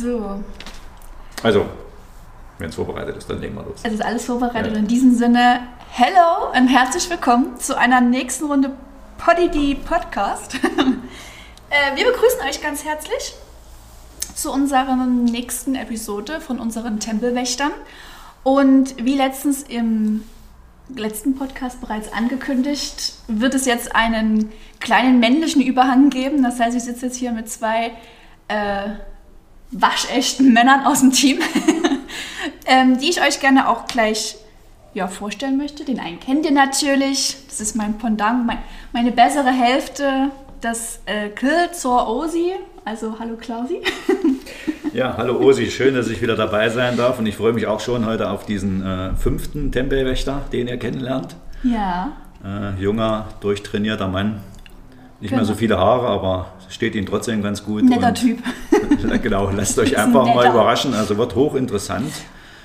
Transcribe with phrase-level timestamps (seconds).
[0.00, 0.42] So.
[1.42, 1.66] Also,
[2.58, 3.80] wenn es vorbereitet ist, dann legen wir los.
[3.82, 4.72] Es ist alles vorbereitet.
[4.72, 4.78] Ja.
[4.78, 8.70] In diesem Sinne, hello und herzlich willkommen zu einer nächsten Runde
[9.18, 10.54] Poddy Podcast.
[10.54, 13.34] äh, wir begrüßen euch ganz herzlich
[14.34, 17.72] zu unserer nächsten Episode von unseren Tempelwächtern.
[18.42, 20.24] Und wie letztens im
[20.94, 26.42] letzten Podcast bereits angekündigt, wird es jetzt einen kleinen männlichen Überhang geben.
[26.42, 27.92] Das heißt, ich sitze jetzt hier mit zwei
[28.48, 28.92] äh,
[29.70, 31.38] waschechten Männern aus dem Team,
[32.66, 34.36] ähm, die ich euch gerne auch gleich
[34.94, 35.84] ja, vorstellen möchte.
[35.84, 37.36] Den einen kennt ihr natürlich.
[37.48, 38.58] Das ist mein Pendant, mein,
[38.92, 40.30] meine bessere Hälfte,
[40.60, 42.52] das äh, Kill zur Osi.
[42.84, 43.82] Also hallo Klausi.
[44.92, 45.70] ja, hallo Osi.
[45.70, 47.18] Schön, dass ich wieder dabei sein darf.
[47.18, 51.36] Und ich freue mich auch schon heute auf diesen äh, fünften Tempelwächter, den ihr kennenlernt.
[51.62, 52.12] Ja.
[52.44, 54.40] Äh, junger, durchtrainierter Mann.
[55.20, 55.42] Nicht genau.
[55.42, 57.82] mehr so viele Haare, aber steht Ihnen trotzdem ganz gut.
[57.82, 58.38] Netter Typ.
[59.22, 60.94] genau, lasst euch einfach mal überraschen.
[60.94, 62.10] Also wird hochinteressant.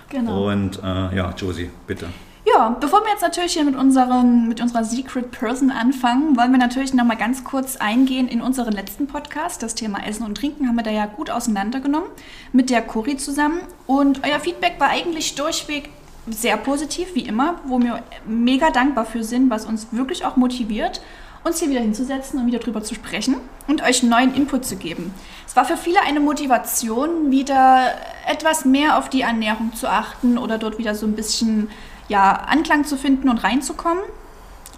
[0.10, 0.50] Genau.
[0.50, 2.08] Und äh, ja, Josie, bitte.
[2.48, 6.60] Ja, bevor wir jetzt natürlich hier mit, unseren, mit unserer Secret Person anfangen, wollen wir
[6.60, 9.64] natürlich noch mal ganz kurz eingehen in unseren letzten Podcast.
[9.64, 12.08] Das Thema Essen und Trinken haben wir da ja gut auseinandergenommen
[12.54, 13.62] mit der Cori zusammen.
[13.88, 15.90] Und euer Feedback war eigentlich durchweg
[16.30, 21.02] sehr positiv, wie immer, wo wir mega dankbar für sind, was uns wirklich auch motiviert
[21.46, 23.36] uns hier wieder hinzusetzen und wieder drüber zu sprechen
[23.68, 25.14] und euch neuen Input zu geben.
[25.46, 27.92] Es war für viele eine Motivation, wieder
[28.28, 31.70] etwas mehr auf die Ernährung zu achten oder dort wieder so ein bisschen
[32.08, 34.04] ja, Anklang zu finden und reinzukommen.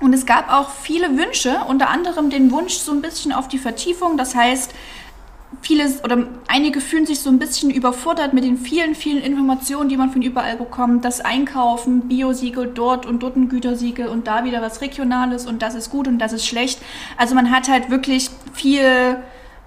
[0.01, 3.57] Und es gab auch viele Wünsche, unter anderem den Wunsch so ein bisschen auf die
[3.57, 4.17] Vertiefung.
[4.17, 4.71] Das heißt,
[5.61, 9.97] vieles oder einige fühlen sich so ein bisschen überfordert mit den vielen, vielen Informationen, die
[9.97, 11.03] man von überall bekommt.
[11.03, 15.75] Das Einkaufen, Biosiegel dort und dort ein Gütersiegel und da wieder was Regionales und das
[15.75, 16.79] ist gut und das ist schlecht.
[17.17, 19.17] Also man hat halt wirklich viel,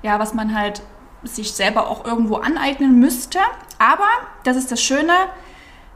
[0.03, 0.83] ja, was man halt
[1.25, 3.39] sich selber auch irgendwo aneignen müsste.
[3.79, 4.09] Aber,
[4.45, 5.13] das ist das Schöne,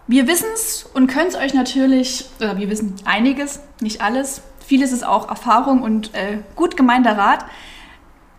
[0.06, 4.42] wir wissen es und können es euch natürlich, oder wir wissen einiges, nicht alles.
[4.66, 7.44] Vieles ist auch Erfahrung und äh, gut gemeinter Rat.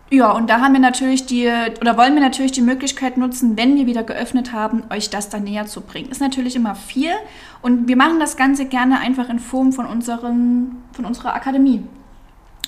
[0.08, 1.50] Ja, und da haben wir natürlich die,
[1.80, 5.42] oder wollen wir natürlich die Möglichkeit nutzen, wenn wir wieder geöffnet haben, euch das dann
[5.42, 6.10] näher zu bringen.
[6.10, 7.10] Ist natürlich immer viel
[7.60, 11.82] und wir machen das Ganze gerne einfach in Form von, unseren, von unserer Akademie.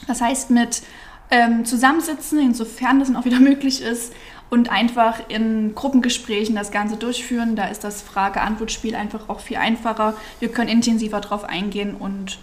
[0.08, 0.82] Das heißt mit
[1.30, 4.12] ähm, Zusammensitzen, insofern das auch wieder möglich ist,
[4.50, 7.56] und einfach in Gruppengesprächen das Ganze durchführen.
[7.56, 10.14] Da ist das Frage-Antwort-Spiel einfach auch viel einfacher.
[10.40, 12.38] Wir können intensiver drauf eingehen und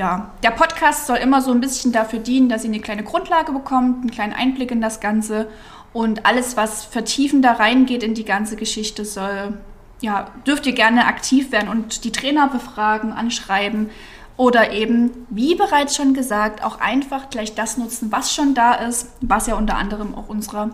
[0.00, 3.52] ja, der Podcast soll immer so ein bisschen dafür dienen, dass ihr eine kleine Grundlage
[3.52, 5.46] bekommt, einen kleinen Einblick in das Ganze
[5.92, 9.58] und alles, was vertiefender reingeht in die ganze Geschichte, soll,
[10.00, 13.90] ja, dürft ihr gerne aktiv werden und die Trainer befragen, anschreiben
[14.38, 19.10] oder eben, wie bereits schon gesagt, auch einfach gleich das nutzen, was schon da ist,
[19.20, 20.70] was ja unter anderem auch unsere,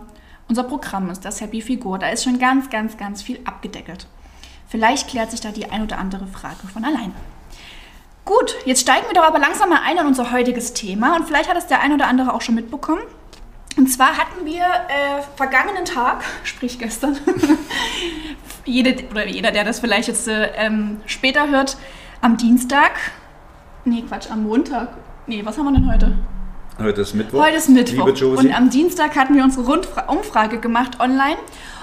[0.47, 1.99] unser Programm ist, das Happy Figur.
[1.99, 4.07] Da ist schon ganz, ganz, ganz viel abgedeckelt.
[4.69, 7.11] Vielleicht klärt sich da die ein oder andere Frage von alleine.
[8.27, 11.49] Gut, jetzt steigen wir doch aber langsam mal ein an unser heutiges Thema und vielleicht
[11.49, 13.01] hat es der ein oder andere auch schon mitbekommen.
[13.77, 17.17] Und zwar hatten wir äh, vergangenen Tag, sprich gestern,
[18.65, 21.77] jede, oder jeder, der das vielleicht jetzt äh, ähm, später hört,
[22.19, 22.91] am Dienstag,
[23.85, 24.89] nee Quatsch, am Montag,
[25.25, 26.17] nee, was haben wir denn heute?
[26.79, 27.45] Heute ist Mittwoch.
[27.45, 28.07] Heute ist Mittwoch.
[28.37, 31.37] Und am Dienstag hatten wir unsere Rundfra Umfrage gemacht online.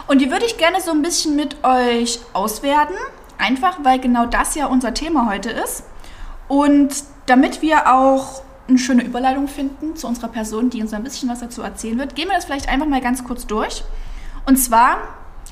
[0.08, 2.94] Und die würde ich gerne so ein bisschen mit euch auswerten.
[3.38, 5.84] Einfach, weil genau das ja unser Thema heute ist.
[6.48, 6.94] Und
[7.26, 11.40] damit wir auch eine schöne Überleitung finden zu unserer Person, die uns ein bisschen was
[11.40, 13.84] dazu erzählen wird, gehen wir das vielleicht einfach mal ganz kurz durch.
[14.46, 14.98] Und zwar,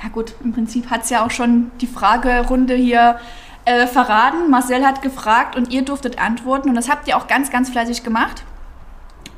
[0.02, 3.18] ja gut, im Prinzip hat es ja auch schon die Fragerunde hier
[3.64, 4.50] äh, verraten.
[4.50, 8.02] Marcel hat gefragt und ihr durftet antworten und das habt ihr auch ganz, ganz fleißig
[8.02, 8.44] gemacht.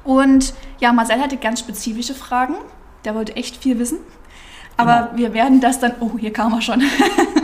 [0.05, 2.57] Und ja, Marcel hatte ganz spezifische Fragen.
[3.05, 3.99] Der wollte echt viel wissen.
[4.77, 5.19] Aber genau.
[5.19, 5.95] wir werden das dann.
[6.01, 6.83] Oh, hier kam er schon.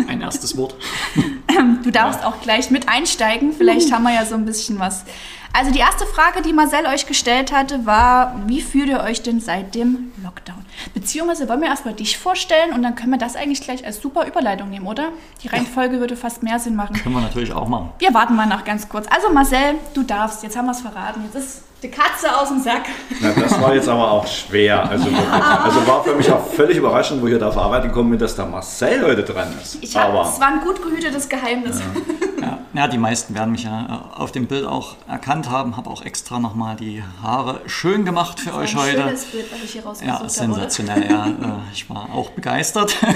[0.09, 0.75] Ein erstes Wort.
[1.83, 2.29] Du darfst ja.
[2.29, 3.53] auch gleich mit einsteigen.
[3.53, 5.05] Vielleicht haben wir ja so ein bisschen was.
[5.53, 9.41] Also die erste Frage, die Marcel euch gestellt hatte, war, wie fühlt ihr euch denn
[9.41, 10.65] seit dem Lockdown?
[10.95, 14.27] Beziehungsweise wollen wir erstmal dich vorstellen und dann können wir das eigentlich gleich als super
[14.27, 15.09] Überleitung nehmen, oder?
[15.43, 16.01] Die Reihenfolge ja.
[16.01, 16.95] würde fast mehr Sinn machen.
[16.95, 17.91] Können wir natürlich auch machen.
[17.99, 19.07] Wir warten mal noch ganz kurz.
[19.11, 21.23] Also Marcel, du darfst, jetzt haben wir es verraten.
[21.25, 22.83] Jetzt ist die Katze aus dem Sack.
[23.21, 24.89] Na, das war jetzt aber auch schwer.
[24.89, 28.19] Also, also war für mich auch völlig überraschend, wo ich da auf Arbeit gekommen bin,
[28.19, 29.79] dass da Marcel heute dran ist.
[29.81, 31.81] Ich hab, aber, es war ein gut gehütetes Geheimnis.
[31.81, 32.47] Ja.
[32.47, 32.59] ja.
[32.73, 35.77] Ja, die meisten werden mich ja äh, auf dem Bild auch erkannt haben.
[35.77, 39.03] Habe auch extra nochmal die Haare schön gemacht für euch heute.
[39.03, 41.09] Schönes Bild, was ich hier rausgesucht Ja, sensationell.
[41.09, 42.97] Habe, ja, äh, ich war auch begeistert.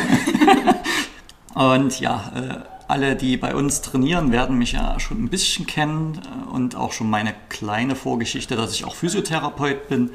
[1.55, 6.21] Und ja, äh, alle, die bei uns trainieren, werden mich ja schon ein bisschen kennen
[6.51, 10.11] und auch schon meine kleine Vorgeschichte, dass ich auch Physiotherapeut bin.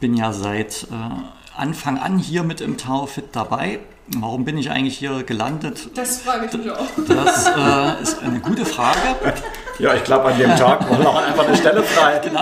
[0.00, 0.86] Bin ja seit
[1.56, 3.80] Anfang an hier mit im Taufit dabei.
[4.08, 5.88] Warum bin ich eigentlich hier gelandet?
[5.94, 6.86] Das frage ich mich auch.
[7.08, 8.98] Das äh, ist eine gute Frage.
[9.78, 12.20] Ja, ich glaube, an dem Tag war noch einfach eine Stelle frei.
[12.22, 12.40] Genau.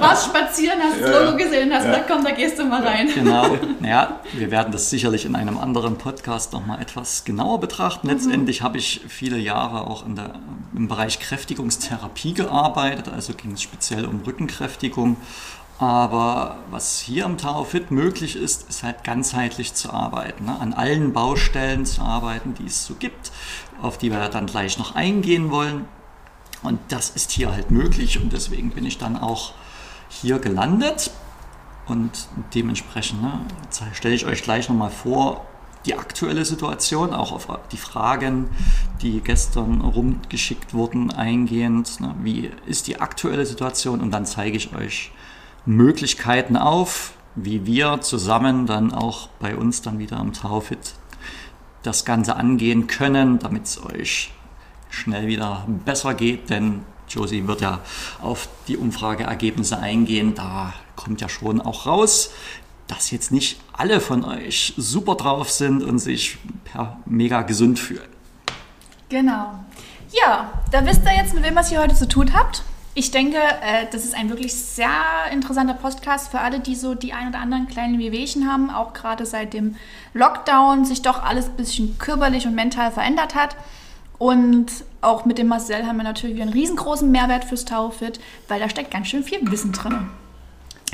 [0.00, 3.08] Warst spazieren, hast das Logo gesehen, hast gesagt, komm, da gehst du mal rein.
[3.14, 3.56] Genau.
[3.80, 8.08] Naja, wir werden das sicherlich in einem anderen Podcast nochmal etwas genauer betrachten.
[8.08, 8.64] Letztendlich mhm.
[8.64, 10.32] habe ich viele Jahre auch in der,
[10.74, 15.16] im Bereich Kräftigungstherapie gearbeitet, also ging es speziell um Rückenkräftigung.
[15.78, 20.58] Aber was hier am Tower Fit möglich ist, ist halt ganzheitlich zu arbeiten, ne?
[20.60, 23.32] an allen Baustellen zu arbeiten, die es so gibt,
[23.82, 25.86] auf die wir dann gleich noch eingehen wollen.
[26.62, 29.52] Und das ist hier halt möglich und deswegen bin ich dann auch
[30.08, 31.10] hier gelandet.
[31.86, 33.40] Und dementsprechend ne,
[33.92, 35.44] stelle ich euch gleich nochmal vor,
[35.84, 38.48] die aktuelle Situation, auch auf die Fragen,
[39.02, 42.00] die gestern rumgeschickt wurden, eingehend.
[42.00, 44.00] Ne, wie ist die aktuelle Situation?
[44.00, 45.12] Und dann zeige ich euch
[45.66, 50.94] Möglichkeiten auf, wie wir zusammen dann auch bei uns dann wieder am Taufit
[51.82, 54.32] das Ganze angehen können, damit es euch
[54.90, 57.80] schnell wieder besser geht, denn Josie wird ja
[58.22, 60.34] auf die Umfrageergebnisse eingehen.
[60.34, 62.30] Da kommt ja schon auch raus,
[62.86, 68.08] dass jetzt nicht alle von euch super drauf sind und sich per mega gesund fühlen.
[69.08, 69.64] Genau.
[70.12, 72.62] Ja, da wisst ihr jetzt, mit wem was ihr heute zu tun habt.
[72.96, 74.88] Ich denke, äh, das ist ein wirklich sehr
[75.32, 79.26] interessanter Podcast für alle, die so die ein oder anderen kleinen Wehwehchen haben, auch gerade
[79.26, 79.74] seit dem
[80.12, 83.56] Lockdown sich doch alles ein bisschen körperlich und mental verändert hat.
[84.18, 84.66] Und
[85.00, 88.92] auch mit dem Marcel haben wir natürlich einen riesengroßen Mehrwert fürs Taufit, weil da steckt
[88.92, 90.08] ganz schön viel Wissen drin.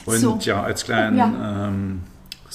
[0.06, 0.38] Und so.
[0.41, 1.67] ja, als kleinen ja.
[1.69, 2.03] Ähm,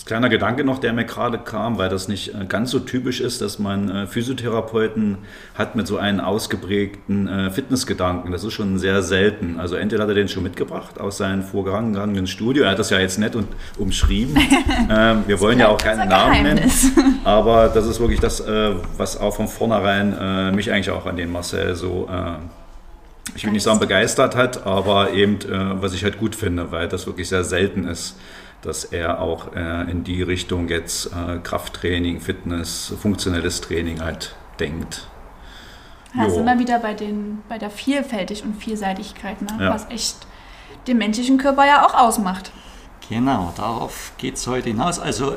[0.05, 3.41] kleiner Gedanke noch, der mir gerade kam, weil das nicht äh, ganz so typisch ist,
[3.41, 5.17] dass man äh, Physiotherapeuten
[5.55, 8.31] hat mit so einem ausgeprägten äh, Fitnessgedanken.
[8.31, 9.59] Das ist schon sehr selten.
[9.59, 12.65] Also entweder hat er den schon mitgebracht aus seinem vorgegangenen Studio.
[12.65, 13.47] Er hat das ja jetzt nett und
[13.77, 14.37] umschrieben.
[14.89, 16.71] ähm, wir wollen ja auch keinen Namen nennen.
[17.23, 18.43] Aber das ist wirklich das,
[18.97, 22.07] was auch von vornherein mich eigentlich auch an den Marcel so
[23.35, 26.87] ich will nicht sagen begeistert hat, aber eben, äh, was ich halt gut finde, weil
[26.87, 28.15] das wirklich sehr selten ist
[28.61, 35.07] dass er auch äh, in die Richtung jetzt äh, Krafttraining, Fitness, funktionelles Training halt denkt.
[36.15, 39.49] Ja, sind wir wieder bei, den, bei der Vielfältig und Vielseitigkeit, ne?
[39.59, 39.73] ja.
[39.73, 40.15] was echt
[40.87, 42.51] den menschlichen Körper ja auch ausmacht.
[43.09, 44.99] Genau, darauf geht es heute hinaus.
[44.99, 45.35] Also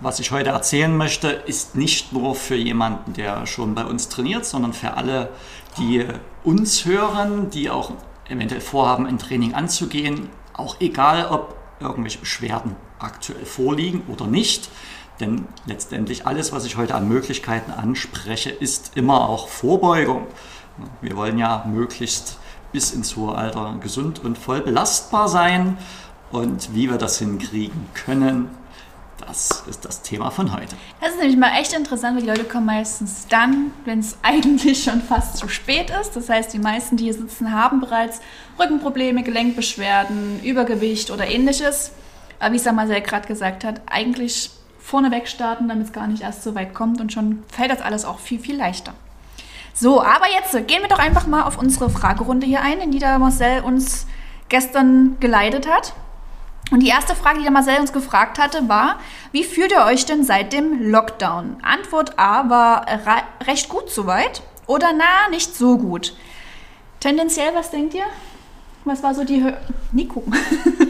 [0.00, 4.44] was ich heute erzählen möchte, ist nicht nur für jemanden, der schon bei uns trainiert,
[4.44, 5.30] sondern für alle,
[5.78, 6.04] die
[6.44, 7.92] uns hören, die auch
[8.28, 10.28] eventuell vorhaben, ein Training anzugehen.
[10.54, 14.70] Auch egal, ob irgendwelche Beschwerden aktuell vorliegen oder nicht.
[15.20, 20.26] Denn letztendlich alles, was ich heute an Möglichkeiten anspreche, ist immer auch Vorbeugung.
[21.00, 22.38] Wir wollen ja möglichst
[22.72, 25.76] bis ins hohe Alter gesund und voll belastbar sein.
[26.30, 28.48] Und wie wir das hinkriegen können,
[29.26, 30.76] das ist das Thema von heute.
[31.00, 34.82] Das ist nämlich mal echt interessant, weil die Leute kommen meistens dann, wenn es eigentlich
[34.82, 36.16] schon fast zu spät ist.
[36.16, 38.20] Das heißt, die meisten, die hier sitzen, haben bereits
[38.58, 41.92] Rückenprobleme, Gelenkbeschwerden, Übergewicht oder ähnliches.
[42.38, 46.54] Aber wie Samarcel gerade gesagt hat, eigentlich vorneweg starten, damit es gar nicht erst so
[46.54, 48.94] weit kommt und schon fällt das alles auch viel, viel leichter.
[49.74, 52.98] So, aber jetzt gehen wir doch einfach mal auf unsere Fragerunde hier ein, in die
[52.98, 54.06] der Marcel uns
[54.48, 55.94] gestern geleitet hat.
[56.72, 58.98] Und die erste Frage, die der Marcel uns gefragt hatte, war,
[59.30, 61.58] wie fühlt ihr euch denn seit dem Lockdown?
[61.62, 62.86] Antwort A war
[63.46, 66.16] recht gut soweit oder na, nicht so gut.
[66.98, 68.06] Tendenziell, was denkt ihr?
[68.84, 69.56] Was war so die Höhe?
[69.92, 70.34] Nie gucken.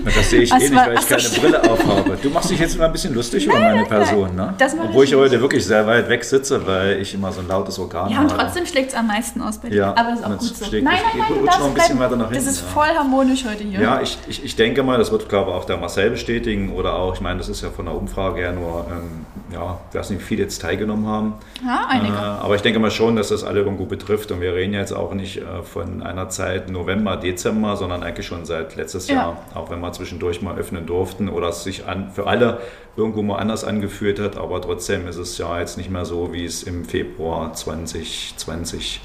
[0.05, 2.19] Das sehe ich was eh nicht, weil ich keine so Brille aufhabe.
[2.21, 4.55] Du machst dich jetzt immer ein bisschen lustig nein, über meine nein, Person, ne?
[4.89, 8.05] Obwohl ich heute wirklich sehr weit weg sitze, weil ich immer so ein lautes Organ
[8.05, 8.13] habe.
[8.15, 9.77] Ja, und trotzdem schlägt es am meisten aus bei dir.
[9.77, 10.65] Ja, aber das ist auch gut so.
[10.73, 13.65] Nein, nein, nein, das, noch ein bisschen weiter nach hinten, das ist voll harmonisch heute
[13.65, 13.81] hier.
[13.81, 16.95] Ja, ich, ich, ich denke mal, das wird, glaube ich, auch der Marcel bestätigen oder
[16.95, 20.11] auch, ich meine, das ist ja von der Umfrage her nur, ähm, ja, ich weiß
[20.11, 21.35] nicht, wie viele jetzt teilgenommen haben.
[21.65, 22.15] Ja, einige.
[22.15, 24.93] Äh, aber ich denke mal schon, dass das alle irgendwo betrifft und wir reden jetzt
[24.93, 29.15] auch nicht äh, von einer Zeit November, Dezember, sondern eigentlich schon seit letztes ja.
[29.15, 32.61] Jahr, auch wenn wir zwischendurch mal öffnen durften oder es sich an, für alle
[32.97, 36.45] irgendwo mal anders angefühlt hat, aber trotzdem ist es ja jetzt nicht mehr so, wie
[36.45, 39.01] es im Februar 2020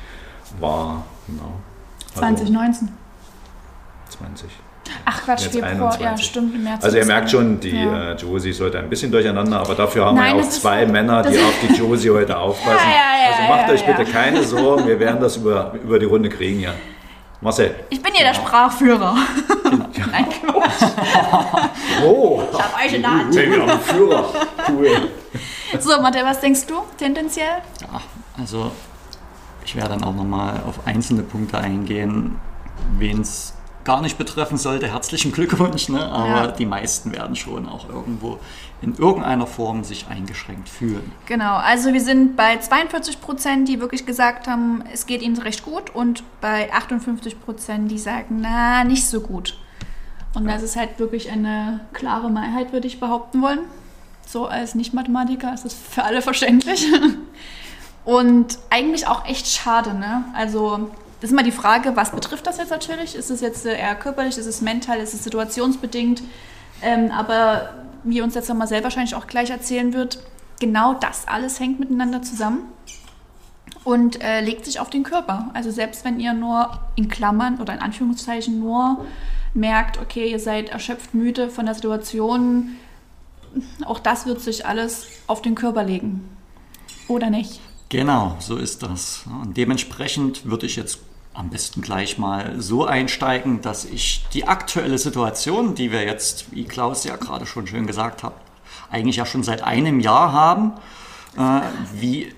[0.60, 1.05] war.
[1.25, 1.53] Genau.
[2.10, 2.89] Also 2019.
[4.10, 4.48] 20.
[5.05, 6.01] Ach Quatsch, Februar, 21.
[6.01, 6.84] ja stimmt, im März.
[6.84, 8.12] Also ihr merkt schon, die ja.
[8.12, 11.24] äh, Josie ist heute ein bisschen durcheinander, aber dafür haben Nein, wir auch zwei Männer,
[11.24, 12.77] die auf die Josie heute aufpassen.
[12.88, 16.29] Ja, ja, also macht euch bitte keine Sorgen, wir werden das über, über die Runde
[16.29, 16.75] kriegen ja.
[17.41, 17.75] Marcel.
[17.89, 19.15] Ich bin ja der Sprachführer.
[19.63, 19.86] Genau.
[20.12, 20.25] Nein,
[22.03, 22.41] oh.
[22.51, 23.36] Ich habe euch in der Hand.
[23.36, 24.25] Wir haben einen Führer.
[24.70, 25.10] Cool.
[25.79, 27.62] So, Marcel, was denkst du tendenziell?
[27.82, 28.01] Ja,
[28.38, 28.72] also
[29.65, 32.38] ich werde dann auch nochmal auf einzelne Punkte eingehen,
[32.98, 33.53] wen es
[33.84, 35.89] gar nicht betreffen sollte, herzlichen Glückwunsch.
[35.89, 36.06] Ne?
[36.06, 36.48] Aber ja.
[36.48, 38.39] die meisten werden schon auch irgendwo
[38.81, 41.12] in irgendeiner Form sich eingeschränkt fühlen.
[41.25, 45.65] Genau, also wir sind bei 42 Prozent, die wirklich gesagt haben, es geht ihnen recht
[45.65, 49.57] gut und bei 58 Prozent, die sagen, na, nicht so gut.
[50.36, 53.62] Und das ist halt wirklich eine klare Mehrheit, würde ich behaupten wollen.
[54.27, 56.86] So als Nicht-Mathematiker ist das für alle verständlich.
[58.05, 60.25] Und eigentlich auch echt schade, ne?
[60.34, 63.15] Also das ist immer die Frage, was betrifft das jetzt natürlich?
[63.15, 66.22] Ist es jetzt eher körperlich, ist es mental, ist es situationsbedingt?
[66.84, 67.69] Ähm, aber
[68.03, 70.19] wie uns jetzt nochmal sehr wahrscheinlich auch gleich erzählen wird,
[70.59, 72.59] genau das alles hängt miteinander zusammen
[73.83, 75.49] und äh, legt sich auf den Körper.
[75.53, 79.05] Also selbst wenn ihr nur in Klammern oder in Anführungszeichen nur
[79.53, 82.75] merkt, okay, ihr seid erschöpft, müde von der Situation,
[83.85, 86.27] auch das wird sich alles auf den Körper legen.
[87.07, 87.61] Oder nicht?
[87.89, 89.23] Genau, so ist das.
[89.25, 90.99] Und dementsprechend würde ich jetzt
[91.38, 96.63] am besten gleich mal so einsteigen, dass ich die aktuelle Situation, die wir jetzt, wie
[96.63, 98.34] Klaus ja gerade schon schön gesagt hat,
[98.89, 100.74] eigentlich ja schon seit einem Jahr haben,
[101.38, 101.62] äh,
[101.94, 102.34] wie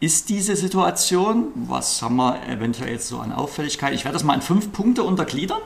[0.00, 1.52] ist diese Situation?
[1.54, 3.94] Was haben wir eventuell jetzt so an Auffälligkeit?
[3.94, 5.60] Ich werde das mal in fünf Punkte untergliedern,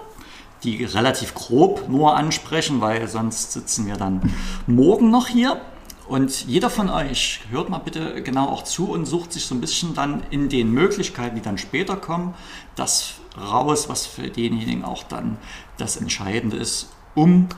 [0.63, 4.35] die relativ grob nur ansprechen, weil sonst sitzen wir dann
[4.67, 5.59] morgen noch hier.
[6.07, 9.61] Und jeder von euch hört mal bitte genau auch zu und sucht sich so ein
[9.61, 12.35] bisschen dann in den Möglichkeiten, die dann später kommen,
[12.77, 15.39] das raus, was für denjenigen auch dann
[15.79, 17.49] das Entscheidende ist, um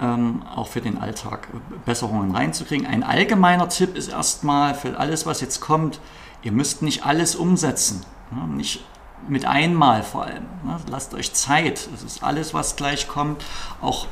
[0.00, 1.48] ähm, auch für den Alltag
[1.86, 2.86] Besserungen reinzukriegen.
[2.86, 6.00] Ein allgemeiner Tipp ist erstmal für alles, was jetzt kommt,
[6.42, 8.04] ihr müsst nicht alles umsetzen.
[8.30, 8.84] Ja, nicht
[9.28, 10.44] mit einmal vor allem.
[10.66, 11.88] Ja, lasst euch Zeit.
[11.94, 13.42] Es ist alles, was gleich kommt,
[13.80, 14.06] auch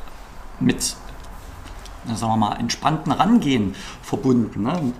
[0.59, 0.97] mit
[2.15, 4.63] sagen wir mal, entspannten Rangehen verbunden.
[4.63, 4.93] Ne?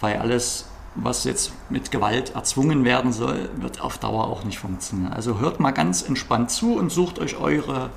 [0.00, 5.12] Weil alles, was jetzt mit Gewalt erzwungen werden soll, wird auf Dauer auch nicht funktionieren.
[5.12, 7.90] Also hört mal ganz entspannt zu und sucht euch eure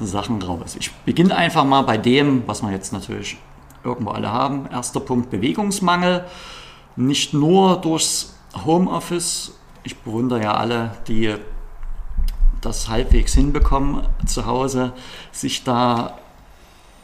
[0.00, 0.76] Sachen raus.
[0.78, 3.38] Ich beginne einfach mal bei dem, was wir jetzt natürlich
[3.84, 4.66] irgendwo alle haben.
[4.70, 6.24] Erster Punkt Bewegungsmangel.
[6.96, 9.52] Nicht nur durchs Homeoffice.
[9.84, 11.34] Ich bewundere ja alle, die
[12.60, 14.92] das halbwegs hinbekommen zu Hause,
[15.32, 16.18] sich da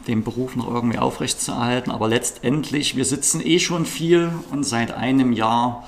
[0.09, 1.93] den Beruf noch irgendwie aufrechtzuerhalten.
[1.93, 5.87] Aber letztendlich, wir sitzen eh schon viel und seit einem Jahr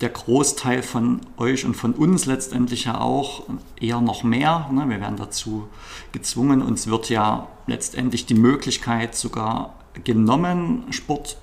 [0.00, 3.44] der Großteil von euch und von uns letztendlich ja auch
[3.78, 4.68] eher noch mehr.
[4.72, 4.88] Ne?
[4.88, 5.68] Wir werden dazu
[6.12, 6.62] gezwungen.
[6.62, 11.36] Uns wird ja letztendlich die Möglichkeit sogar genommen, Sport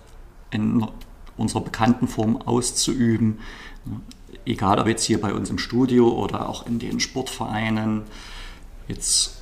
[0.50, 0.86] in
[1.38, 3.40] unserer bekannten Form auszuüben.
[4.46, 8.04] Egal ob jetzt hier bei uns im Studio oder auch in den Sportvereinen.
[8.88, 9.37] Jetzt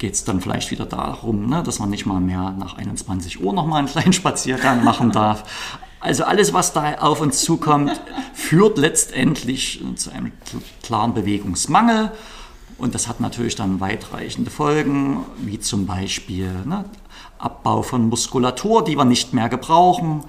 [0.00, 3.52] geht es dann vielleicht wieder darum, ne, dass man nicht mal mehr nach 21 Uhr
[3.52, 5.44] nochmal einen kleinen Spaziergang machen darf.
[6.00, 8.00] Also alles, was da auf uns zukommt,
[8.32, 10.32] führt letztendlich zu einem
[10.82, 12.10] klaren Bewegungsmangel.
[12.78, 16.86] Und das hat natürlich dann weitreichende Folgen, wie zum Beispiel ne,
[17.38, 20.24] Abbau von Muskulatur, die wir nicht mehr gebrauchen.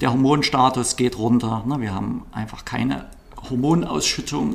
[0.00, 1.64] Der Hormonstatus geht runter.
[1.66, 3.06] Ne, wir haben einfach keine
[3.50, 4.54] Hormonausschüttung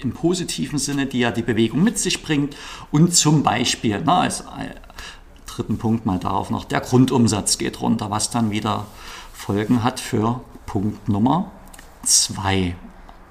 [0.00, 2.56] im positiven Sinne, die ja die Bewegung mit sich bringt.
[2.90, 4.44] Und zum Beispiel, na, als
[5.46, 8.86] dritten Punkt mal darauf noch, der Grundumsatz geht runter, was dann wieder
[9.32, 11.50] Folgen hat für Punkt Nummer
[12.02, 12.76] zwei.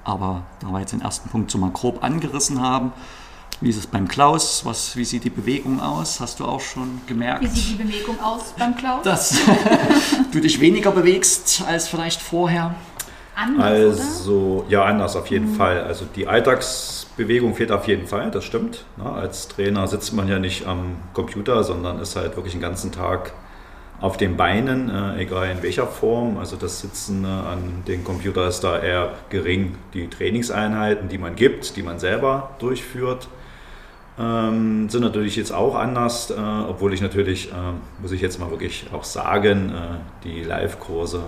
[0.04, 2.92] Aber da wir jetzt den ersten Punkt so mal grob angerissen haben,
[3.60, 4.64] wie ist es beim Klaus?
[4.64, 6.20] Was, wie sieht die Bewegung aus?
[6.20, 7.42] Hast du auch schon gemerkt?
[7.42, 9.02] Wie sieht die Bewegung aus beim Klaus?
[9.02, 9.34] Dass
[10.32, 12.74] du dich weniger bewegst als vielleicht vorher
[13.38, 14.70] anders, Also, oder?
[14.70, 15.56] ja, anders auf jeden mhm.
[15.56, 15.82] Fall.
[15.82, 18.84] Also die Alltagsbewegung fehlt auf jeden Fall, das stimmt.
[18.96, 22.92] Na, als Trainer sitzt man ja nicht am Computer, sondern ist halt wirklich den ganzen
[22.92, 23.32] Tag
[24.00, 26.38] auf den Beinen, äh, egal in welcher Form.
[26.38, 29.74] Also das Sitzen äh, an den Computer ist da eher gering.
[29.94, 33.28] Die Trainingseinheiten, die man gibt, die man selber durchführt,
[34.18, 37.54] ähm, sind natürlich jetzt auch anders, äh, obwohl ich natürlich, äh,
[38.02, 41.22] muss ich jetzt mal wirklich auch sagen, äh, die Live-Kurse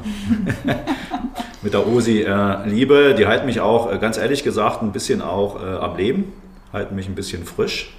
[1.63, 3.15] mit der OSI äh, liebe.
[3.17, 6.33] Die halten mich auch, äh, ganz ehrlich gesagt, ein bisschen auch äh, am Leben,
[6.73, 7.95] halten mich ein bisschen frisch.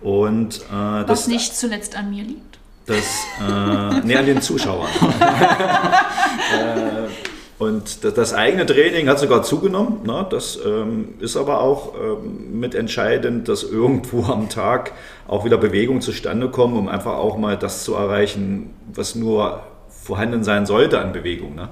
[0.00, 2.58] Und, Was das, nicht zuletzt an mir liegt.
[2.86, 3.04] Das,
[4.02, 4.88] nee, an den Zuschauern.
[7.60, 10.06] Und das, eigene Training hat sogar zugenommen.
[10.06, 10.26] Ne?
[10.30, 14.92] Das ähm, ist aber auch ähm, mit entscheidend, dass irgendwo am Tag
[15.28, 20.42] auch wieder Bewegung zustande kommt, um einfach auch mal das zu erreichen, was nur vorhanden
[20.42, 21.54] sein sollte an Bewegung.
[21.54, 21.68] Ne?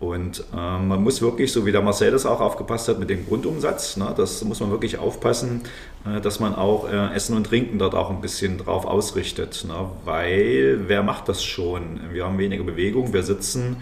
[0.00, 3.24] Und ähm, man muss wirklich, so wie der Marcel das auch aufgepasst hat mit dem
[3.24, 5.60] Grundumsatz, ne, das muss man wirklich aufpassen,
[6.04, 9.64] äh, dass man auch äh, Essen und Trinken dort auch ein bisschen drauf ausrichtet.
[9.68, 9.74] Ne,
[10.04, 12.00] weil wer macht das schon?
[12.10, 13.76] Wir haben weniger Bewegung, wir sitzen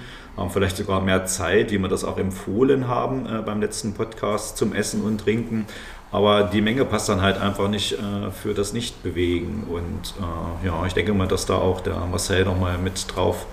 [0.48, 4.72] vielleicht sogar mehr Zeit, wie wir das auch empfohlen haben äh, beim letzten Podcast zum
[4.72, 5.66] Essen und Trinken.
[6.12, 9.64] Aber die Menge passt dann halt einfach nicht äh, für das Nichtbewegen.
[9.64, 13.46] Und äh, ja, ich denke mal, dass da auch der Marcel nochmal mit drauf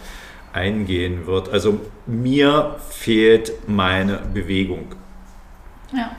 [0.54, 1.50] eingehen wird.
[1.50, 4.96] Also mir fehlt meine Bewegung.
[5.94, 6.12] Ja,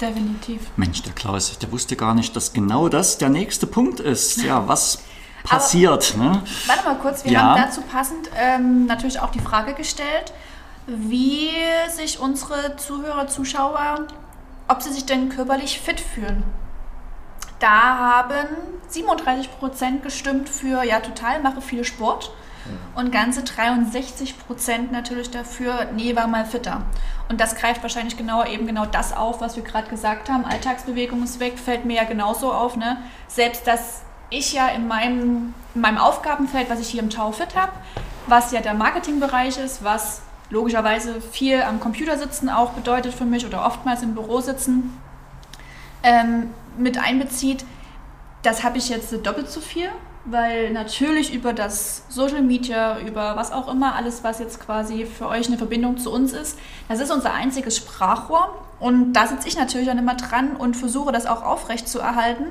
[0.00, 0.60] definitiv.
[0.76, 4.42] Mensch, der Klaus, der wusste gar nicht, dass genau das der nächste Punkt ist.
[4.42, 5.02] Ja, was
[5.50, 6.14] passiert?
[6.14, 6.42] Aber, ne?
[6.66, 7.42] Warte mal kurz, wir ja.
[7.42, 10.32] haben dazu passend ähm, natürlich auch die Frage gestellt,
[10.86, 11.50] wie
[11.94, 14.06] sich unsere Zuhörer, Zuschauer
[14.70, 16.44] ob sie sich denn körperlich fit fühlen.
[17.58, 18.46] Da haben
[18.88, 22.32] 37 Prozent gestimmt für, ja, total, mache viel Sport.
[22.94, 26.82] Und ganze 63 Prozent natürlich dafür, nee, war mal fitter.
[27.28, 30.44] Und das greift wahrscheinlich genau eben genau das auf, was wir gerade gesagt haben.
[30.44, 32.76] Alltagsbewegung ist weg, fällt mir ja genauso auf.
[32.76, 32.98] Ne?
[33.26, 37.54] Selbst dass ich ja in meinem, in meinem Aufgabenfeld, was ich hier im Tau Fit
[37.56, 37.72] habe,
[38.26, 43.46] was ja der Marketingbereich ist, was logischerweise viel am Computer sitzen auch bedeutet für mich
[43.46, 44.96] oder oftmals im Büro sitzen,
[46.02, 47.64] ähm, mit einbezieht,
[48.42, 49.90] das habe ich jetzt doppelt so viel,
[50.24, 55.28] weil natürlich über das Social Media, über was auch immer, alles, was jetzt quasi für
[55.28, 56.58] euch eine Verbindung zu uns ist,
[56.88, 58.56] das ist unser einziges Sprachrohr.
[58.78, 62.46] Und da sitze ich natürlich dann immer dran und versuche das auch aufrecht zu erhalten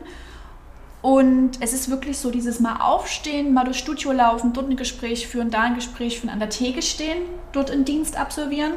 [1.01, 5.27] und es ist wirklich so dieses mal aufstehen, mal durchs Studio laufen, dort ein Gespräch
[5.27, 7.21] führen, da ein Gespräch führen, an der Theke stehen,
[7.53, 8.73] dort einen Dienst absolvieren.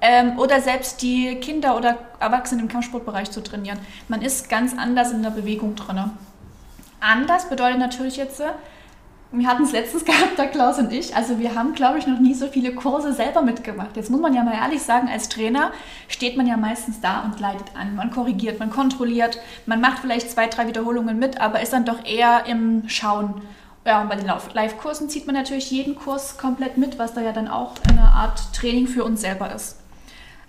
[0.00, 3.80] Ähm, oder selbst die Kinder oder Erwachsenen im Kampfsportbereich zu trainieren.
[4.06, 6.10] Man ist ganz anders in der Bewegung drin.
[7.00, 8.40] Anders bedeutet natürlich jetzt,
[9.30, 11.14] wir hatten es letztens gehabt, der Klaus und ich.
[11.14, 13.96] Also wir haben, glaube ich, noch nie so viele Kurse selber mitgemacht.
[13.96, 15.72] Jetzt muss man ja mal ehrlich sagen, als Trainer
[16.08, 17.94] steht man ja meistens da und leitet an.
[17.94, 22.04] Man korrigiert, man kontrolliert, man macht vielleicht zwei, drei Wiederholungen mit, aber ist dann doch
[22.04, 23.42] eher im Schauen.
[23.84, 27.32] Ja, und bei den Live-Kursen zieht man natürlich jeden Kurs komplett mit, was da ja
[27.32, 29.78] dann auch eine Art Training für uns selber ist.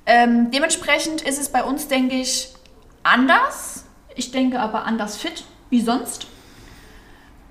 [0.05, 2.53] Ähm, dementsprechend ist es bei uns, denke ich,
[3.03, 3.86] anders.
[4.15, 6.27] Ich denke aber anders fit wie sonst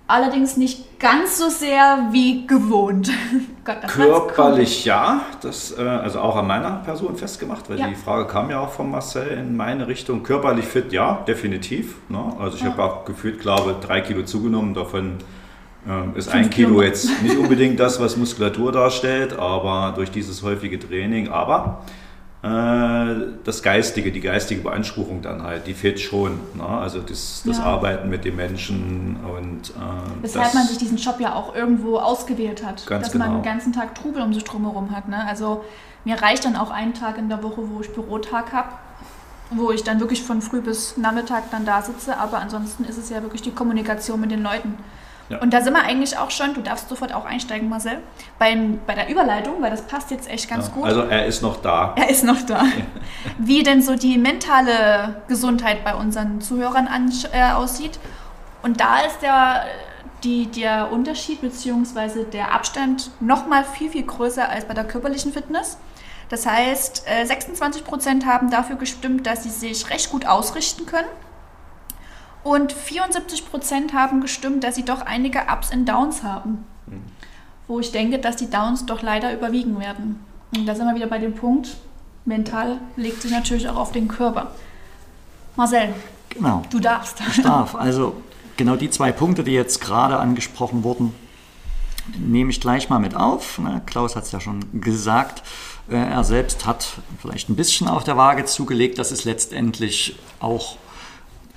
[0.08, 3.10] allerdings nicht ganz so sehr wie gewohnt.
[3.64, 7.86] Gott, Körperlich ja, das äh, also auch an meiner Person festgemacht, weil ja.
[7.86, 10.22] die Frage kam ja auch von Marcel in meine Richtung.
[10.22, 11.96] Körperlich fit, ja, definitiv.
[12.08, 12.32] Ne?
[12.40, 12.70] Also ich ja.
[12.70, 15.18] habe auch gefühlt, glaube drei Kilo zugenommen, davon
[15.86, 20.78] äh, ist ein Kilo jetzt nicht unbedingt das, was Muskulatur darstellt, aber durch dieses häufige
[20.78, 21.28] Training.
[21.28, 21.82] Aber
[22.40, 26.38] das Geistige, die geistige Beanspruchung dann halt, die fehlt schon.
[26.54, 26.64] Ne?
[26.64, 27.64] Also das, das ja.
[27.64, 29.70] Arbeiten mit den Menschen und.
[29.70, 32.86] Äh, Weshalb man sich diesen Job ja auch irgendwo ausgewählt hat.
[32.86, 33.26] Ganz dass genau.
[33.26, 35.08] man den ganzen Tag Trubel um sich drumherum hat.
[35.08, 35.26] Ne?
[35.26, 35.64] Also
[36.04, 38.68] mir reicht dann auch ein Tag in der Woche, wo ich Bürotag habe,
[39.50, 42.18] wo ich dann wirklich von früh bis Nachmittag dann da sitze.
[42.18, 44.74] Aber ansonsten ist es ja wirklich die Kommunikation mit den Leuten.
[45.28, 45.38] Ja.
[45.40, 47.98] Und da sind wir eigentlich auch schon, du darfst sofort auch einsteigen, Marcel,
[48.38, 50.84] beim, bei der Überleitung, weil das passt jetzt echt ganz ja, gut.
[50.84, 51.94] Also er ist noch da.
[51.96, 52.64] Er ist noch da.
[53.38, 57.98] Wie denn so die mentale Gesundheit bei unseren Zuhörern an, äh, aussieht.
[58.62, 59.64] Und da ist der,
[60.24, 62.24] die, der Unterschied bzw.
[62.24, 65.78] der Abstand nochmal viel, viel größer als bei der körperlichen Fitness.
[66.30, 71.08] Das heißt, 26 äh, Prozent haben dafür gestimmt, dass sie sich recht gut ausrichten können
[72.48, 76.64] und 74 Prozent haben gestimmt, dass sie doch einige Ups und Downs haben.
[76.86, 77.02] Mhm.
[77.66, 80.24] Wo ich denke, dass die Downs doch leider überwiegen werden.
[80.56, 81.76] Und da sind wir wieder bei dem Punkt,
[82.24, 84.52] mental legt sich natürlich auch auf den Körper.
[85.56, 85.92] Marcel,
[86.30, 86.62] genau.
[86.70, 87.20] du darfst.
[87.28, 87.74] Ich darf.
[87.74, 88.22] Also
[88.56, 91.14] genau die zwei Punkte, die jetzt gerade angesprochen wurden,
[92.16, 93.60] nehme ich gleich mal mit auf.
[93.84, 95.42] Klaus hat es ja schon gesagt.
[95.90, 98.96] Äh, er selbst hat vielleicht ein bisschen auf der Waage zugelegt.
[98.96, 100.78] Das ist letztendlich auch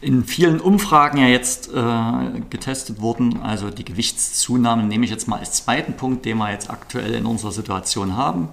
[0.02, 3.42] in vielen Umfragen ja jetzt äh, getestet wurden.
[3.42, 7.26] Also die Gewichtszunahme nehme ich jetzt mal als zweiten Punkt, den wir jetzt aktuell in
[7.26, 8.50] unserer Situation haben.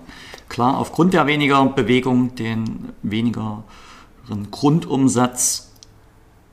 [0.49, 3.65] Klar, aufgrund der weniger Bewegung, den weniger
[4.51, 5.69] Grundumsatz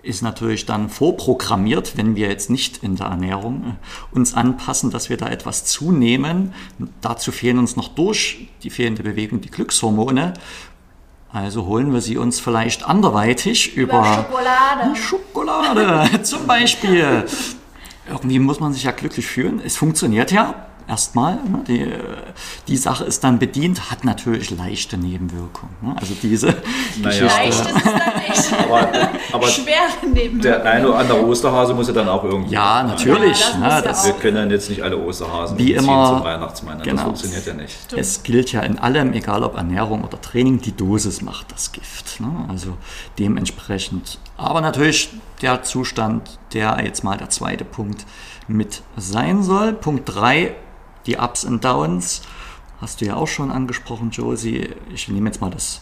[0.02, 5.10] ist natürlich dann vorprogrammiert, wenn wir jetzt nicht in der Ernährung äh, uns anpassen, dass
[5.10, 6.54] wir da etwas zunehmen.
[7.02, 10.34] Dazu fehlen uns noch durch die fehlende Bewegung die Glückshormone.
[11.36, 14.96] Also holen wir sie uns vielleicht anderweitig über, über Schokolade.
[14.96, 17.26] Schokolade zum Beispiel.
[18.08, 19.62] Irgendwie muss man sich ja glücklich fühlen.
[19.62, 21.36] Es funktioniert ja erstmal.
[21.36, 21.64] Ne?
[21.68, 21.88] Die,
[22.68, 25.76] die Sache ist dann bedient, hat natürlich leichte Nebenwirkungen.
[25.82, 25.96] Ne?
[26.00, 26.48] Also diese
[27.02, 27.26] naja, Geschichte.
[27.26, 27.94] Leicht ist es dann
[28.28, 28.54] nicht.
[28.66, 28.90] aber,
[29.34, 30.42] aber Schwere Nebenwirkungen.
[30.42, 32.54] Der eine oder andere Osterhase muss ja dann auch irgendwie.
[32.54, 33.40] Ja, natürlich.
[33.40, 33.82] Ja, ne?
[33.84, 36.82] das wir können dann jetzt nicht alle Osterhasen wie immer zum Weihnachtsmann.
[36.82, 36.96] Genau.
[36.96, 37.78] Das funktioniert ja nicht.
[37.86, 38.02] Stimmt.
[38.02, 42.20] Es gilt ja in allem, egal ob Ernährung oder Training, die Dosis macht das Gift.
[42.20, 42.46] Ne?
[42.50, 42.78] Also
[43.20, 44.20] dementsprechend.
[44.38, 45.10] Aber natürlich
[45.42, 48.06] der Zustand, der jetzt mal der zweite Punkt
[48.48, 49.74] mit sein soll.
[49.74, 50.56] Punkt 3
[51.06, 52.22] die Ups und Downs
[52.82, 54.70] hast du ja auch schon angesprochen, Josie.
[54.94, 55.82] Ich nehme jetzt mal das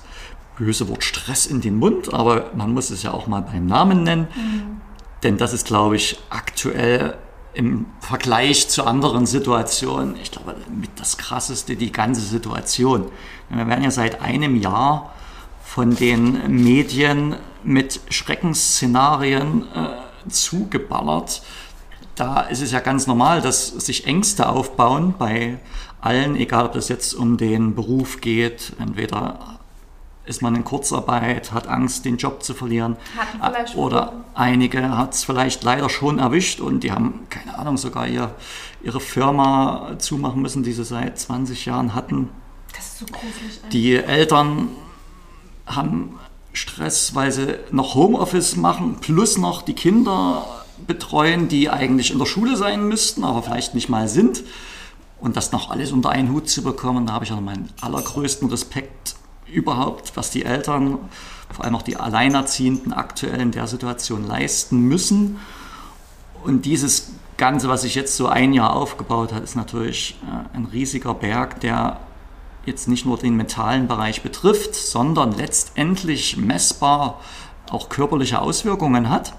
[0.57, 4.03] böse Wort Stress in den Mund, aber man muss es ja auch mal beim Namen
[4.03, 4.27] nennen.
[4.35, 4.81] Mhm.
[5.23, 7.17] Denn das ist, glaube ich, aktuell
[7.53, 13.11] im Vergleich zu anderen Situationen, ich glaube, mit das Krasseste, die ganze Situation.
[13.49, 15.13] Wir werden ja seit einem Jahr
[15.63, 21.41] von den Medien mit Schreckensszenarien äh, zugeballert.
[22.15, 25.57] Da ist es ja ganz normal, dass sich Ängste aufbauen bei
[25.99, 29.59] allen, egal ob es jetzt um den Beruf geht, entweder
[30.25, 32.95] ist man in Kurzarbeit, hat Angst, den Job zu verlieren.
[33.75, 38.33] Oder einige hat es vielleicht leider schon erwischt und die haben, keine Ahnung, sogar ihr,
[38.81, 42.29] ihre Firma zumachen müssen, die sie seit 20 Jahren hatten.
[42.73, 43.61] Das ist so gruselig.
[43.71, 44.69] Die Eltern
[45.65, 46.19] haben
[46.53, 52.25] Stress, weil sie noch Homeoffice machen, plus noch die Kinder betreuen, die eigentlich in der
[52.25, 54.43] Schule sein müssten, aber vielleicht nicht mal sind.
[55.19, 58.49] Und das noch alles unter einen Hut zu bekommen, da habe ich auch meinen allergrößten
[58.49, 59.15] Respekt
[59.47, 60.97] überhaupt, was die Eltern,
[61.49, 65.39] vor allem auch die Alleinerziehenden aktuell in der Situation leisten müssen.
[66.43, 70.65] Und dieses Ganze, was sich jetzt so ein Jahr aufgebaut hat, ist natürlich äh, ein
[70.65, 71.99] riesiger Berg, der
[72.65, 77.19] jetzt nicht nur den mentalen Bereich betrifft, sondern letztendlich messbar
[77.69, 79.33] auch körperliche Auswirkungen hat.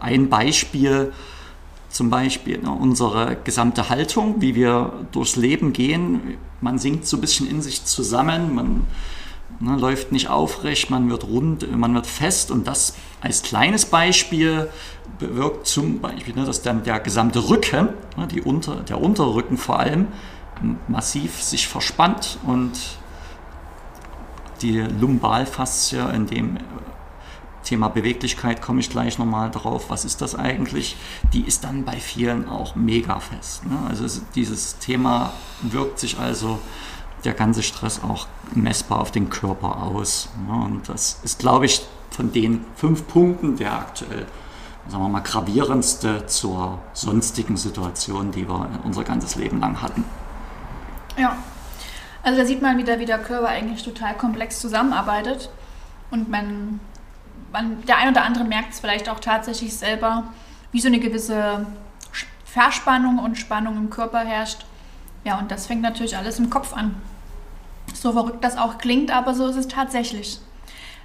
[0.00, 1.12] Ein Beispiel,
[1.88, 6.36] zum Beispiel unsere gesamte Haltung, wie wir durchs Leben gehen.
[6.60, 8.86] Man sinkt so ein bisschen in sich zusammen, man
[9.60, 14.68] ne, läuft nicht aufrecht, man wird rund, man wird fest und das als kleines Beispiel
[15.18, 19.78] bewirkt zum Beispiel, ne, dass dann der gesamte Rücken, ne, die Unter, der Unterrücken vor
[19.78, 20.08] allem,
[20.88, 22.72] massiv sich verspannt und
[24.62, 26.58] die Lumbalfaszie, in dem
[27.64, 29.90] Thema Beweglichkeit komme ich gleich nochmal drauf.
[29.90, 30.96] Was ist das eigentlich?
[31.32, 33.66] Die ist dann bei vielen auch mega fest.
[33.66, 33.76] Ne?
[33.88, 36.58] Also dieses Thema wirkt sich also
[37.24, 40.28] der ganze Stress auch messbar auf den Körper aus.
[40.46, 40.54] Ne?
[40.54, 44.26] Und das ist, glaube ich, von den fünf Punkten der aktuell,
[44.88, 50.04] sagen wir mal, gravierendste zur sonstigen Situation, die wir unser ganzes Leben lang hatten.
[51.16, 51.36] Ja,
[52.22, 55.50] also da sieht man wieder, wie der Körper eigentlich total komplex zusammenarbeitet
[56.10, 56.80] und man
[57.54, 60.24] man, der ein oder andere merkt es vielleicht auch tatsächlich selber,
[60.72, 61.66] wie so eine gewisse
[62.44, 64.66] Verspannung und Spannung im Körper herrscht.
[65.22, 66.96] Ja, und das fängt natürlich alles im Kopf an.
[67.94, 70.40] So verrückt das auch klingt, aber so ist es tatsächlich.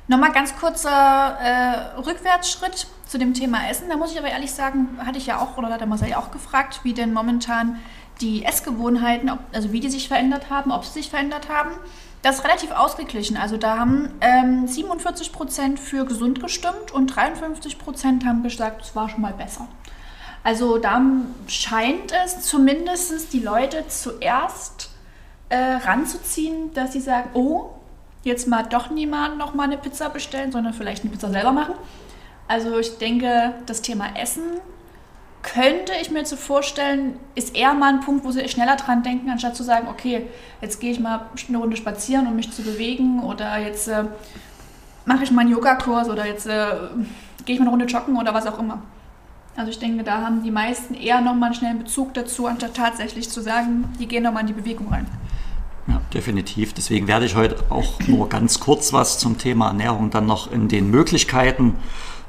[0.08, 3.88] Nochmal ganz kurzer äh, Rückwärtsschritt zu dem Thema Essen.
[3.90, 6.32] Da muss ich aber ehrlich sagen, hatte ich ja auch, oder hat der Marcel auch
[6.32, 7.80] gefragt, wie denn momentan
[8.20, 11.72] die Essgewohnheiten, ob, also wie die sich verändert haben, ob sie sich verändert haben.
[12.21, 13.38] Das ist relativ ausgeglichen.
[13.38, 18.95] Also da haben ähm, 47 Prozent für gesund gestimmt und 53 Prozent haben gesagt, es
[18.95, 19.67] war schon mal besser.
[20.43, 21.01] Also da
[21.47, 24.89] scheint es zumindest die Leute zuerst
[25.49, 27.71] äh, ranzuziehen, dass sie sagen, oh,
[28.23, 31.75] jetzt mal doch niemand noch mal eine Pizza bestellen, sondern vielleicht eine Pizza selber machen.
[32.47, 34.43] Also ich denke, das Thema Essen
[35.41, 39.30] könnte ich mir zu vorstellen, ist eher mal ein Punkt, wo sie schneller dran denken,
[39.30, 40.28] anstatt zu sagen, okay,
[40.62, 44.04] jetzt gehe ich mal eine Runde spazieren, um mich zu bewegen oder jetzt äh,
[45.06, 46.67] mache ich mal einen Yogakurs oder jetzt äh,
[47.45, 48.82] gehe ich mal eine Runde joggen oder was auch immer.
[49.56, 53.30] Also ich denke, da haben die meisten eher nochmal einen schnellen Bezug dazu, anstatt tatsächlich
[53.30, 55.08] zu sagen, die gehen nochmal in die Bewegung rein.
[55.88, 56.73] Ja, definitiv.
[56.73, 60.67] Deswegen werde ich heute auch nur ganz kurz was zum Thema Ernährung dann noch in
[60.67, 61.75] den Möglichkeiten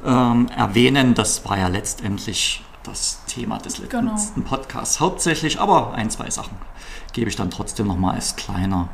[0.04, 1.14] ähm, erwähnen.
[1.14, 4.48] Das war ja letztendlich das Thema des letzten genau.
[4.48, 6.56] Podcasts hauptsächlich, aber ein, zwei Sachen
[7.12, 8.88] gebe ich dann trotzdem nochmal als kleiner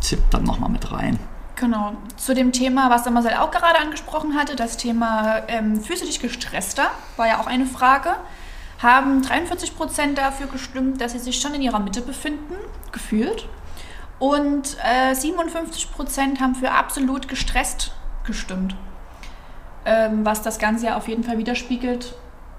[0.00, 1.18] Tipp dann nochmal mit rein.
[1.56, 1.92] Genau.
[2.16, 6.90] Zu dem Thema, was der Marcel auch gerade angesprochen hatte, das Thema ähm, dich gestresster,
[7.16, 8.16] war ja auch eine Frage.
[8.82, 12.54] Haben 43 Prozent dafür gestimmt, dass sie sich schon in ihrer Mitte befinden,
[12.92, 13.48] gefühlt.
[14.18, 17.92] Und äh, 57 Prozent haben für absolut gestresst
[18.24, 18.74] gestimmt.
[19.86, 22.14] Ähm, was das Ganze ja auf jeden Fall widerspiegelt,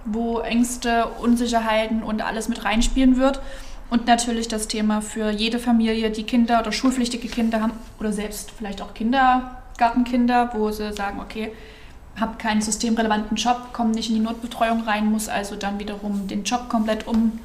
[0.05, 3.41] wo Ängste, Unsicherheiten und alles mit reinspielen wird.
[3.89, 8.51] Und natürlich das Thema für jede Familie, die Kinder oder schulpflichtige Kinder haben oder selbst
[8.51, 11.51] vielleicht auch Kindergartenkinder, wo sie sagen, okay,
[12.19, 16.43] habe keinen systemrelevanten Job, komme nicht in die Notbetreuung rein, muss also dann wiederum den
[16.43, 17.39] Job komplett um,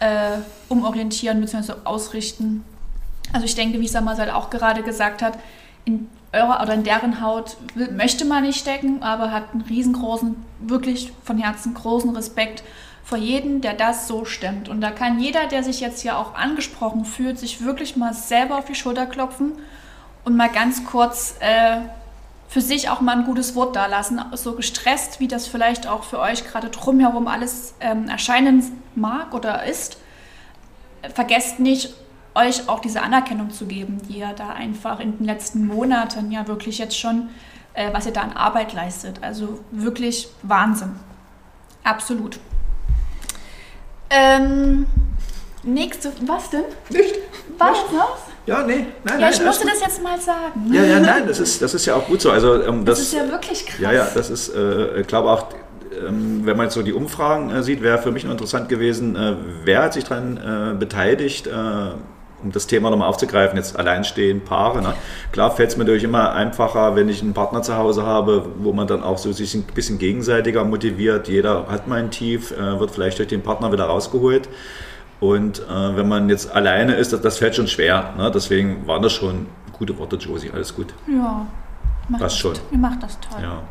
[0.00, 1.74] äh, umorientieren bzw.
[1.84, 2.64] ausrichten.
[3.32, 5.38] Also ich denke, wie Samasal auch gerade gesagt hat,
[5.84, 11.12] in eurer oder in deren Haut möchte man nicht stecken, aber hat einen riesengroßen, wirklich
[11.24, 12.62] von Herzen großen Respekt
[13.04, 14.68] vor jedem, der das so stemmt.
[14.68, 18.58] Und da kann jeder, der sich jetzt hier auch angesprochen fühlt, sich wirklich mal selber
[18.58, 19.52] auf die Schulter klopfen
[20.24, 21.80] und mal ganz kurz äh,
[22.48, 24.20] für sich auch mal ein gutes Wort dalassen.
[24.32, 29.64] So gestresst, wie das vielleicht auch für euch gerade drumherum alles ähm, erscheinen mag oder
[29.64, 29.98] ist.
[31.14, 31.92] Vergesst nicht,
[32.34, 36.46] euch auch diese Anerkennung zu geben, die ihr da einfach in den letzten Monaten ja
[36.48, 37.28] wirklich jetzt schon,
[37.74, 39.22] äh, was ihr da an Arbeit leistet.
[39.22, 40.96] Also wirklich Wahnsinn.
[41.84, 42.38] Absolut.
[44.10, 44.86] Ähm,
[45.62, 46.64] nächste, was denn?
[46.90, 47.14] Nicht.
[47.58, 47.78] Was?
[47.92, 48.34] Was?
[48.46, 50.70] Ja, nee, nein, Ja, ich nein, musste das jetzt mal sagen.
[50.72, 52.30] Ja, ja, nein, das ist, das ist ja auch gut so.
[52.30, 53.80] Also, ähm, das, das, ist ja wirklich krass.
[53.80, 55.46] Ja, ja, das ist, äh, ich glaube auch,
[56.06, 59.16] ähm, wenn man jetzt so die Umfragen äh, sieht, wäre für mich noch interessant gewesen,
[59.16, 61.50] äh, wer hat sich daran äh, beteiligt, äh,
[62.44, 64.82] um das Thema nochmal aufzugreifen, jetzt alleinstehen, Paare.
[64.82, 64.94] Ne?
[65.32, 68.72] Klar fällt es mir natürlich immer einfacher, wenn ich einen Partner zu Hause habe, wo
[68.72, 71.28] man dann auch so sich ein bisschen gegenseitiger motiviert.
[71.28, 74.48] Jeder hat mal ein Tief, äh, wird vielleicht durch den Partner wieder rausgeholt.
[75.20, 78.12] Und äh, wenn man jetzt alleine ist, das, das fällt schon schwer.
[78.18, 78.30] Ne?
[78.30, 80.50] Deswegen waren das schon gute Worte, Josie.
[80.52, 80.92] Alles gut.
[81.06, 81.46] Ja,
[82.08, 82.54] macht das schon.
[82.70, 83.42] Ihr macht das toll.
[83.42, 83.62] Ja.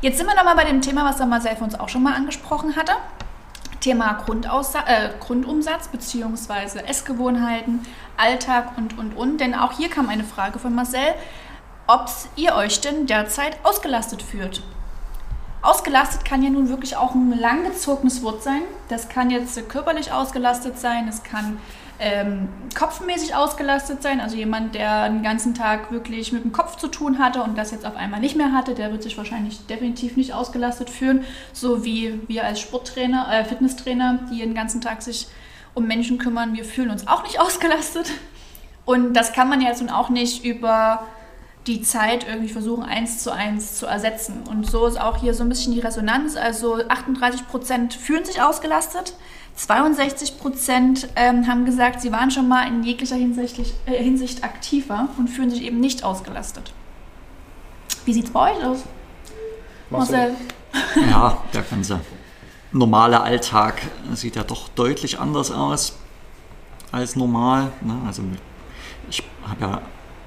[0.00, 2.14] Jetzt sind wir nochmal bei dem Thema, was der Marcel für uns auch schon mal
[2.14, 2.92] angesprochen hatte.
[3.80, 6.80] Thema Grundaussa äh, Grundumsatz bzw.
[6.86, 7.80] Essgewohnheiten,
[8.16, 9.38] Alltag und, und, und.
[9.38, 11.14] Denn auch hier kam eine Frage von Marcel,
[11.86, 14.62] ob ihr euch denn derzeit ausgelastet fühlt.
[15.62, 18.62] Ausgelastet kann ja nun wirklich auch ein langgezogenes Wort sein.
[18.88, 21.58] Das kann jetzt körperlich ausgelastet sein, es kann
[22.00, 24.20] ähm, kopfmäßig ausgelastet sein.
[24.20, 27.70] Also jemand, der den ganzen Tag wirklich mit dem Kopf zu tun hatte und das
[27.70, 31.24] jetzt auf einmal nicht mehr hatte, der wird sich wahrscheinlich definitiv nicht ausgelastet fühlen.
[31.52, 35.26] So wie wir als Sporttrainer, äh, Fitnesstrainer, die den ganzen Tag sich
[35.74, 38.10] um Menschen kümmern, wir fühlen uns auch nicht ausgelastet.
[38.84, 41.06] Und das kann man ja jetzt nun auch nicht über
[41.66, 44.44] die Zeit irgendwie versuchen, eins zu eins zu ersetzen.
[44.48, 46.36] Und so ist auch hier so ein bisschen die Resonanz.
[46.36, 49.14] Also 38 Prozent fühlen sich ausgelastet,
[49.58, 55.08] 62 Prozent ähm, haben gesagt, sie waren schon mal in jeglicher Hinsicht, äh, Hinsicht aktiver
[55.18, 56.72] und fühlen sich eben nicht ausgelastet.
[58.04, 58.84] Wie sieht es bei euch aus?
[59.90, 60.34] Marcel?
[61.10, 62.00] Ja, der ganze
[62.72, 63.80] normale Alltag
[64.12, 65.96] sieht ja doch deutlich anders aus
[66.92, 67.72] als normal.
[67.80, 67.96] Ne?
[68.06, 68.22] Also
[69.08, 69.82] ich habe ja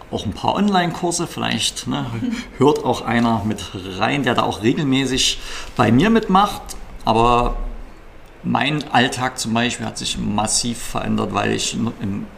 [0.10, 1.28] auch ein paar Online-Kurse.
[1.28, 2.08] Vielleicht ne,
[2.58, 3.64] hört auch einer mit
[3.98, 5.40] rein, der da auch regelmäßig
[5.78, 6.62] bei mir mitmacht.
[7.06, 7.56] Aber
[8.44, 11.78] mein Alltag zum Beispiel hat sich massiv verändert, weil ich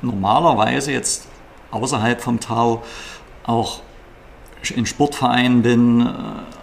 [0.02, 1.28] normalerweise jetzt
[1.72, 2.84] außerhalb vom Tau
[3.46, 3.82] auch
[4.76, 6.12] in Sportvereinen bin, äh,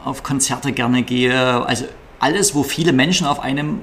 [0.04, 1.66] auf Konzerte gerne gehe.
[1.66, 1.84] Also
[2.18, 3.82] alles, wo viele Menschen auf einem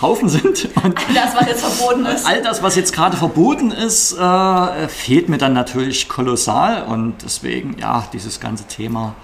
[0.00, 0.68] Haufen sind.
[0.82, 2.26] Und all das, was jetzt verboten ist.
[2.26, 6.84] All das, was jetzt gerade verboten ist, äh, fehlt mir dann natürlich kolossal.
[6.84, 9.14] Und deswegen, ja, dieses ganze Thema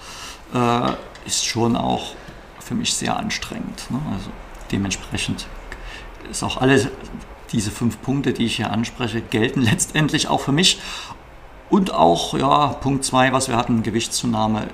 [0.55, 0.93] äh,
[1.27, 2.13] ist schon auch
[2.61, 3.91] für mich sehr anstrengend.
[3.91, 4.01] Ne?
[4.15, 4.31] Also
[4.73, 5.47] dementsprechend
[6.31, 6.91] ist auch alle
[7.53, 10.81] diese fünf Punkte, die ich hier anspreche, gelten letztendlich auch für mich.
[11.71, 14.69] Und auch, ja, Punkt zwei, was wir hatten, Gewichtszunahme,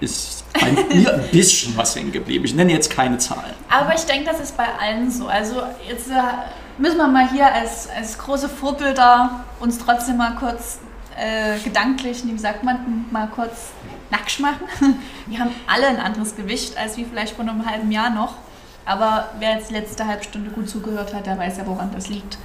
[0.00, 2.44] ist bei mir ein bisschen was hängen geblieben.
[2.44, 3.54] Ich nenne jetzt keine Zahlen.
[3.68, 5.28] Aber ich denke, das ist bei allen so.
[5.28, 6.14] Also jetzt äh,
[6.78, 10.80] müssen wir mal hier als, als große Vorbilder uns trotzdem mal kurz
[11.16, 13.72] äh, gedanklich, wie sagt man, mal kurz
[14.10, 14.66] nackt machen.
[15.26, 18.34] Wir haben alle ein anderes Gewicht als wie vielleicht vor einem halben Jahr noch.
[18.86, 22.38] Aber wer jetzt letzte halbe Stunde gut zugehört hat, der weiß ja, woran das liegt.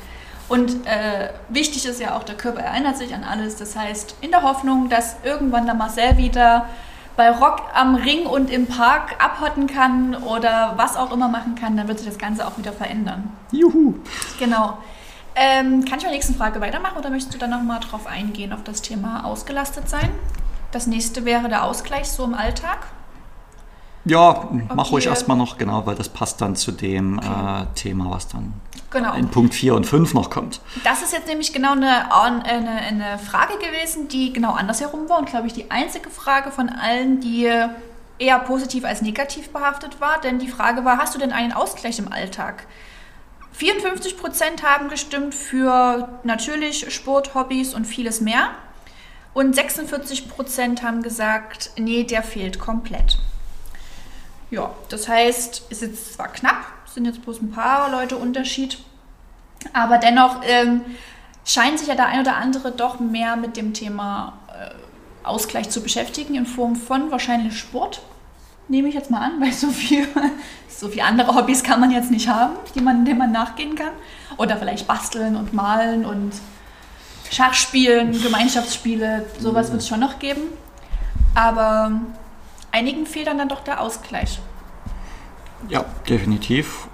[0.48, 3.56] Und äh, wichtig ist ja auch, der Körper erinnert sich an alles.
[3.56, 6.68] Das heißt, in der Hoffnung, dass irgendwann der Marcel wieder
[7.16, 11.78] bei Rock am Ring und im Park abhotten kann oder was auch immer machen kann,
[11.78, 13.32] dann wird sich das Ganze auch wieder verändern.
[13.52, 13.96] Juhu!
[14.38, 14.78] Genau.
[15.36, 18.54] Ähm, kann ich mit der nächsten Frage weitermachen oder möchtest du dann nochmal drauf eingehen,
[18.54, 20.10] auf das Thema ausgelastet sein?
[20.72, 22.80] Das nächste wäre der Ausgleich so im Alltag.
[24.06, 27.64] Ja, mach ruhig erstmal noch, genau, weil das passt dann zu dem okay.
[27.64, 28.54] äh, Thema, was dann
[28.92, 29.14] genau.
[29.14, 30.62] in Punkt 4 und 5 noch kommt.
[30.84, 35.30] Das ist jetzt nämlich genau eine, eine, eine Frage gewesen, die genau andersherum war und
[35.30, 37.52] glaube ich die einzige Frage von allen, die
[38.20, 40.22] eher positiv als negativ behaftet war.
[40.22, 42.68] Denn die Frage war, hast du denn einen Ausgleich im Alltag?
[43.54, 48.50] 54 Prozent haben gestimmt für natürlich Sport, Hobbys und vieles mehr.
[49.34, 53.18] Und 46 Prozent haben gesagt, nee, der fehlt komplett.
[54.56, 58.78] Ja, das heißt, es ist jetzt zwar knapp, sind jetzt bloß ein paar Leute Unterschied,
[59.74, 60.80] aber dennoch ähm,
[61.44, 65.84] scheint sich ja der ein oder andere doch mehr mit dem Thema äh, Ausgleich zu
[65.84, 68.02] beschäftigen in Form von wahrscheinlich Sport.
[68.70, 70.08] Nehme ich jetzt mal an, weil so viel,
[70.70, 73.92] so viele andere Hobbys kann man jetzt nicht haben, die man, denen man nachgehen kann.
[74.38, 76.32] Oder vielleicht basteln und malen und
[77.30, 80.44] Schachspielen, Gemeinschaftsspiele, sowas wird es schon noch geben.
[81.34, 82.00] Aber
[82.76, 84.40] einigen fehlt dann, dann doch der Ausgleich.
[85.70, 86.88] Ja, definitiv.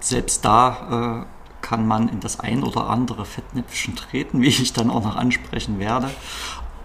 [0.00, 4.90] Selbst da äh, kann man in das ein oder andere Fettnäpfchen treten, wie ich dann
[4.90, 6.10] auch noch ansprechen werde.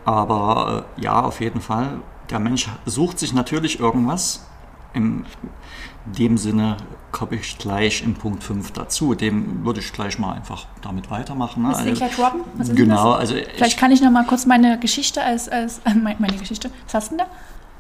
[0.06, 4.46] Aber äh, ja, auf jeden Fall, der Mensch sucht sich natürlich irgendwas,
[4.94, 5.26] in
[6.06, 6.78] dem Sinne
[7.12, 9.16] komme ich gleich in Punkt 5 dazu.
[9.16, 11.64] Dem würde ich gleich mal einfach damit weitermachen.
[11.64, 11.70] Ne?
[11.70, 12.76] Willst also, gleich droppen?
[12.76, 13.14] Genau.
[13.14, 16.70] Also Vielleicht kann ich noch mal kurz meine Geschichte als, als äh, meine Geschichte.
[16.86, 17.32] Was hast du denn da?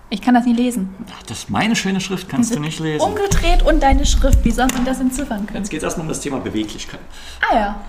[0.09, 0.93] Ich kann das nie lesen.
[1.11, 3.03] Ach, das ist meine schöne Schrift, kannst du nicht lesen.
[3.03, 5.59] Umgedreht und deine Schrift, wie soll man das entziffern können?
[5.59, 6.99] Jetzt geht es erstmal um das Thema Beweglichkeit.
[7.49, 7.81] Ah ja.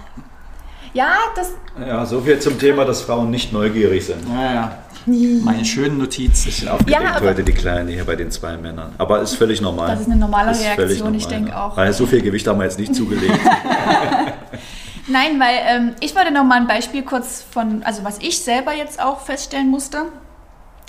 [0.94, 1.52] Ja, das.
[1.78, 4.26] Ja, so viel zum Thema, dass Frauen nicht neugierig sind.
[4.32, 4.78] Ja, ja.
[5.06, 6.46] Meine schönen Notizen.
[6.46, 8.94] Bisschen aufgeregt ja, heute die Kleine hier bei den zwei Männern.
[8.96, 9.90] Aber ist völlig normal.
[9.90, 11.76] Das ist eine normale ist Reaktion, normal, ich denke auch.
[11.76, 13.38] Weil so viel Gewicht haben wir jetzt nicht zugelegt.
[15.08, 18.72] Nein, weil ähm, ich wollte noch mal ein Beispiel kurz von, also was ich selber
[18.72, 20.06] jetzt auch feststellen musste,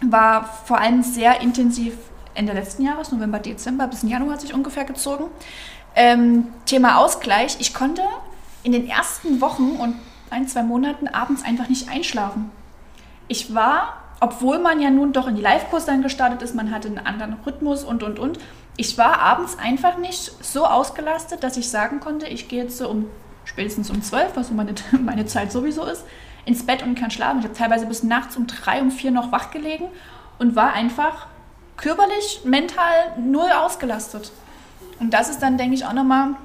[0.04, 1.94] war vor allem sehr intensiv
[2.34, 5.26] Ende letzten Jahres, November, Dezember, bis in Januar hat sich ungefähr gezogen.
[5.96, 7.58] Ähm, Thema Ausgleich.
[7.60, 8.02] Ich konnte
[8.64, 9.96] in den ersten Wochen und
[10.30, 12.52] ein, zwei Monaten abends einfach nicht einschlafen.
[13.28, 16.88] Ich war obwohl man ja nun doch in die Live-Kurs dann gestartet ist, man hatte
[16.88, 18.40] einen anderen Rhythmus und, und, und.
[18.78, 22.90] Ich war abends einfach nicht so ausgelastet, dass ich sagen konnte, ich gehe jetzt so
[22.90, 23.08] um
[23.44, 26.04] spätestens um 12, was so meine, meine Zeit sowieso ist,
[26.46, 27.40] ins Bett und kann schlafen.
[27.40, 29.86] Ich habe teilweise bis nachts um drei, um vier noch wach gelegen
[30.38, 31.28] und war einfach
[31.78, 34.32] körperlich, mental null ausgelastet.
[35.00, 36.36] Und das ist dann, denke ich, auch nochmal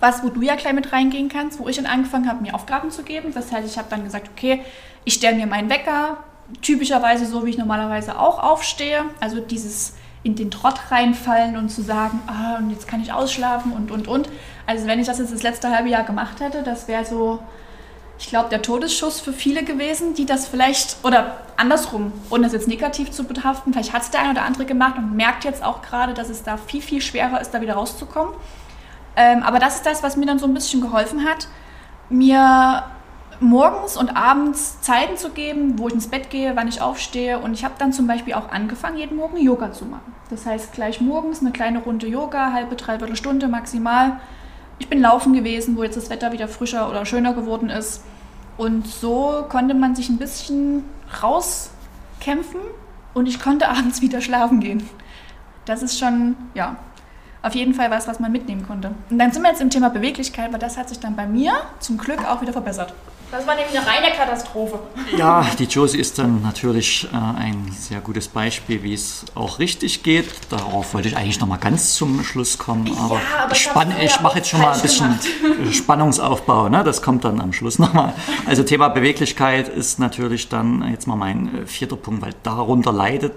[0.00, 2.90] was, wo du ja gleich mit reingehen kannst, wo ich dann angefangen habe, mir Aufgaben
[2.90, 3.32] zu geben.
[3.34, 4.62] Das heißt, ich habe dann gesagt, okay,
[5.04, 6.18] ich stelle mir meinen Wecker,
[6.60, 9.04] typischerweise so, wie ich normalerweise auch aufstehe.
[9.20, 13.72] Also dieses in den Trott reinfallen und zu sagen, ah, und jetzt kann ich ausschlafen
[13.72, 14.28] und, und, und.
[14.66, 17.40] Also wenn ich das jetzt das letzte halbe Jahr gemacht hätte, das wäre so,
[18.22, 22.68] ich glaube, der Todesschuss für viele gewesen, die das vielleicht, oder andersrum, ohne das jetzt
[22.68, 25.82] negativ zu behaften, vielleicht hat es der eine oder andere gemacht und merkt jetzt auch
[25.82, 28.32] gerade, dass es da viel, viel schwerer ist, da wieder rauszukommen.
[29.16, 31.48] Ähm, aber das ist das, was mir dann so ein bisschen geholfen hat,
[32.10, 32.84] mir
[33.40, 37.40] morgens und abends Zeiten zu geben, wo ich ins Bett gehe, wann ich aufstehe.
[37.40, 40.14] Und ich habe dann zum Beispiel auch angefangen, jeden Morgen Yoga zu machen.
[40.30, 44.20] Das heißt, gleich morgens eine kleine Runde Yoga, halbe, dreiviertel Stunde maximal.
[44.82, 48.02] Ich bin laufen gewesen, wo jetzt das Wetter wieder frischer oder schöner geworden ist.
[48.56, 50.82] Und so konnte man sich ein bisschen
[51.22, 52.58] rauskämpfen
[53.14, 54.82] und ich konnte abends wieder schlafen gehen.
[55.66, 56.74] Das ist schon, ja,
[57.42, 58.90] auf jeden Fall was, was man mitnehmen konnte.
[59.08, 61.52] Und dann sind wir jetzt im Thema Beweglichkeit, weil das hat sich dann bei mir
[61.78, 62.92] zum Glück auch wieder verbessert.
[63.32, 64.78] Das war nämlich eine reine Katastrophe.
[65.16, 70.02] Ja, die Josie ist dann natürlich äh, ein sehr gutes Beispiel, wie es auch richtig
[70.02, 70.26] geht.
[70.50, 72.94] Darauf wollte ich eigentlich noch mal ganz zum Schluss kommen.
[72.98, 73.70] Aber, ja, aber ich,
[74.04, 75.74] ich mache jetzt schon mal ein bisschen gemacht.
[75.74, 76.68] Spannungsaufbau.
[76.68, 76.84] Ne?
[76.84, 78.12] Das kommt dann am Schluss nochmal.
[78.44, 83.32] Also Thema Beweglichkeit ist natürlich dann jetzt mal mein äh, vierter Punkt, weil darunter leidet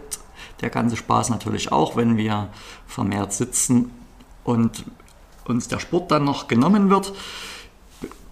[0.60, 2.50] der ganze Spaß natürlich auch, wenn wir
[2.86, 3.92] vermehrt sitzen
[4.44, 4.84] und
[5.46, 7.14] uns der Sport dann noch genommen wird.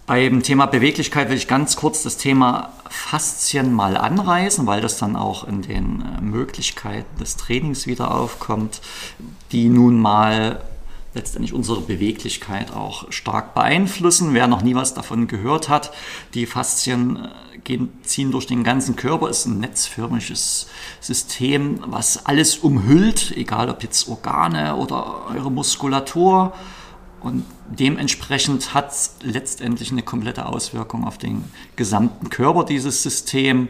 [0.06, 5.16] Beim Thema Beweglichkeit will ich ganz kurz das Thema Faszien mal anreißen, weil das dann
[5.16, 8.82] auch in den äh, Möglichkeiten des Trainings wieder aufkommt,
[9.50, 10.60] die nun mal
[11.14, 14.34] letztendlich unsere Beweglichkeit auch stark beeinflussen.
[14.34, 15.90] Wer noch nie was davon gehört hat,
[16.34, 20.66] die Faszien äh, gehen, ziehen durch den ganzen Körper, ist ein netzförmiges
[21.00, 26.52] System, was alles umhüllt, egal ob jetzt Organe oder eure Muskulatur.
[27.24, 33.68] Und dementsprechend hat es letztendlich eine komplette Auswirkung auf den gesamten Körper, dieses System.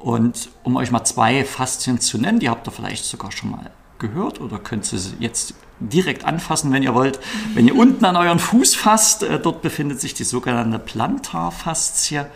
[0.00, 3.70] Und um euch mal zwei Faszien zu nennen, die habt ihr vielleicht sogar schon mal
[4.00, 7.20] gehört oder könnt sie jetzt direkt anfassen, wenn ihr wollt.
[7.54, 12.26] Wenn ihr unten an euren Fuß fasst, äh, dort befindet sich die sogenannte Plantarfaszie.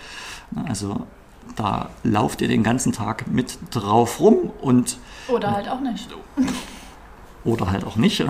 [0.68, 1.06] Also
[1.56, 6.08] da lauft ihr den ganzen Tag mit drauf rum und oder halt auch nicht
[7.44, 8.24] oder halt auch nicht.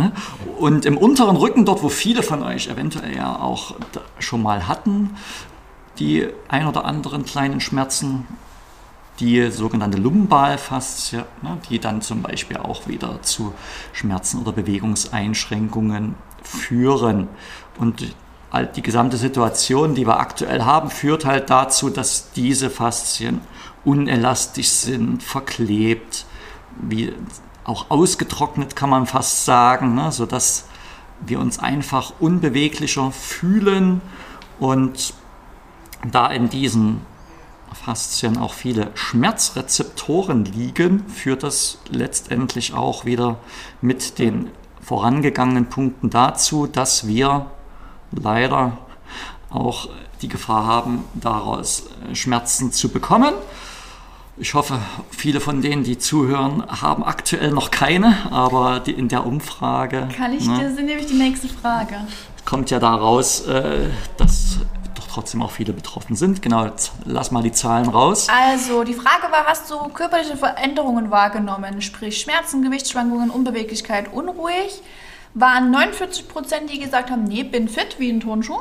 [0.59, 3.75] Und im unteren Rücken, dort wo viele von euch eventuell ja auch
[4.19, 5.17] schon mal hatten,
[5.99, 8.27] die ein oder anderen kleinen Schmerzen,
[9.19, 13.53] die sogenannte Lumbalfaszie, ne, die dann zum Beispiel auch wieder zu
[13.93, 17.29] Schmerzen oder Bewegungseinschränkungen führen.
[17.79, 18.15] Und
[18.75, 23.41] die gesamte Situation, die wir aktuell haben, führt halt dazu, dass diese Faszien
[23.85, 26.25] unelastisch sind, verklebt,
[26.81, 27.13] wie
[27.65, 30.67] auch ausgetrocknet, kann man fast sagen, ne, sodass
[31.21, 34.01] wir uns einfach unbeweglicher fühlen
[34.59, 35.15] und
[36.11, 37.03] da in diesen
[37.73, 43.39] Faszien auch viele Schmerzrezeptoren liegen, führt das letztendlich auch wieder
[43.81, 44.51] mit den
[44.83, 47.47] vorangegangenen Punkten dazu, dass wir
[48.11, 48.79] leider
[49.51, 49.89] auch
[50.23, 53.35] die Gefahr haben, daraus Schmerzen zu bekommen.
[54.37, 59.27] Ich hoffe, viele von denen, die zuhören, haben aktuell noch keine, aber die, in der
[59.27, 60.09] Umfrage.
[60.17, 61.97] Kann ich, ne, das ist nämlich die nächste Frage.
[62.47, 64.59] Kommt ja daraus, äh, dass
[64.95, 66.41] doch trotzdem auch viele betroffen sind.
[66.43, 68.29] Genau, jetzt lass mal die Zahlen raus.
[68.31, 71.83] Also, die Frage war, hast du körperliche Veränderungen wahrgenommen?
[71.83, 74.83] Sprich Schmerzen, Gewichtsschwankungen, Unbeweglichkeit, unruhig?
[75.35, 78.61] Waren 49 Prozent, die gesagt haben, nee, bin fit wie ein Turnschuh.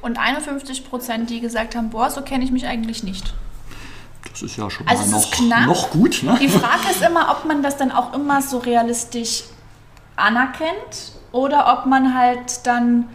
[0.00, 3.34] Und 51 Prozent, die gesagt haben, boah, so kenne ich mich eigentlich nicht.
[4.40, 5.04] Das ist ja schon also
[5.48, 6.22] mal noch, noch gut.
[6.22, 6.38] Ne?
[6.40, 9.44] Die Frage ist immer, ob man das dann auch immer so realistisch
[10.14, 13.08] anerkennt oder ob man halt dann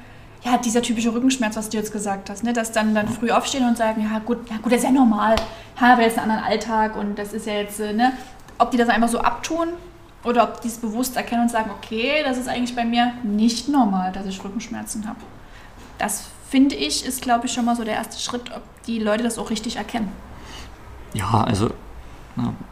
[0.44, 2.52] ja, dieser typische Rückenschmerz, was du jetzt gesagt hast, ne?
[2.52, 5.36] dass dann, dann früh aufstehen und sagen, ja gut, ja gut, das ist ja normal,
[5.76, 8.12] ich habe jetzt einen anderen Alltag und das ist ja jetzt, äh, ne?
[8.58, 9.70] ob die das einfach so abtun
[10.26, 13.70] oder ob die es bewusst erkennen und sagen, okay, das ist eigentlich bei mir nicht
[13.70, 15.20] normal, dass ich Rückenschmerzen habe.
[15.98, 19.24] Das finde ich, ist glaube ich schon mal so der erste Schritt, ob die Leute
[19.24, 20.12] das auch richtig erkennen.
[21.14, 21.70] Ja, also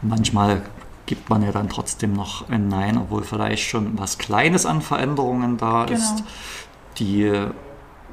[0.01, 0.61] manchmal
[1.05, 5.57] gibt man ja dann trotzdem noch ein Nein, obwohl vielleicht schon was Kleines an Veränderungen
[5.57, 5.99] da genau.
[5.99, 6.23] ist,
[6.97, 7.31] die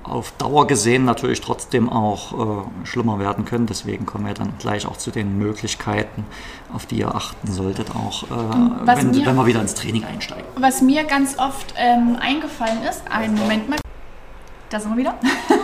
[0.04, 3.66] auf Dauer gesehen natürlich trotzdem auch äh, schlimmer werden können.
[3.66, 6.24] Deswegen kommen wir dann gleich auch zu den Möglichkeiten,
[6.72, 8.26] auf die ihr achten solltet, auch äh,
[8.84, 10.44] wenn, mir, wenn wir wieder ins Training einsteigen.
[10.56, 13.78] Was mir ganz oft ähm, eingefallen ist, einen Moment mal.
[14.70, 15.14] Da sind wir wieder.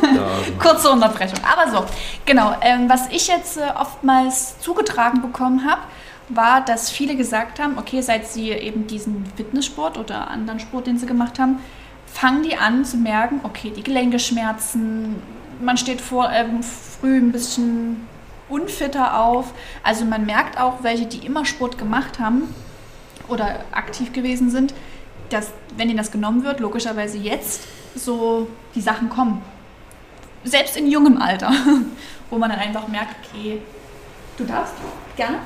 [0.58, 1.38] Kurze Unterbrechung.
[1.44, 1.84] Aber so,
[2.24, 2.56] genau.
[2.62, 5.82] Ähm, was ich jetzt äh, oftmals zugetragen bekommen habe,
[6.30, 10.98] war, dass viele gesagt haben, okay, seit sie eben diesen Fitnesssport oder anderen Sport, den
[10.98, 11.58] sie gemacht haben,
[12.06, 15.16] fangen die an zu merken, okay, die Gelenke schmerzen,
[15.60, 18.06] man steht vor, ähm, früh ein bisschen
[18.48, 19.52] unfitter auf.
[19.82, 22.54] Also man merkt auch, welche, die immer Sport gemacht haben
[23.28, 24.74] oder aktiv gewesen sind,
[25.30, 27.62] dass, wenn ihnen das genommen wird, logischerweise jetzt
[27.94, 29.42] so die Sachen kommen.
[30.44, 31.50] Selbst in jungem Alter,
[32.30, 33.60] wo man dann einfach merkt, okay,
[34.36, 34.74] du darfst,
[35.16, 35.38] gerne.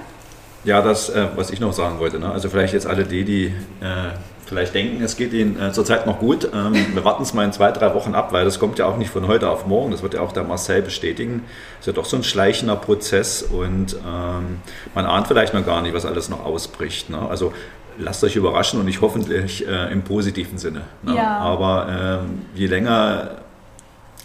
[0.65, 2.19] Ja, das, äh, was ich noch sagen wollte.
[2.19, 2.31] Ne?
[2.31, 3.47] Also vielleicht jetzt alle die, die
[3.81, 4.11] äh,
[4.49, 6.51] vielleicht denken, es geht ihnen äh, zurzeit noch gut.
[6.53, 8.97] Ähm, wir warten es mal in zwei, drei Wochen ab, weil das kommt ja auch
[8.97, 9.93] nicht von heute auf morgen.
[9.93, 11.45] Das wird ja auch der Marcel bestätigen.
[11.79, 14.61] Das ist ja doch so ein schleichender Prozess und ähm,
[14.95, 17.11] man ahnt vielleicht noch gar nicht, was alles noch ausbricht.
[17.11, 17.19] Ne?
[17.29, 17.53] Also
[17.99, 20.83] lasst euch überraschen und ich hoffentlich äh, im positiven Sinne.
[21.03, 21.17] Ne?
[21.17, 21.39] Ja.
[21.39, 23.31] Aber ähm, je länger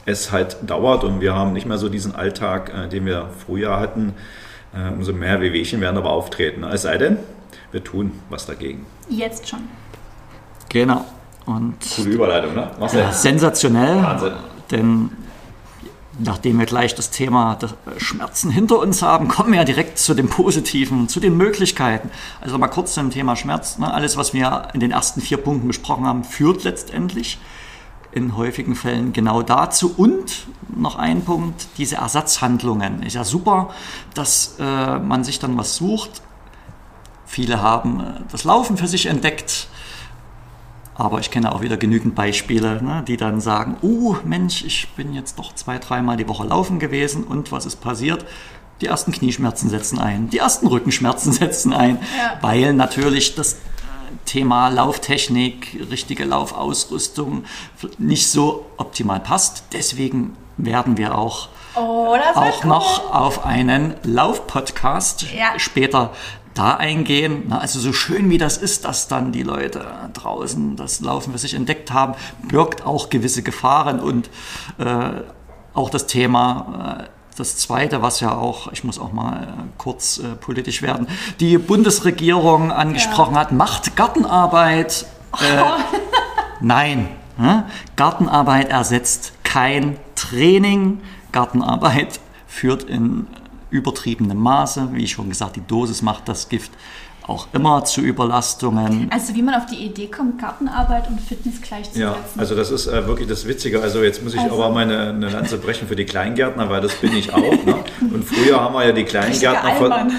[0.06, 3.80] es halt dauert und wir haben nicht mehr so diesen Alltag, äh, den wir früher
[3.80, 4.14] hatten,
[4.74, 6.64] äh, umso mehr Wehwehchen werden aber auftreten.
[6.64, 7.18] Es sei denn,
[7.72, 8.86] wir tun was dagegen.
[9.10, 9.62] Jetzt schon.
[10.70, 11.06] Genau.
[11.46, 12.72] Und Coole Überleitung, ne?
[12.94, 14.02] Ja, sensationell.
[14.02, 14.34] Wahnsinn.
[14.72, 15.10] Denn
[16.20, 20.14] nachdem wir gleich das Thema der Schmerzen hinter uns haben, kommen wir ja direkt zu
[20.14, 22.12] dem Positiven, zu den Möglichkeiten.
[22.42, 23.78] Also mal kurz zum Thema Schmerz.
[23.78, 23.92] Ne?
[23.92, 27.40] Alles, was wir in den ersten vier Punkten besprochen haben, führt letztendlich
[28.12, 29.94] in häufigen Fällen genau dazu.
[29.98, 30.46] Und
[30.76, 33.04] noch ein Punkt, diese Ersatzhandlungen.
[33.04, 33.72] Ist ja super,
[34.14, 36.22] dass äh, man sich dann was sucht.
[37.26, 39.68] Viele haben äh, das Laufen für sich entdeckt.
[40.96, 45.14] Aber ich kenne auch wieder genügend Beispiele, ne, die dann sagen, oh Mensch, ich bin
[45.14, 48.26] jetzt doch zwei, dreimal die Woche laufen gewesen und was ist passiert?
[48.82, 52.38] Die ersten Knieschmerzen setzen ein, die ersten Rückenschmerzen setzen ein, ja.
[52.42, 53.58] weil natürlich das
[54.26, 57.46] Thema Lauftechnik, richtige Laufausrüstung
[57.98, 59.66] nicht so optimal passt.
[59.74, 65.58] Deswegen werden wir auch, oh, auch noch auf einen Laufpodcast ja.
[65.58, 66.14] später
[66.54, 67.52] da eingehen.
[67.52, 71.54] Also so schön wie das ist, dass dann die Leute draußen das Laufen für sich
[71.54, 72.16] entdeckt haben,
[72.48, 74.30] birgt auch gewisse Gefahren und
[74.78, 75.22] äh,
[75.74, 77.04] auch das Thema äh,
[77.38, 79.48] das Zweite, was ja auch, ich muss auch mal äh,
[79.78, 81.08] kurz äh, politisch werden,
[81.40, 83.42] die Bundesregierung angesprochen ja.
[83.42, 85.06] hat, macht Gartenarbeit.
[85.40, 86.00] Äh, oh.
[86.62, 87.66] nein, ne?
[87.96, 91.02] Gartenarbeit ersetzt kein Training.
[91.32, 93.28] Gartenarbeit führt in
[93.74, 96.72] übertriebenem Maße, wie ich schon gesagt, die Dosis macht das Gift
[97.28, 99.10] auch immer zu Überlastungen.
[99.12, 102.02] Also wie man auf die Idee kommt, Gartenarbeit und Fitness gleichzusetzen.
[102.02, 103.82] Ja, also das ist äh, wirklich das Witzige.
[103.82, 104.56] Also jetzt muss ich also.
[104.56, 107.40] aber meine eine Lanze brechen für die Kleingärtner, weil das bin ich auch.
[107.40, 107.76] Ne?
[108.02, 109.72] Und früher haben wir ja die Kleingärtner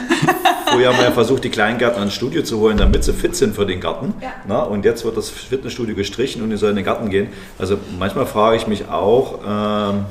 [0.66, 3.54] früher haben wir ja versucht, die Kleingärtner ins Studio zu holen, damit sie fit sind
[3.54, 4.14] für den Garten.
[4.20, 4.32] Ja.
[4.46, 4.64] Ne?
[4.64, 7.28] Und jetzt wird das Fitnessstudio gestrichen und die sollen in den Garten gehen.
[7.58, 10.06] Also manchmal frage ich mich auch, ähm,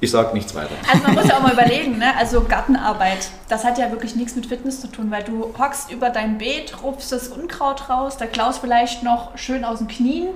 [0.00, 0.74] ich sage nichts weiter.
[0.90, 2.16] Also man muss ja auch mal überlegen, ne?
[2.16, 6.10] also Gartenarbeit, das hat ja wirklich nichts mit Fitness zu tun, weil du hockst über
[6.10, 10.28] dein Beet, rupfst das Unkraut raus, da klaust vielleicht noch schön aus den Knien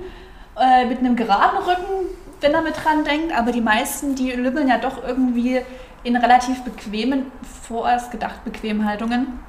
[0.59, 2.09] äh, mit einem geraden Rücken,
[2.41, 5.61] wenn er mit dran denkt, aber die meisten, die lümmeln ja doch irgendwie
[6.03, 7.31] in relativ bequemen,
[7.67, 9.39] vorerst gedacht bequemen Haltungen.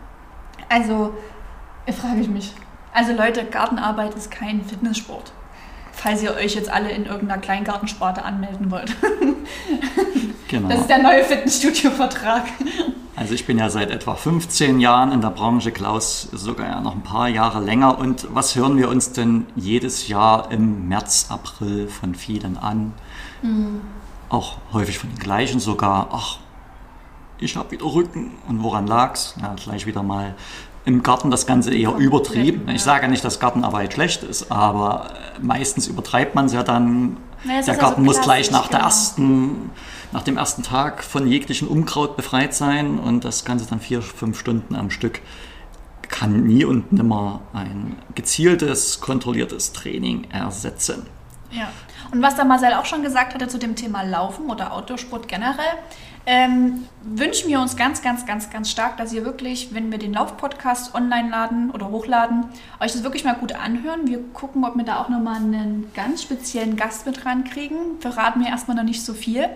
[0.71, 1.15] Also,
[2.01, 2.55] frage ich mich.
[2.95, 5.33] Also Leute, Gartenarbeit ist kein Fitnesssport
[6.07, 8.95] falls ihr euch jetzt alle in irgendeiner Kleingartensparte anmelden wollt.
[10.49, 10.69] Genau.
[10.69, 12.45] Das ist der neue Fitnessstudio-Vertrag.
[13.17, 16.95] Also ich bin ja seit etwa 15 Jahren in der Branche, Klaus sogar ja noch
[16.95, 17.99] ein paar Jahre länger.
[17.99, 22.93] Und was hören wir uns denn jedes Jahr im März, April von vielen an?
[23.43, 23.81] Mhm.
[24.29, 26.39] auch häufig von den gleichen sogar, ach,
[27.39, 29.35] ich habe wieder Rücken und woran lag's?
[29.43, 30.35] Ja, gleich wieder mal
[30.87, 32.69] im Garten das Ganze eher übertrieben.
[32.71, 37.19] Ich sage nicht, dass Gartenarbeit schlecht ist, aber äh, meistens übertreibt man es ja dann.
[37.45, 38.89] Naja, der Garten also muss gleich nach der genau.
[38.89, 39.71] ersten,
[40.13, 44.39] nach dem ersten Tag von jeglichen Unkraut befreit sein und das Ganze dann vier, fünf
[44.39, 45.21] Stunden am Stück
[46.09, 51.07] kann nie und nimmer ein gezieltes, kontrolliertes Training ersetzen.
[51.51, 51.69] Ja.
[52.13, 55.75] Und was der Marcel auch schon gesagt hatte zu dem Thema Laufen oder Outdoorsport generell,
[56.27, 60.13] ähm, wünschen wir uns ganz, ganz, ganz, ganz stark, dass ihr wirklich, wenn wir den
[60.13, 62.47] Lauf-Podcast online laden oder hochladen,
[62.81, 64.09] euch das wirklich mal gut anhören.
[64.09, 68.01] Wir gucken, ob wir da auch nochmal einen ganz speziellen Gast mit rankriegen.
[68.01, 69.49] Verraten wir erstmal noch nicht so viel.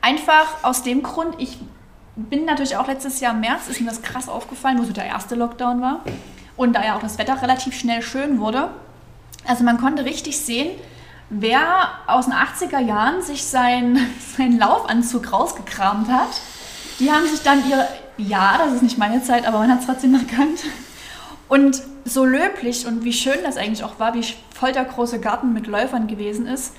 [0.00, 1.58] Einfach aus dem Grund, ich
[2.16, 5.06] bin natürlich auch letztes Jahr im März, ist mir das krass aufgefallen, wo so der
[5.06, 6.00] erste Lockdown war.
[6.56, 8.70] Und da ja auch das Wetter relativ schnell schön wurde.
[9.46, 10.70] Also man konnte richtig sehen,
[11.30, 13.98] wer aus den 80er Jahren sich sein,
[14.36, 16.40] seinen Laufanzug rausgekramt hat.
[16.98, 19.86] Die haben sich dann ihre, ja, das ist nicht meine Zeit, aber man hat es
[19.86, 20.64] trotzdem erkannt.
[21.48, 24.24] Und so löblich und wie schön das eigentlich auch war, wie
[24.54, 26.74] voll der große Garten mit Läufern gewesen ist,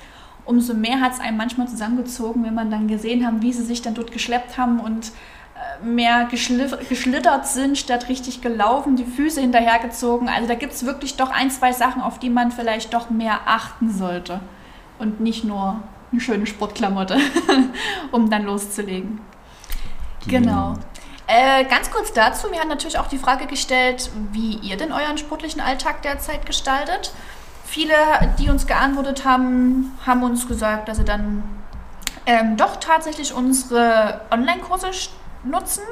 [0.46, 3.82] umso mehr hat es einem manchmal zusammengezogen, wenn man dann gesehen haben, wie sie sich
[3.82, 5.12] dann dort geschleppt haben und
[5.82, 10.30] mehr geschlittert sind, statt richtig gelaufen, die Füße hinterhergezogen.
[10.30, 13.42] Also da gibt es wirklich doch ein, zwei Sachen, auf die man vielleicht doch mehr
[13.46, 14.42] achten sollte.
[14.98, 15.82] Und nicht nur
[16.12, 17.18] eine schöne Sportklamotte,
[18.12, 19.22] um dann loszulegen.
[20.28, 20.76] Genau.
[21.28, 25.18] Äh, ganz kurz dazu, mir hat natürlich auch die Frage gestellt, wie ihr denn euren
[25.18, 27.14] sportlichen Alltag derzeit gestaltet.
[27.66, 27.94] Viele,
[28.40, 31.44] die uns geantwortet haben, haben uns gesagt, dass sie dann
[32.26, 34.92] ähm, doch tatsächlich unsere Online-Kurse
[35.44, 35.84] nutzen.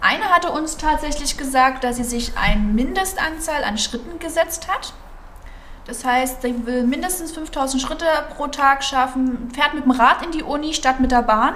[0.00, 4.92] Eine hatte uns tatsächlich gesagt, dass sie sich eine Mindestanzahl an Schritten gesetzt hat.
[5.86, 8.06] Das heißt, sie will mindestens 5000 Schritte
[8.36, 11.54] pro Tag schaffen, fährt mit dem Rad in die Uni statt mit der Bahn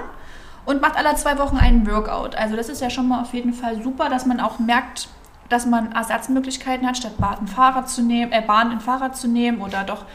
[0.65, 2.35] und macht alle zwei Wochen einen Workout.
[2.35, 5.09] Also das ist ja schon mal auf jeden Fall super, dass man auch merkt,
[5.49, 9.61] dass man Ersatzmöglichkeiten hat, statt Bahn, Fahrrad zu nehmen, äh, Bahn in Fahrrad zu nehmen
[9.61, 10.05] oder doch,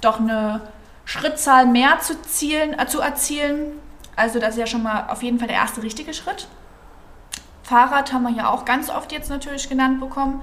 [0.00, 0.60] doch eine
[1.04, 3.72] Schrittzahl mehr zu, zielen, äh, zu erzielen.
[4.16, 6.48] Also das ist ja schon mal auf jeden Fall der erste richtige Schritt.
[7.62, 10.40] Fahrrad haben wir ja auch ganz oft jetzt natürlich genannt bekommen.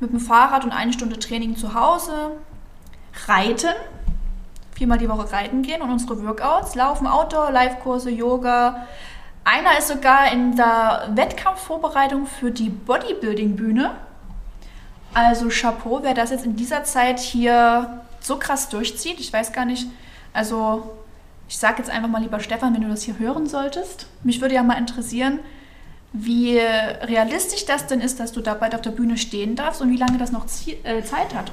[0.00, 2.32] Mit dem Fahrrad und eine Stunde Training zu Hause.
[3.26, 3.74] Reiten.
[4.74, 6.74] Viermal die Woche reiten gehen und unsere Workouts.
[6.74, 8.86] Laufen, Outdoor, Live-Kurse, Yoga.
[9.44, 13.92] Einer ist sogar in der Wettkampfvorbereitung für die Bodybuilding-Bühne.
[15.12, 19.20] Also Chapeau, wer das jetzt in dieser Zeit hier so krass durchzieht.
[19.20, 19.86] Ich weiß gar nicht,
[20.32, 20.96] also
[21.54, 24.08] ich sage jetzt einfach mal lieber Stefan, wenn du das hier hören solltest.
[24.24, 25.38] Mich würde ja mal interessieren,
[26.12, 29.88] wie realistisch das denn ist, dass du da bald auf der Bühne stehen darfst und
[29.90, 30.46] wie lange das noch
[30.82, 31.52] äh, Zeit hat.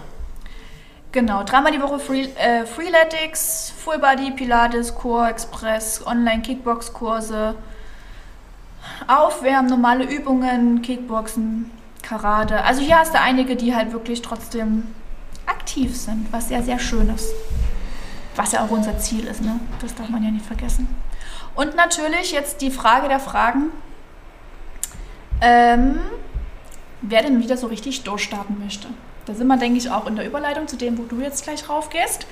[1.12, 7.54] Genau, dreimal die Woche Free, äh, Freeletics, Full Body, Pilates, Core Express, Online-Kickbox-Kurse,
[9.06, 11.70] Aufwärmen, normale Übungen, Kickboxen,
[12.02, 12.64] Karate.
[12.64, 14.88] Also hier hast du einige, die halt wirklich trotzdem
[15.46, 17.36] aktiv sind, was sehr, sehr schön ist
[18.36, 19.60] was ja auch unser Ziel ist, ne?
[19.82, 20.88] Das darf man ja nicht vergessen.
[21.56, 23.72] Und natürlich jetzt die Frage der Fragen,
[25.42, 26.00] ähm,
[27.02, 28.88] wer denn wieder so richtig durchstarten möchte.
[29.26, 31.68] Da sind wir, denke ich, auch in der Überleitung zu dem, wo du jetzt gleich
[31.68, 32.26] raufgehst.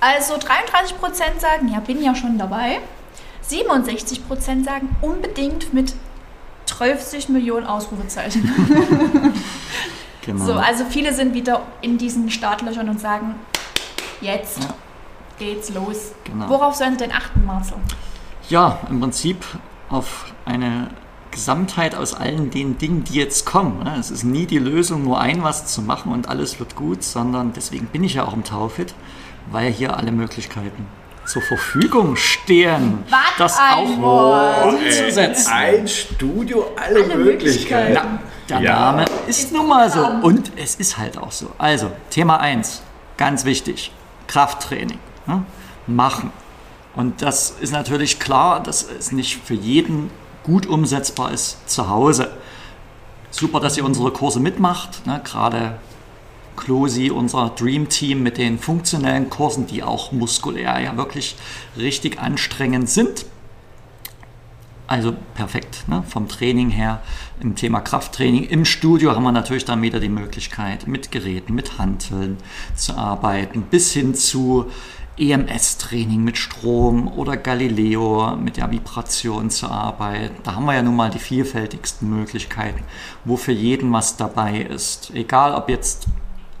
[0.00, 2.80] Also 33% sagen, ja, bin ja schon dabei.
[3.48, 5.94] 67% sagen unbedingt mit
[6.66, 8.52] 30 Millionen Ausrufezeichen.
[10.22, 10.44] genau.
[10.44, 13.36] So, also viele sind wieder in diesen Startlöchern und sagen,
[14.20, 14.64] jetzt.
[14.64, 14.74] Ja
[15.38, 16.12] geht's los.
[16.24, 16.48] Genau.
[16.48, 17.76] Worauf sollen Sie denn achten, Marcel?
[18.48, 19.44] Ja, im Prinzip
[19.88, 20.88] auf eine
[21.30, 23.84] Gesamtheit aus allen den Dingen, die jetzt kommen.
[23.84, 23.96] Ne?
[23.98, 27.52] Es ist nie die Lösung, nur ein was zu machen und alles wird gut, sondern
[27.52, 28.94] deswegen bin ich ja auch im Taufit,
[29.50, 30.86] weil hier alle Möglichkeiten
[31.26, 34.74] zur Verfügung stehen, was das auch Wort.
[34.74, 35.52] umzusetzen.
[35.52, 37.92] Ein Studio, alle, alle Möglichkeiten.
[37.92, 37.94] Möglichkeiten.
[38.48, 38.92] Ja, der ja.
[38.92, 41.50] Name ist nun mal so und es ist halt auch so.
[41.58, 42.80] Also, Thema 1,
[43.16, 43.92] ganz wichtig,
[44.28, 45.44] Krafttraining ne,
[45.86, 46.30] machen.
[46.94, 50.10] Und das ist natürlich klar, dass es nicht für jeden
[50.42, 52.30] gut umsetzbar ist zu Hause.
[53.30, 55.78] Super, dass ihr unsere Kurse mitmacht, ne, gerade
[56.56, 61.36] Closi, unser Dream Team mit den funktionellen Kursen, die auch muskulär ja wirklich
[61.76, 63.26] richtig anstrengend sind.
[64.88, 66.04] Also perfekt ne?
[66.08, 67.02] vom Training her.
[67.40, 71.78] Im Thema Krafttraining im Studio haben wir natürlich dann wieder die Möglichkeit, mit Geräten, mit
[71.78, 72.38] Hanteln
[72.76, 74.70] zu arbeiten, bis hin zu
[75.18, 80.36] EMS-Training mit Strom oder Galileo mit der Vibration zu arbeiten.
[80.42, 82.82] Da haben wir ja nun mal die vielfältigsten Möglichkeiten,
[83.24, 85.10] wo für jeden was dabei ist.
[85.14, 86.06] Egal ob jetzt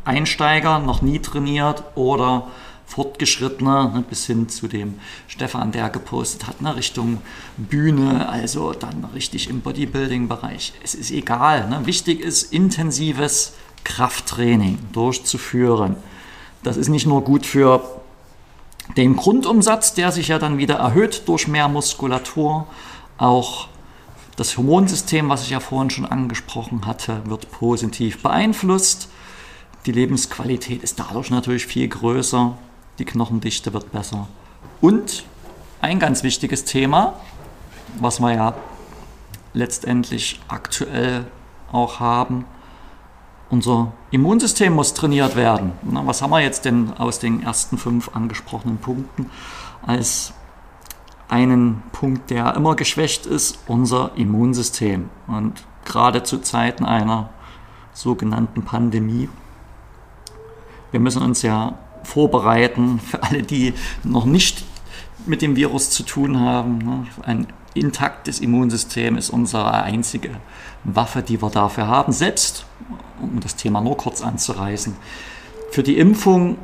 [0.04, 2.48] Einsteiger, noch nie trainiert oder
[2.86, 4.94] Fortgeschrittene, ne, bis hin zu dem
[5.26, 7.20] Stefan, der gepostet hat, ne, Richtung
[7.56, 10.72] Bühne, also dann richtig im Bodybuilding-Bereich.
[10.84, 11.68] Es ist egal.
[11.68, 11.84] Ne?
[11.84, 15.96] Wichtig ist, intensives Krafttraining durchzuführen.
[16.62, 17.95] Das ist nicht nur gut für
[18.96, 22.66] den Grundumsatz, der sich ja dann wieder erhöht durch mehr Muskulatur,
[23.18, 23.68] auch
[24.36, 29.08] das Hormonsystem, was ich ja vorhin schon angesprochen hatte, wird positiv beeinflusst.
[29.86, 32.56] Die Lebensqualität ist dadurch natürlich viel größer,
[32.98, 34.28] die Knochendichte wird besser.
[34.80, 35.24] Und
[35.80, 37.14] ein ganz wichtiges Thema,
[37.98, 38.54] was wir ja
[39.54, 41.26] letztendlich aktuell
[41.72, 42.44] auch haben,
[43.50, 45.72] unser Immunsystem muss trainiert werden.
[45.82, 49.30] was haben wir jetzt denn aus den ersten fünf angesprochenen Punkten
[49.86, 50.32] als
[51.28, 55.10] einen Punkt, der immer geschwächt ist, unser Immunsystem.
[55.26, 57.30] Und gerade zu Zeiten einer
[57.92, 59.28] sogenannten Pandemie
[60.96, 63.74] wir müssen uns ja vorbereiten für alle, die
[64.04, 64.64] noch nicht
[65.26, 66.78] mit dem Virus zu tun haben.
[66.78, 67.06] Ne?
[67.22, 67.46] Ein
[67.78, 70.30] intaktes Immunsystem ist unsere einzige
[70.84, 72.12] Waffe, die wir dafür haben.
[72.12, 72.66] Selbst,
[73.20, 74.96] um das Thema nur kurz anzureißen,
[75.70, 76.58] für die Impfung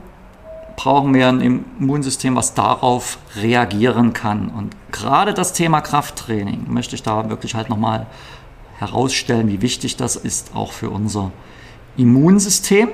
[0.76, 1.40] brauchen wir ein
[1.78, 4.48] Immunsystem, was darauf reagieren kann.
[4.48, 8.06] Und gerade das Thema Krafttraining möchte ich da wirklich halt nochmal
[8.78, 11.30] herausstellen, wie wichtig das ist, auch für unser
[11.96, 12.88] Immunsystem.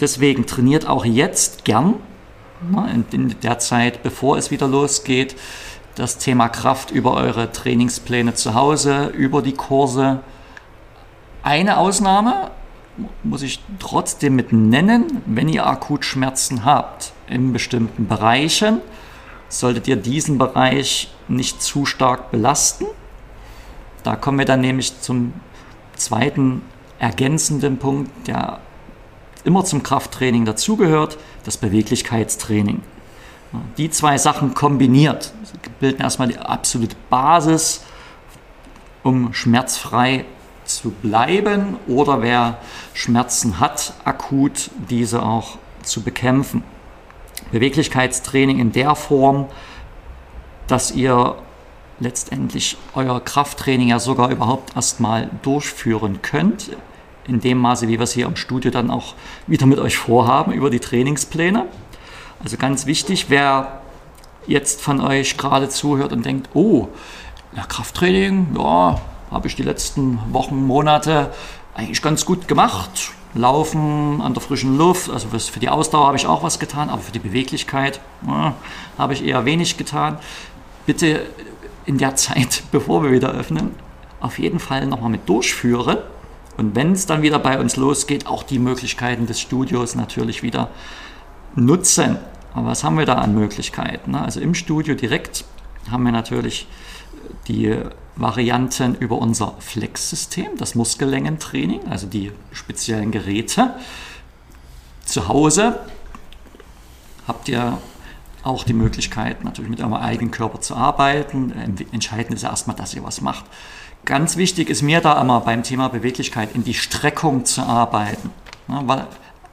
[0.00, 1.94] Deswegen trainiert auch jetzt gern
[3.10, 5.34] in der Zeit, bevor es wieder losgeht,
[5.94, 10.20] das Thema Kraft über eure Trainingspläne zu Hause, über die Kurse.
[11.42, 12.50] Eine Ausnahme
[13.22, 18.80] muss ich trotzdem mit nennen, wenn ihr akut Schmerzen habt in bestimmten Bereichen,
[19.48, 22.86] solltet ihr diesen Bereich nicht zu stark belasten.
[24.02, 25.34] Da kommen wir dann nämlich zum
[25.96, 26.62] zweiten
[26.98, 28.60] ergänzenden Punkt, der
[29.44, 32.82] immer zum Krafttraining dazugehört, das Beweglichkeitstraining.
[33.76, 35.32] Die zwei Sachen kombiniert
[35.80, 37.84] bilden erstmal die absolute Basis,
[39.02, 40.24] um schmerzfrei
[40.64, 42.58] zu bleiben oder wer
[42.94, 46.62] Schmerzen hat, akut diese auch zu bekämpfen.
[47.50, 49.46] Beweglichkeitstraining in der Form,
[50.68, 51.36] dass ihr
[51.98, 56.76] letztendlich euer Krafttraining ja sogar überhaupt erstmal durchführen könnt,
[57.26, 59.14] in dem Maße, wie wir es hier im Studio dann auch
[59.46, 61.66] wieder mit euch vorhaben, über die Trainingspläne.
[62.42, 63.80] Also ganz wichtig, wer
[64.46, 66.88] jetzt von euch gerade zuhört und denkt, oh,
[67.54, 71.32] ja, Krafttraining, ja, habe ich die letzten Wochen, Monate
[71.74, 73.12] eigentlich ganz gut gemacht.
[73.34, 77.00] Laufen an der frischen Luft, also für die Ausdauer habe ich auch was getan, aber
[77.00, 78.54] für die Beweglichkeit ja,
[78.98, 80.18] habe ich eher wenig getan.
[80.84, 81.22] Bitte
[81.86, 83.74] in der Zeit, bevor wir wieder öffnen,
[84.20, 85.98] auf jeden Fall nochmal mit durchführen
[86.56, 90.68] und wenn es dann wieder bei uns losgeht, auch die Möglichkeiten des Studios natürlich wieder
[91.54, 92.18] nutzen.
[92.54, 94.14] Aber was haben wir da an Möglichkeiten?
[94.14, 95.44] Also im Studio direkt
[95.90, 96.66] haben wir natürlich
[97.48, 97.76] die
[98.16, 103.74] Varianten über unser Flex-System, das Muskellängentraining, also die speziellen Geräte.
[105.04, 105.80] Zu Hause
[107.26, 107.78] habt ihr
[108.42, 111.52] auch die Möglichkeit, natürlich mit eurem eigenen Körper zu arbeiten.
[111.92, 113.44] Entscheidend ist erstmal, dass ihr was macht.
[114.04, 118.30] Ganz wichtig ist mir da immer beim Thema Beweglichkeit in die Streckung zu arbeiten.
[118.68, 119.06] Ja, weil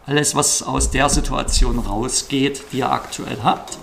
[0.09, 3.77] alles, was aus der Situation rausgeht, die ihr aktuell habt,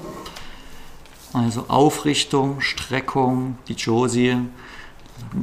[1.33, 4.37] also Aufrichtung, Streckung, die Josie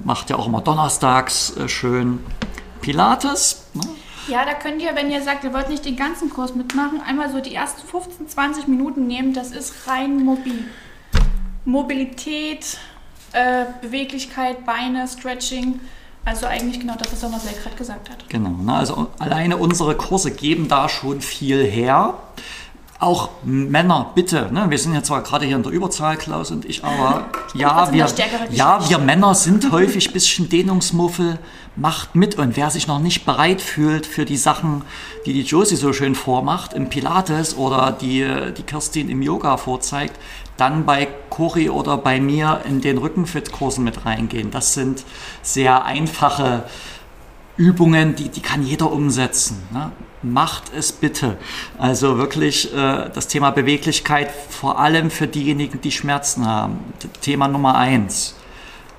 [0.04, 2.20] macht ja auch immer donnerstags äh, schön
[2.82, 3.64] Pilates.
[3.74, 3.84] Ne?
[4.28, 7.32] Ja, da könnt ihr, wenn ihr sagt, ihr wollt nicht den ganzen Kurs mitmachen, einmal
[7.32, 9.34] so die ersten 15, 20 Minuten nehmen.
[9.34, 10.66] Das ist rein mobil.
[11.66, 12.78] Mobilität,
[13.32, 15.80] äh, Beweglichkeit, Beine, Stretching.
[16.26, 18.30] Also eigentlich genau das, was Thomas gerade gesagt hat.
[18.30, 18.74] Genau, ne?
[18.74, 22.13] also alleine unsere Kurse geben da schon viel her.
[22.99, 24.67] Auch Männer, bitte, ne?
[24.69, 28.07] wir sind ja zwar gerade hier in der Überzahl, Klaus und ich, aber ja, wir,
[28.51, 31.38] ja, wir Männer sind häufig ein bisschen Dehnungsmuffel,
[31.76, 34.84] macht mit und wer sich noch nicht bereit fühlt für die Sachen,
[35.26, 40.17] die die Josie so schön vormacht im Pilates oder die, die Kirstin im Yoga vorzeigt,
[40.58, 44.51] dann bei Cori oder bei mir in den Rückenfit-Kursen mit reingehen.
[44.51, 45.04] Das sind
[45.41, 46.66] sehr einfache
[47.58, 49.62] Übungen, die, die kann jeder umsetzen.
[49.72, 49.91] Ne?
[50.22, 51.38] Macht es bitte.
[51.78, 56.80] Also wirklich äh, das Thema Beweglichkeit, vor allem für diejenigen, die Schmerzen haben.
[57.22, 58.36] Thema Nummer eins.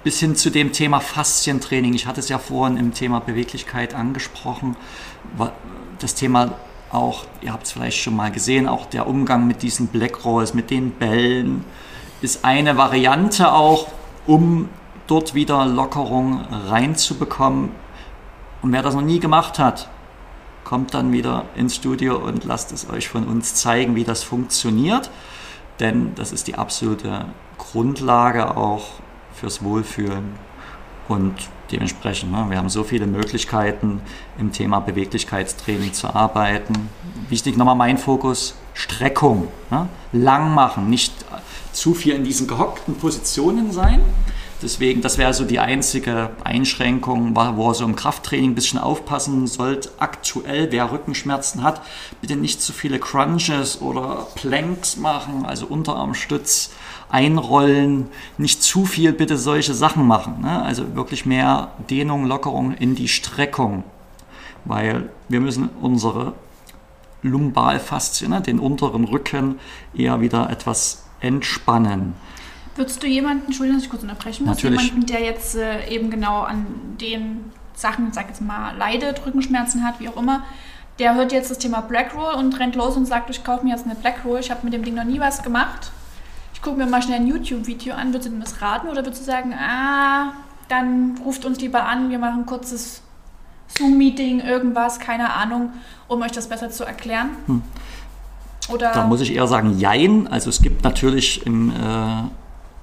[0.04, 1.94] Bis hin zu dem Thema Faszientraining.
[1.94, 4.76] Ich hatte es ja vorhin im Thema Beweglichkeit angesprochen.
[5.98, 6.52] Das Thema
[6.94, 10.54] auch, ihr habt es vielleicht schon mal gesehen, auch der Umgang mit diesen Black Rolls,
[10.54, 11.64] mit den Bällen,
[12.22, 13.88] ist eine Variante auch,
[14.26, 14.68] um
[15.06, 17.70] dort wieder Lockerung reinzubekommen.
[18.62, 19.88] Und wer das noch nie gemacht hat,
[20.64, 25.10] kommt dann wieder ins Studio und lasst es euch von uns zeigen, wie das funktioniert.
[25.80, 27.26] Denn das ist die absolute
[27.58, 28.86] Grundlage auch
[29.34, 30.34] fürs Wohlfühlen
[31.08, 31.34] und
[31.74, 34.00] dementsprechend, ne, wir haben so viele Möglichkeiten
[34.38, 36.88] im Thema Beweglichkeitstraining zu arbeiten.
[37.28, 41.12] Wichtig nochmal mein Fokus, Streckung, ne, lang machen, nicht
[41.72, 44.00] zu viel in diesen gehockten Positionen sein.
[44.64, 49.46] Deswegen, das wäre so die einzige Einschränkung, wo ihr so im Krafttraining ein bisschen aufpassen
[49.46, 49.90] sollt.
[49.98, 51.82] Aktuell, wer Rückenschmerzen hat,
[52.22, 56.70] bitte nicht zu viele Crunches oder Planks machen, also Unterarmstütz
[57.10, 58.06] einrollen,
[58.38, 60.40] nicht zu viel bitte solche Sachen machen.
[60.40, 60.62] Ne?
[60.62, 63.84] Also wirklich mehr Dehnung, Lockerung in die Streckung,
[64.64, 66.32] weil wir müssen unsere
[67.20, 69.60] Lumbalfaszien, ne, den unteren Rücken,
[69.94, 72.14] eher wieder etwas entspannen.
[72.76, 74.82] Würdest du jemanden, Entschuldigung, dass ich kurz unterbrechen muss, Natürlich.
[74.82, 76.66] jemanden, der jetzt äh, eben genau an
[77.00, 80.42] den Sachen, sag jetzt mal, leidet, Rückenschmerzen hat, wie auch immer,
[80.98, 83.70] der hört jetzt das Thema Black Roll und rennt los und sagt, ich kaufe mir
[83.70, 85.90] jetzt eine Black Roll, ich habe mit dem Ding noch nie was gemacht.
[86.52, 89.22] Ich gucke mir mal schnell ein YouTube-Video an, würdest du dem das raten oder würdest
[89.22, 90.32] du sagen, ah,
[90.68, 93.02] dann ruft uns lieber an, wir machen ein kurzes
[93.76, 95.72] Zoom-Meeting, irgendwas, keine Ahnung,
[96.08, 97.30] um euch das besser zu erklären?
[97.46, 97.62] Hm.
[98.68, 100.26] Oder da muss ich eher sagen, jein.
[100.28, 101.74] Also es gibt natürlich im äh,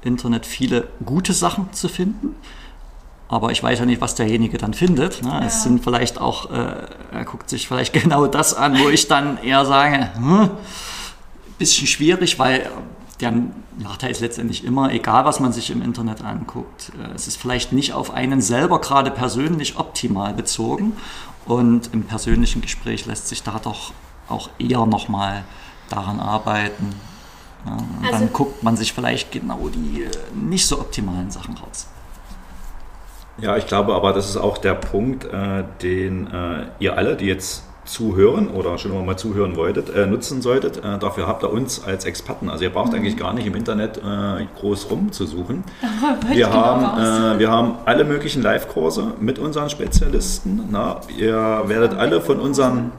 [0.03, 2.35] Internet viele gute Sachen zu finden.
[3.27, 5.23] Aber ich weiß ja nicht, was derjenige dann findet.
[5.23, 5.29] Ne?
[5.29, 5.45] Ja.
[5.45, 6.75] Es sind vielleicht auch, äh,
[7.13, 10.49] er guckt sich vielleicht genau das an, wo ich dann eher sage, hm,
[11.57, 12.69] bisschen schwierig, weil
[13.21, 13.33] der
[13.77, 17.71] Nachteil ist letztendlich immer, egal was man sich im Internet anguckt, äh, es ist vielleicht
[17.71, 20.93] nicht auf einen selber gerade persönlich optimal bezogen.
[21.45, 23.93] Und im persönlichen Gespräch lässt sich da doch
[24.27, 25.43] auch eher nochmal
[25.89, 26.93] daran arbeiten,
[27.65, 31.87] also, dann guckt man sich vielleicht genau die äh, nicht so optimalen Sachen raus.
[33.37, 37.25] Ja, ich glaube aber, das ist auch der Punkt, äh, den äh, ihr alle, die
[37.25, 40.77] jetzt zuhören oder schon mal zuhören wolltet, äh, nutzen solltet.
[40.77, 42.49] Äh, dafür habt ihr uns als Experten.
[42.49, 42.99] Also ihr braucht mhm.
[42.99, 45.63] eigentlich gar nicht im Internet äh, groß rumzusuchen.
[46.27, 50.67] Wir genau haben, wir haben alle möglichen Live-Kurse mit unseren Spezialisten.
[50.69, 52.91] Na, ihr werdet alle von unseren...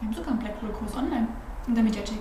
[0.00, 1.28] Wir haben sogar einen Blackpool-Kurs online
[1.66, 2.20] in der Mediathek.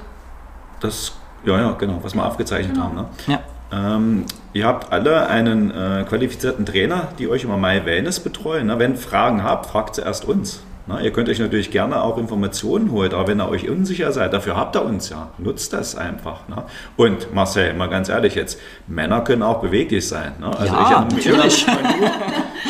[0.80, 1.14] Das
[1.46, 2.86] ja, ja, genau, was wir aufgezeichnet genau.
[2.86, 2.96] haben.
[2.96, 3.06] Ne?
[3.28, 3.40] Ja.
[3.72, 8.68] Ähm, ihr habt alle einen äh, qualifizierten Trainer, die euch immer My Wellness betreuen.
[8.68, 8.80] Ne?
[8.80, 10.62] Wenn Fragen habt, fragt zuerst uns.
[10.90, 14.34] Na, ihr könnt euch natürlich gerne auch Informationen holen, aber wenn ihr euch unsicher seid,
[14.34, 15.28] dafür habt ihr uns ja.
[15.38, 16.48] Nutzt das einfach.
[16.48, 16.64] Ne?
[16.98, 20.34] Und Marcel, mal ganz ehrlich jetzt, Männer können auch beweglich sein.
[20.40, 20.48] Ne?
[20.48, 21.66] Also ja, ich natürlich.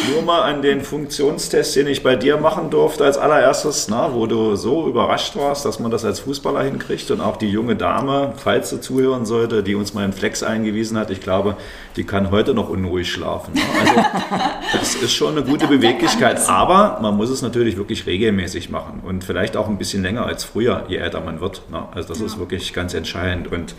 [0.08, 4.28] Nur, mal an den Funktionstest, den ich bei dir machen durfte als allererstes, na, wo
[4.28, 8.34] du so überrascht warst, dass man das als Fußballer hinkriegt und auch die junge Dame,
[8.38, 11.58] falls sie zuhören sollte, die uns mal einen Flex eingewiesen hat, ich glaube,
[11.96, 13.54] die kann heute noch unruhig schlafen.
[13.54, 13.62] Ne?
[13.80, 19.02] Also das ist schon eine gute Beweglichkeit, aber man muss es natürlich wirklich regelmäßig machen
[19.06, 21.64] und vielleicht auch ein bisschen länger als früher, je älter man wird.
[21.72, 21.84] Ne?
[21.94, 22.26] Also das ja.
[22.26, 23.76] ist wirklich ganz entscheidend und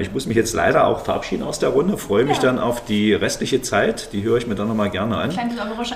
[0.00, 2.44] ich muss mich jetzt leider auch verabschieden aus der Runde, freue mich ja.
[2.44, 5.30] dann auf die restliche Zeit, die höre ich mir dann nochmal gerne an.
[5.30, 5.54] Kleiner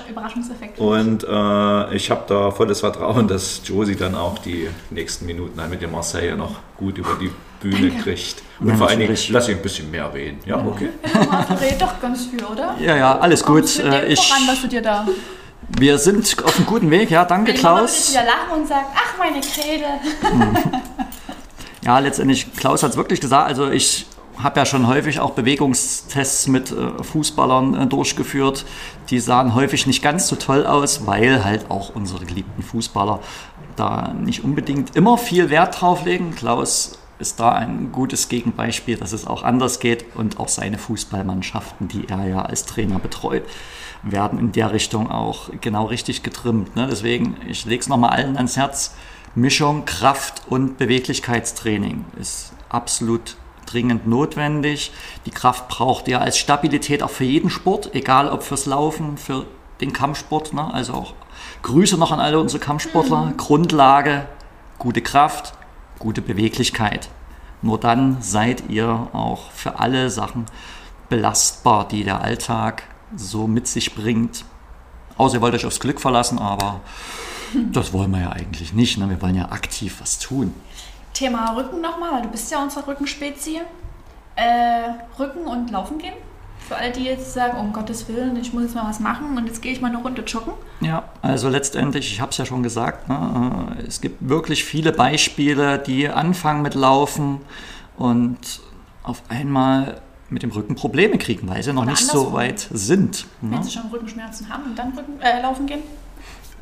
[0.09, 0.79] Überraschungseffekt.
[0.79, 5.81] Und äh, ich habe da volles Vertrauen, dass Josie dann auch die nächsten Minuten mit
[5.81, 8.43] dem Marseille noch gut über die Bühne kriegt.
[8.59, 10.39] Und ja, vor allen Dingen, lass ich ein bisschen mehr reden.
[10.45, 10.89] Ja, okay.
[11.13, 12.75] Ja, red doch ganz viel, oder?
[12.79, 13.79] Ja, ja, alles gut.
[13.79, 15.05] Äh, ich, voran, was du dir da
[15.79, 18.09] wir sind auf einem guten Weg, ja, danke Klaus.
[18.09, 19.85] Ich wieder lachen und sagen, ach meine Kräde.
[21.83, 24.05] Ja, letztendlich, Klaus hat es wirklich gesagt, also ich
[24.37, 28.65] habe ja schon häufig auch Bewegungstests mit äh, Fußballern äh, durchgeführt.
[29.09, 33.19] Die sahen häufig nicht ganz so toll aus, weil halt auch unsere geliebten Fußballer
[33.75, 36.33] da nicht unbedingt immer viel Wert drauf legen.
[36.35, 41.87] Klaus ist da ein gutes Gegenbeispiel, dass es auch anders geht und auch seine Fußballmannschaften,
[41.87, 43.43] die er ja als Trainer betreut,
[44.03, 46.75] werden in der Richtung auch genau richtig getrimmt.
[46.75, 46.87] Ne?
[46.89, 48.95] Deswegen, ich lege es nochmal allen ans Herz,
[49.35, 54.91] Mischung Kraft- und Beweglichkeitstraining ist absolut dringend notwendig.
[55.25, 59.45] Die Kraft braucht ihr als Stabilität auch für jeden Sport, egal ob fürs Laufen, für
[59.79, 60.53] den Kampfsport.
[60.53, 60.73] Ne?
[60.73, 61.13] Also auch
[61.63, 63.25] Grüße noch an alle unsere Kampfsportler.
[63.25, 63.37] Mhm.
[63.37, 64.25] Grundlage,
[64.77, 65.53] gute Kraft,
[65.99, 67.09] gute Beweglichkeit.
[67.61, 70.45] Nur dann seid ihr auch für alle Sachen
[71.09, 72.83] belastbar, die der Alltag
[73.15, 74.45] so mit sich bringt.
[75.17, 76.81] Außer ihr wollt euch aufs Glück verlassen, aber
[77.71, 78.97] das wollen wir ja eigentlich nicht.
[78.97, 79.09] Ne?
[79.09, 80.53] Wir wollen ja aktiv was tun.
[81.13, 83.61] Thema Rücken nochmal, weil du bist ja unsere Rückenspezie.
[84.35, 86.13] Äh, Rücken und Laufen gehen.
[86.67, 89.45] Für alle, die jetzt sagen, um Gottes Willen, ich muss jetzt mal was machen und
[89.45, 90.53] jetzt gehe ich mal eine Runde joggen.
[90.79, 94.93] Ja, also letztendlich, ich habe es ja schon gesagt, ne, äh, es gibt wirklich viele
[94.93, 97.41] Beispiele, die anfangen mit Laufen
[97.97, 98.61] und
[99.03, 103.25] auf einmal mit dem Rücken Probleme kriegen, weil sie noch Oder nicht so weit sind.
[103.41, 103.57] Ne?
[103.57, 105.81] Wenn sie schon Rückenschmerzen haben und dann Rücken, äh, laufen gehen?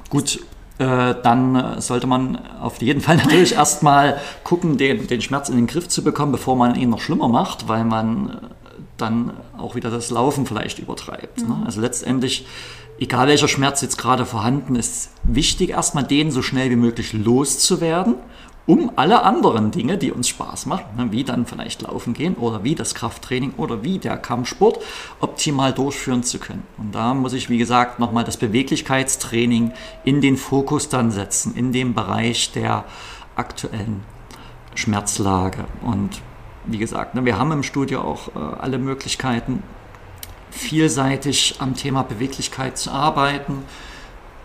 [0.09, 0.39] Gut,
[0.79, 5.89] dann sollte man auf jeden Fall natürlich erstmal gucken, den, den Schmerz in den Griff
[5.89, 8.49] zu bekommen, bevor man ihn noch schlimmer macht, weil man
[8.97, 11.39] dann auch wieder das Laufen vielleicht übertreibt.
[11.39, 11.43] Ne?
[11.45, 11.59] Mhm.
[11.59, 11.65] Ne?
[11.65, 12.45] Also letztendlich,
[12.99, 18.15] egal welcher Schmerz jetzt gerade vorhanden ist, wichtig erstmal den so schnell wie möglich loszuwerden
[18.65, 22.63] um alle anderen Dinge, die uns Spaß machen, ne, wie dann vielleicht laufen gehen oder
[22.63, 24.79] wie das Krafttraining oder wie der Kampfsport
[25.19, 26.63] optimal durchführen zu können.
[26.77, 29.71] Und da muss ich, wie gesagt, nochmal das Beweglichkeitstraining
[30.03, 32.85] in den Fokus dann setzen, in dem Bereich der
[33.35, 34.03] aktuellen
[34.75, 35.65] Schmerzlage.
[35.81, 36.21] Und
[36.65, 39.63] wie gesagt, ne, wir haben im Studio auch äh, alle Möglichkeiten,
[40.51, 43.63] vielseitig am Thema Beweglichkeit zu arbeiten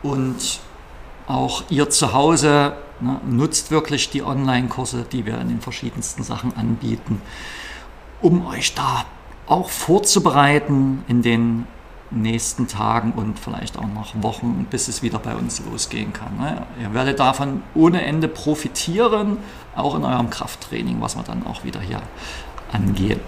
[0.02, 0.60] und
[1.26, 3.20] auch ihr zu Hause Ne?
[3.28, 7.20] Nutzt wirklich die Online-Kurse, die wir in den verschiedensten Sachen anbieten,
[8.20, 9.04] um euch da
[9.46, 11.66] auch vorzubereiten in den
[12.10, 16.36] nächsten Tagen und vielleicht auch noch Wochen, bis es wieder bei uns losgehen kann.
[16.38, 16.66] Ne?
[16.80, 19.38] Ihr werdet davon ohne Ende profitieren,
[19.74, 22.00] auch in eurem Krafttraining, was wir dann auch wieder hier
[22.72, 23.20] angehen.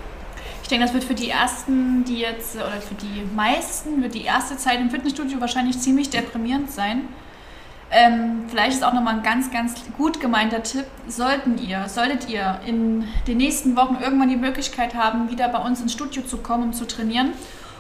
[0.63, 4.25] Ich denke, das wird für die ersten, die jetzt, oder für die meisten, wird die
[4.25, 7.03] erste Zeit im Fitnessstudio wahrscheinlich ziemlich deprimierend sein
[7.91, 10.87] ähm, vielleicht ist auch nochmal ein ganz, ganz gut gemeinter Tipp.
[11.07, 15.81] Sollten ihr, solltet ihr in den nächsten Wochen irgendwann die Möglichkeit haben, wieder bei uns
[15.81, 17.33] ins Studio zu kommen, um zu trainieren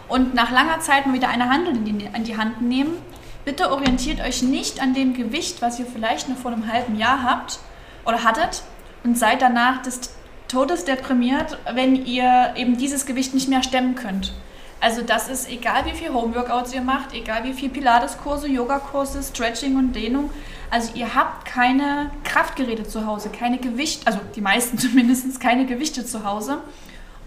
[0.08, 2.96] und nach langer Zeit mal wieder eine Handel in die, in die Hand nehmen,
[3.44, 7.22] bitte orientiert euch nicht an dem Gewicht, was ihr vielleicht noch vor einem halben Jahr
[7.22, 7.58] habt
[8.04, 8.62] oder hattet
[9.04, 10.12] und seid danach des
[10.48, 14.32] Todes deprimiert, wenn ihr eben dieses Gewicht nicht mehr stemmen könnt.
[14.80, 19.76] Also das ist egal, wie viel Homeworkouts ihr macht, egal wie viel Pilates-Kurse, Yoga-Kurse, Stretching
[19.76, 20.30] und Dehnung.
[20.70, 26.04] Also ihr habt keine Kraftgeräte zu Hause, keine Gewicht, also die meisten zumindest keine Gewichte
[26.04, 26.58] zu Hause,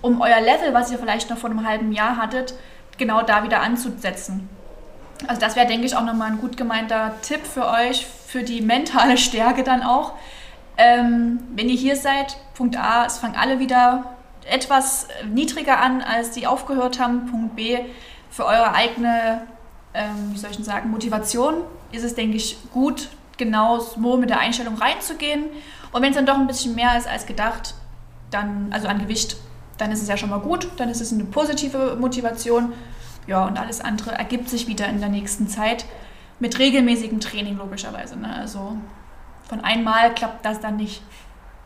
[0.01, 2.53] um euer Level, was ihr vielleicht noch vor einem halben Jahr hattet,
[2.97, 4.47] genau da wieder anzusetzen.
[5.27, 8.61] Also das wäre, denke ich, auch nochmal ein gut gemeinter Tipp für euch, für die
[8.61, 10.13] mentale Stärke dann auch.
[10.77, 14.05] Ähm, wenn ihr hier seid, Punkt A, es fangen alle wieder
[14.49, 17.27] etwas niedriger an, als sie aufgehört haben.
[17.27, 17.79] Punkt B,
[18.29, 19.47] für eure eigene,
[19.93, 21.55] ähm, wie soll ich denn sagen, Motivation
[21.91, 25.45] ist es, denke ich, gut, genau so mit der Einstellung reinzugehen.
[25.91, 27.73] Und wenn es dann doch ein bisschen mehr ist als gedacht,
[28.29, 29.37] dann, also an Gewicht,
[29.77, 32.73] dann ist es ja schon mal gut, dann ist es eine positive Motivation.
[33.25, 35.85] Ja, und alles andere ergibt sich wieder in der nächsten Zeit
[36.39, 38.17] mit regelmäßigem Training logischerweise.
[38.17, 38.33] Ne?
[38.33, 38.77] Also
[39.47, 41.01] von einmal klappt das dann nicht.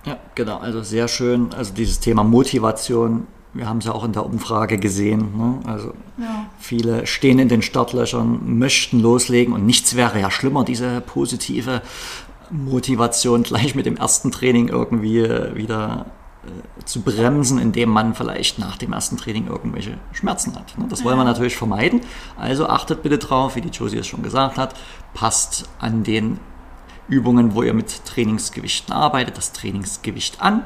[0.05, 0.57] Ja, genau.
[0.57, 1.53] Also sehr schön.
[1.53, 5.37] Also dieses Thema Motivation, wir haben es ja auch in der Umfrage gesehen.
[5.37, 5.59] Ne?
[5.65, 6.47] Also ja.
[6.59, 11.81] viele stehen in den Startlöchern, möchten loslegen und nichts wäre ja schlimmer, diese positive
[12.49, 15.23] Motivation gleich mit dem ersten Training irgendwie
[15.55, 16.07] wieder
[16.43, 20.77] äh, zu bremsen, indem man vielleicht nach dem ersten Training irgendwelche Schmerzen hat.
[20.77, 20.85] Ne?
[20.89, 22.01] Das wollen wir natürlich vermeiden.
[22.37, 24.75] Also achtet bitte drauf, wie die Josie es schon gesagt hat,
[25.13, 26.39] passt an den
[27.07, 30.63] Übungen, wo ihr mit Trainingsgewichten arbeitet, das Trainingsgewicht an.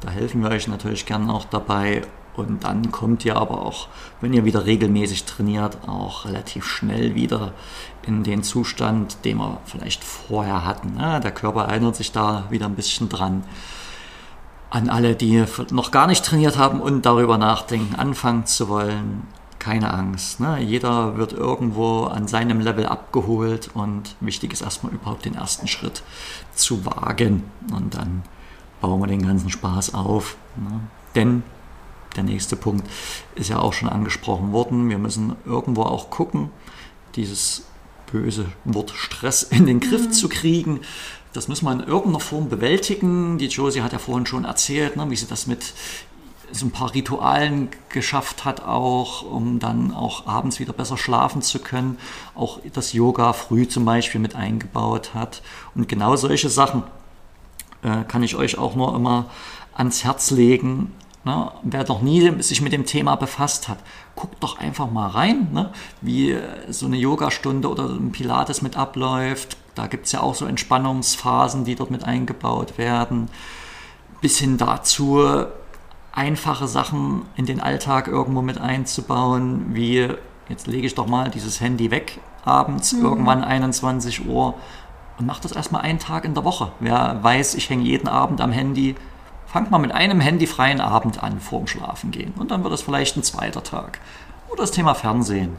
[0.00, 2.02] Da helfen wir euch natürlich gerne auch dabei.
[2.36, 3.88] Und dann kommt ihr aber auch,
[4.20, 7.52] wenn ihr wieder regelmäßig trainiert, auch relativ schnell wieder
[8.06, 10.98] in den Zustand, den wir vielleicht vorher hatten.
[10.98, 13.42] Der Körper erinnert sich da wieder ein bisschen dran.
[14.70, 19.26] An alle, die noch gar nicht trainiert haben und darüber nachdenken, anfangen zu wollen,
[19.58, 20.40] keine Angst.
[20.40, 20.60] Ne?
[20.60, 26.02] Jeder wird irgendwo an seinem Level abgeholt und wichtig ist erstmal überhaupt den ersten Schritt
[26.54, 28.22] zu wagen und dann
[28.80, 30.36] bauen wir den ganzen Spaß auf.
[30.56, 30.80] Ne?
[31.14, 31.42] Denn
[32.16, 32.88] der nächste Punkt
[33.34, 34.88] ist ja auch schon angesprochen worden.
[34.88, 36.50] Wir müssen irgendwo auch gucken,
[37.14, 37.64] dieses
[38.10, 40.12] böse Wort Stress in den Griff mhm.
[40.12, 40.80] zu kriegen.
[41.32, 43.38] Das muss man in irgendeiner Form bewältigen.
[43.38, 45.74] Die Josie hat ja vorhin schon erzählt, ne, wie sie das mit
[46.52, 51.58] so ein paar Ritualen geschafft hat, auch um dann auch abends wieder besser schlafen zu
[51.58, 51.98] können.
[52.34, 55.42] Auch das Yoga früh zum Beispiel mit eingebaut hat.
[55.74, 56.82] Und genau solche Sachen
[57.82, 59.26] äh, kann ich euch auch nur immer
[59.74, 60.94] ans Herz legen.
[61.24, 61.50] Ne?
[61.62, 63.78] Wer noch nie sich mit dem Thema befasst hat,
[64.14, 65.70] guckt doch einfach mal rein, ne?
[66.00, 66.36] wie
[66.70, 69.56] so eine Yogastunde oder ein Pilates mit abläuft.
[69.74, 73.28] Da gibt es ja auch so Entspannungsphasen, die dort mit eingebaut werden.
[74.20, 75.46] Bis hin dazu,
[76.18, 80.08] einfache Sachen in den Alltag irgendwo mit einzubauen, wie
[80.48, 83.04] jetzt lege ich doch mal dieses Handy weg abends, mhm.
[83.04, 84.54] irgendwann 21 Uhr
[85.18, 86.72] und mach das erstmal einen Tag in der Woche.
[86.80, 88.96] Wer weiß, ich hänge jeden Abend am Handy,
[89.46, 93.16] fangt mal mit einem handyfreien Abend an vorm Schlafen gehen und dann wird es vielleicht
[93.16, 94.00] ein zweiter Tag.
[94.48, 95.56] Oder das Thema Fernsehen.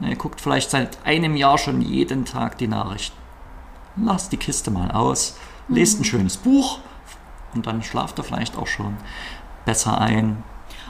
[0.00, 3.16] Ihr guckt vielleicht seit einem Jahr schon jeden Tag die Nachrichten.
[3.96, 5.38] Lasst die Kiste mal aus,
[5.68, 6.04] lest ein mhm.
[6.04, 6.80] schönes Buch
[7.54, 8.96] und dann schlaft ihr vielleicht auch schon
[9.64, 10.42] besser ein.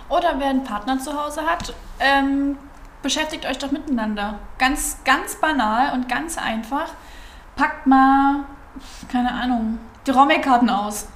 [0.09, 2.59] Oder wer einen Partner zu Hause hat, ähm,
[3.03, 4.39] beschäftigt euch doch miteinander.
[4.59, 6.89] Ganz, ganz banal und ganz einfach.
[7.57, 8.45] packt mal,
[9.11, 11.07] keine Ahnung, die Rommelkarten aus.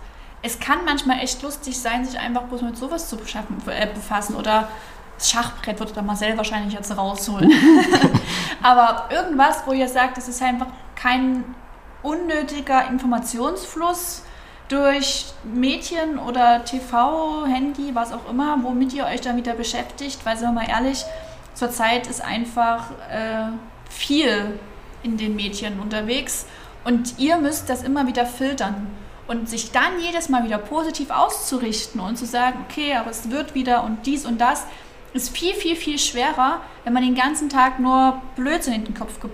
[0.43, 4.37] Es kann manchmal echt lustig sein, sich einfach bloß mit sowas zu beschaffen, äh, befassen
[4.37, 4.69] oder
[5.17, 7.51] das Schachbrett wird da Marcel wahrscheinlich jetzt rausholen.
[8.63, 11.45] Aber irgendwas, wo ihr sagt, es ist einfach kein
[12.03, 14.23] unnötiger Informationsfluss
[14.69, 20.37] durch Medien oder TV, Handy, was auch immer, womit ihr euch dann wieder beschäftigt, weil,
[20.37, 21.05] sind wir mal ehrlich,
[21.55, 23.49] zurzeit ist einfach äh,
[23.89, 24.59] viel
[25.03, 26.47] in den Medien unterwegs
[26.85, 28.89] und ihr müsst das immer wieder filtern
[29.29, 33.55] und sich dann jedes Mal wieder positiv auszurichten und zu sagen, okay, aber es wird
[33.55, 34.67] wieder und dies und das,
[35.17, 39.19] ist viel, viel, viel schwerer, wenn man den ganzen Tag nur Blödsinn in den Kopf
[39.21, 39.31] ge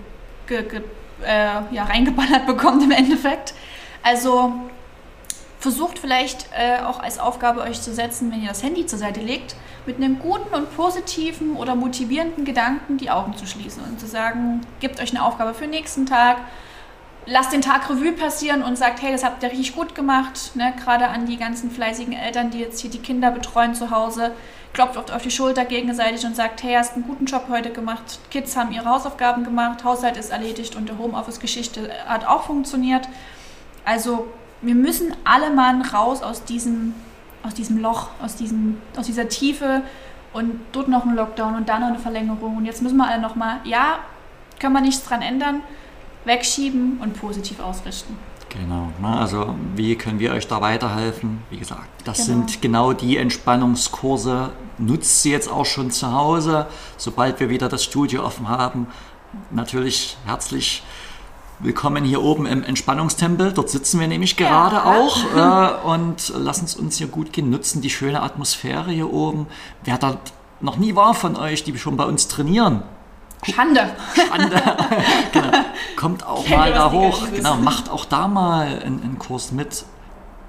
[0.47, 0.81] ge ge
[1.25, 3.53] äh, ja, reingeballert bekommt im Endeffekt.
[4.01, 4.53] Also
[5.63, 9.21] versucht vielleicht äh, auch als Aufgabe euch zu setzen, wenn ihr das Handy zur Seite
[9.21, 9.55] legt,
[9.85, 14.59] mit einem guten und positiven oder motivierenden Gedanken die Augen zu schließen und zu sagen,
[14.81, 16.39] gebt euch eine Aufgabe für den nächsten Tag,
[17.27, 20.73] lasst den Tag Revue passieren und sagt, hey, das habt ihr richtig gut gemacht, ne?
[20.83, 24.33] gerade an die ganzen fleißigen Eltern, die jetzt hier die Kinder betreuen zu Hause,
[24.73, 28.19] klopft oft auf die Schulter gegenseitig und sagt, hey, hast einen guten Job heute gemacht,
[28.31, 33.07] Kids haben ihre Hausaufgaben gemacht, Haushalt ist erledigt und die Homeoffice-Geschichte hat auch funktioniert.
[33.85, 34.27] Also
[34.63, 36.93] wir müssen alle Mann raus aus diesem,
[37.43, 39.83] aus diesem Loch, aus, diesem, aus dieser Tiefe
[40.31, 42.57] und dort noch ein Lockdown und da noch eine Verlängerung.
[42.57, 43.99] Und jetzt müssen wir alle nochmal, ja,
[44.59, 45.61] können wir nichts dran ändern,
[46.25, 48.17] wegschieben und positiv ausrichten.
[48.49, 49.19] Genau, ne?
[49.19, 51.41] also wie können wir euch da weiterhelfen?
[51.49, 52.27] Wie gesagt, das genau.
[52.27, 54.51] sind genau die Entspannungskurse.
[54.77, 58.87] Nutzt sie jetzt auch schon zu Hause, sobald wir wieder das Studio offen haben.
[59.49, 60.83] Natürlich herzlich
[61.63, 63.53] willkommen hier oben im Entspannungstempel.
[63.53, 64.83] Dort sitzen wir nämlich gerade ja.
[64.83, 65.17] auch
[65.85, 69.47] äh, und lassen es uns hier gut gehen, nutzen die schöne Atmosphäre hier oben.
[69.83, 70.17] Wer da
[70.59, 72.83] noch nie war von euch, die schon bei uns trainieren,
[73.43, 73.91] Schande.
[74.15, 74.55] Schande.
[75.33, 75.51] genau.
[75.97, 77.27] Kommt auch mal da hoch.
[77.33, 79.83] Genau, macht auch da mal einen, einen Kurs mit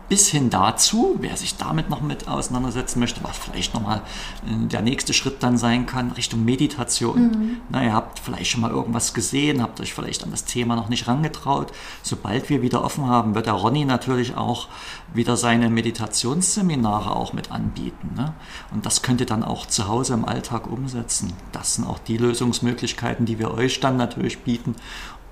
[0.09, 4.03] bis hin dazu, wer sich damit noch mit auseinandersetzen möchte, was vielleicht nochmal
[4.47, 7.21] äh, der nächste Schritt dann sein kann, Richtung Meditation.
[7.21, 7.57] Mhm.
[7.71, 10.89] Na, ihr habt vielleicht schon mal irgendwas gesehen, habt euch vielleicht an das Thema noch
[10.89, 11.73] nicht rangetraut.
[12.03, 14.69] Sobald wir wieder offen haben, wird der Ronny natürlich auch
[15.13, 18.11] wieder seine Meditationsseminare auch mit anbieten.
[18.15, 18.35] Ne?
[18.73, 21.33] Und das könnt ihr dann auch zu Hause im Alltag umsetzen.
[21.53, 24.75] Das sind auch die Lösungsmöglichkeiten, die wir euch dann natürlich bieten,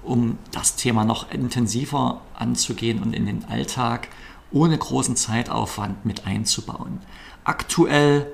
[0.02, 4.08] um das Thema noch intensiver anzugehen und in den Alltag
[4.52, 7.00] ohne großen Zeitaufwand mit einzubauen.
[7.44, 8.26] Aktuell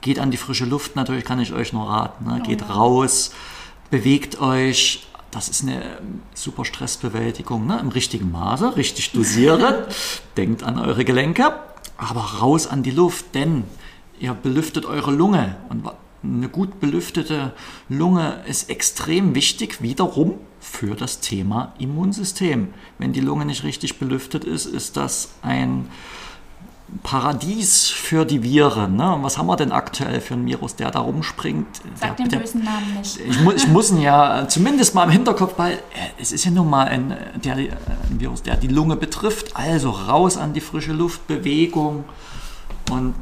[0.00, 2.24] geht an die frische Luft, natürlich kann ich euch nur raten.
[2.24, 2.42] Ne?
[2.42, 3.32] Geht raus,
[3.90, 5.06] bewegt euch.
[5.30, 5.82] Das ist eine
[6.34, 7.78] super Stressbewältigung ne?
[7.78, 9.84] im richtigen Maße, richtig dosieren.
[10.36, 11.52] Denkt an eure Gelenke,
[11.96, 13.64] aber raus an die Luft, denn
[14.18, 15.56] ihr belüftet eure Lunge.
[15.68, 15.88] Und
[16.22, 17.52] eine gut belüftete
[17.88, 22.68] Lunge ist extrem wichtig, wiederum für das Thema Immunsystem.
[22.98, 25.88] Wenn die Lunge nicht richtig belüftet ist, ist das ein
[27.02, 28.96] Paradies für die Viren.
[28.96, 29.14] Ne?
[29.14, 31.66] Und was haben wir denn aktuell für einen Virus, der da rumspringt?
[31.94, 33.18] Sag der, den bösen Namen nicht.
[33.20, 35.78] Ich, mu ich muss ihn ja zumindest mal im Hinterkopf weil
[36.18, 37.78] Es ist ja nun mal ein, der, ein
[38.18, 39.56] Virus, der die Lunge betrifft.
[39.56, 42.04] Also raus an die frische Luft, Bewegung
[42.90, 43.14] und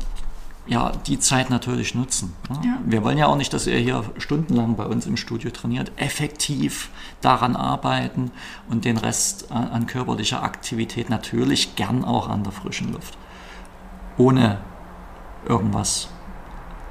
[0.68, 2.34] ja, die Zeit natürlich nutzen.
[2.50, 2.60] Ne?
[2.64, 2.78] Ja.
[2.84, 5.92] Wir wollen ja auch nicht, dass ihr hier stundenlang bei uns im Studio trainiert.
[5.96, 6.90] Effektiv
[7.22, 8.30] daran arbeiten
[8.68, 13.16] und den Rest an körperlicher Aktivität natürlich gern auch an der frischen Luft.
[14.18, 14.58] Ohne
[15.48, 16.08] irgendwas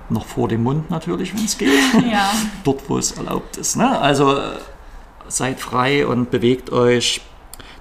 [0.10, 1.70] noch vor dem Mund natürlich, wenn es geht.
[2.12, 2.32] Ja.
[2.64, 3.76] Dort, wo es erlaubt ist.
[3.76, 4.00] Ne?
[4.00, 4.40] Also
[5.28, 7.22] seid frei und bewegt euch.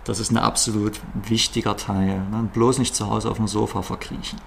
[0.05, 2.21] Das ist ein absolut wichtiger Teil.
[2.31, 2.49] Ne?
[2.53, 4.39] Bloß nicht zu Hause auf dem Sofa verkriechen.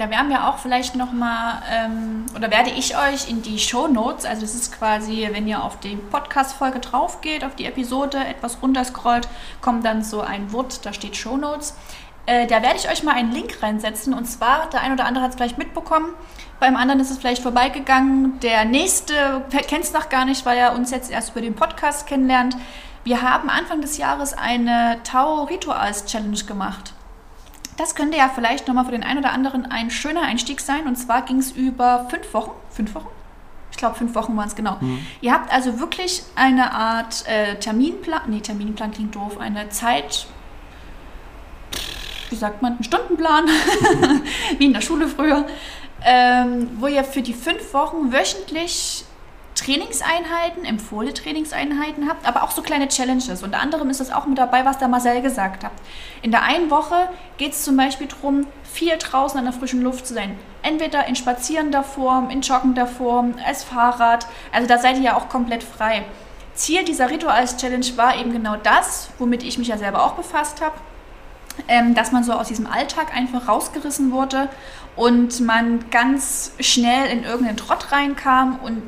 [0.00, 4.24] Da werden wir auch vielleicht nochmal, ähm, oder werde ich euch in die Show Notes,
[4.24, 8.62] also das ist quasi, wenn ihr auf die Podcast-Folge drauf geht, auf die Episode, etwas
[8.62, 9.28] runterscrollt,
[9.60, 11.76] kommt dann so ein Wort, da steht Show Notes.
[12.24, 15.22] Äh, da werde ich euch mal einen Link reinsetzen und zwar, der ein oder andere
[15.22, 16.14] hat es vielleicht mitbekommen,
[16.60, 20.72] beim anderen ist es vielleicht vorbeigegangen, der nächste kennt es noch gar nicht, weil er
[20.72, 22.56] uns jetzt erst über den Podcast kennenlernt.
[23.04, 26.94] Wir haben Anfang des Jahres eine Tau Rituals Challenge gemacht.
[27.76, 30.86] Das könnte ja vielleicht nochmal für den einen oder anderen ein schöner Einstieg sein.
[30.86, 32.52] Und zwar ging es über fünf Wochen.
[32.70, 33.08] Fünf Wochen?
[33.70, 34.76] Ich glaube, fünf Wochen waren es genau.
[34.80, 35.06] Mhm.
[35.20, 38.22] Ihr habt also wirklich eine Art äh, Terminplan.
[38.26, 39.38] Nee, Terminplan klingt doof.
[39.38, 40.26] Eine Zeit.
[42.28, 42.74] Wie sagt man?
[42.74, 43.46] Einen Stundenplan.
[44.58, 45.46] Wie in der Schule früher.
[46.02, 49.04] Ähm, wo ihr für die fünf Wochen wöchentlich
[49.54, 53.42] Trainingseinheiten, empfohlene Trainingseinheiten habt, aber auch so kleine Challenges.
[53.42, 55.72] Unter anderem ist das auch mit dabei, was der Marcel gesagt hat.
[56.22, 60.06] In der einen Woche geht es zum Beispiel darum, viel draußen an der frischen Luft
[60.06, 60.38] zu sein.
[60.62, 64.26] Entweder in spazierender Form, in joggender Form, als Fahrrad.
[64.52, 66.04] Also da seid ihr ja auch komplett frei.
[66.54, 70.74] Ziel dieser Rituals-Challenge war eben genau das, womit ich mich ja selber auch befasst habe,
[71.68, 74.48] ähm, dass man so aus diesem Alltag einfach rausgerissen wurde
[74.96, 78.82] und man ganz schnell in irgendeinen Trott reinkam und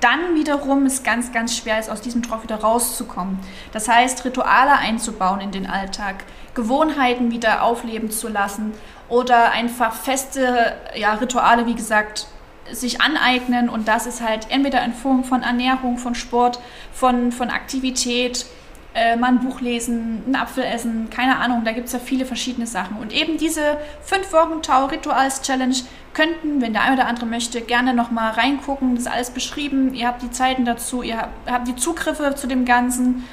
[0.00, 3.38] dann wiederum es ganz, ganz schwer ist, aus diesem Trott wieder rauszukommen.
[3.72, 6.24] Das heißt, Rituale einzubauen in den Alltag,
[6.54, 8.72] Gewohnheiten wieder aufleben zu lassen
[9.08, 12.26] oder einfach feste ja, Rituale, wie gesagt,
[12.70, 16.60] sich aneignen und das ist halt entweder in Form von Ernährung, von Sport,
[16.92, 18.46] von, von Aktivität,
[18.94, 22.24] äh, mal ein Buch lesen, einen Apfel essen, keine Ahnung, da gibt es ja viele
[22.24, 22.96] verschiedene Sachen.
[22.96, 25.76] Und eben diese 5 Wochen Tau Rituals Challenge
[26.14, 28.94] könnten, wenn der eine oder andere möchte, gerne nochmal reingucken.
[28.94, 29.94] Das ist alles beschrieben.
[29.94, 33.24] Ihr habt die Zeiten dazu, ihr habt, habt die Zugriffe zu dem Ganzen.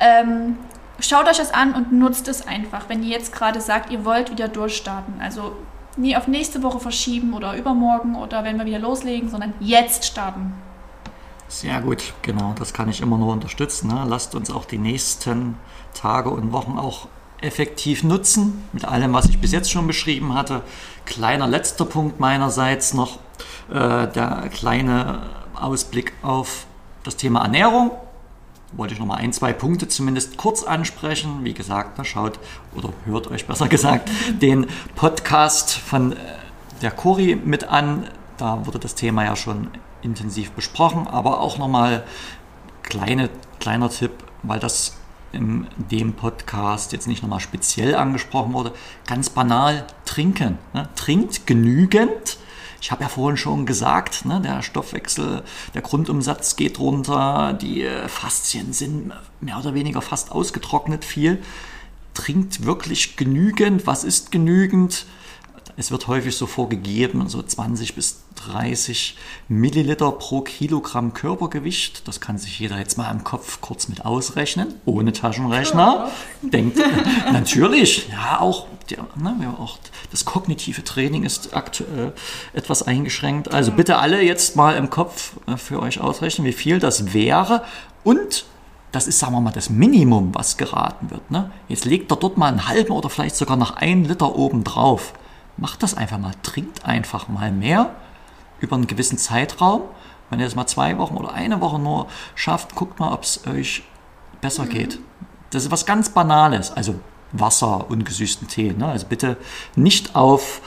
[0.00, 0.58] Ähm,
[0.98, 4.30] schaut euch das an und nutzt es einfach, wenn ihr jetzt gerade sagt, ihr wollt
[4.30, 5.14] wieder durchstarten.
[5.20, 5.56] Also
[5.96, 10.54] nie auf nächste Woche verschieben oder übermorgen oder wenn wir wieder loslegen, sondern jetzt starten.
[11.48, 13.88] Sehr gut, genau, das kann ich immer nur unterstützen.
[13.88, 14.04] Ne?
[14.08, 15.56] Lasst uns auch die nächsten
[15.94, 17.08] Tage und Wochen auch
[17.40, 20.62] effektiv nutzen, mit allem, was ich bis jetzt schon beschrieben hatte.
[21.04, 23.18] Kleiner letzter Punkt meinerseits noch,
[23.70, 25.22] äh, der kleine
[25.54, 26.66] Ausblick auf
[27.04, 27.92] das Thema Ernährung.
[28.72, 31.44] Wollte ich noch mal ein, zwei Punkte zumindest kurz ansprechen.
[31.44, 32.38] Wie gesagt, schaut
[32.74, 34.10] oder hört euch besser gesagt
[34.42, 34.66] den
[34.96, 36.16] Podcast von äh,
[36.82, 38.08] der Cori mit an.
[38.38, 39.68] Da wurde das Thema ja schon
[40.06, 42.04] intensiv besprochen, aber auch nochmal
[42.82, 43.28] kleine,
[43.60, 44.96] kleiner Tipp, weil das
[45.32, 48.72] in dem Podcast jetzt nicht nochmal speziell angesprochen wurde,
[49.06, 50.56] ganz banal trinken.
[50.72, 50.88] Ne?
[50.94, 52.38] Trinkt genügend.
[52.80, 55.42] Ich habe ja vorhin schon gesagt, ne, der Stoffwechsel,
[55.74, 61.42] der Grundumsatz geht runter, die äh, Faszien sind mehr oder weniger fast ausgetrocknet viel.
[62.14, 63.86] Trinkt wirklich genügend.
[63.86, 65.06] Was ist genügend?
[65.78, 69.14] Es wird häufig so vorgegeben, so 20 bis 30
[69.48, 72.08] Milliliter pro Kilogramm Körpergewicht.
[72.08, 76.10] Das kann sich jeder jetzt mal im Kopf kurz mit ausrechnen, ohne Taschenrechner.
[76.42, 76.48] Ja.
[76.48, 76.78] Denkt
[77.32, 78.68] natürlich, ja, auch,
[79.16, 79.78] ne, auch
[80.10, 82.14] das kognitive Training ist aktuell
[82.54, 83.52] etwas eingeschränkt.
[83.52, 87.62] Also bitte alle jetzt mal im Kopf äh, für euch ausrechnen, wie viel das wäre.
[88.02, 88.46] Und
[88.92, 91.30] das ist, sagen wir mal, das Minimum, was geraten wird.
[91.30, 91.50] Ne?
[91.68, 95.12] Jetzt legt er dort mal einen halben oder vielleicht sogar noch einen Liter oben drauf
[95.56, 97.90] macht das einfach mal, trinkt einfach mal mehr
[98.60, 99.82] über einen gewissen Zeitraum.
[100.30, 103.46] Wenn ihr es mal zwei Wochen oder eine Woche nur schafft, guckt mal, ob es
[103.46, 103.84] euch
[104.40, 104.70] besser mhm.
[104.70, 104.98] geht.
[105.50, 106.96] Das ist was ganz Banales, also
[107.32, 108.72] Wasser, ungesüßten Tee.
[108.72, 108.86] Ne?
[108.86, 109.36] Also bitte
[109.74, 110.60] nicht auf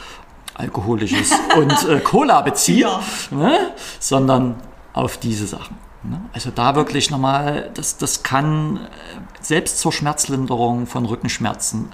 [0.54, 3.02] alkoholisches und äh, Cola beziehen, ja.
[3.32, 3.72] ne?
[4.00, 4.56] sondern
[4.94, 5.78] auf diese Sachen.
[6.04, 6.22] Ne?
[6.34, 8.80] Also da wirklich nochmal, das, das kann äh,
[9.42, 11.92] selbst zur Schmerzlinderung von Rückenschmerzen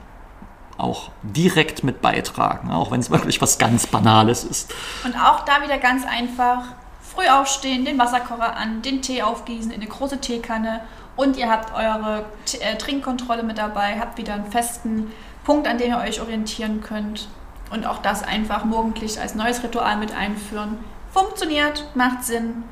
[0.78, 4.73] auch direkt mit beitragen, auch wenn es wirklich was ganz Banales ist.
[5.03, 6.63] Und auch da wieder ganz einfach,
[7.01, 10.82] früh aufstehen, den Wasserkocher an, den Tee aufgießen in eine große Teekanne
[11.15, 12.26] und ihr habt eure
[12.59, 15.11] äh, Trinkkontrolle mit dabei, habt wieder einen festen
[15.45, 17.30] Punkt, an dem ihr euch orientieren könnt
[17.71, 20.78] und auch das einfach morgendlich als neues Ritual mit einführen.
[21.11, 22.63] Funktioniert, macht Sinn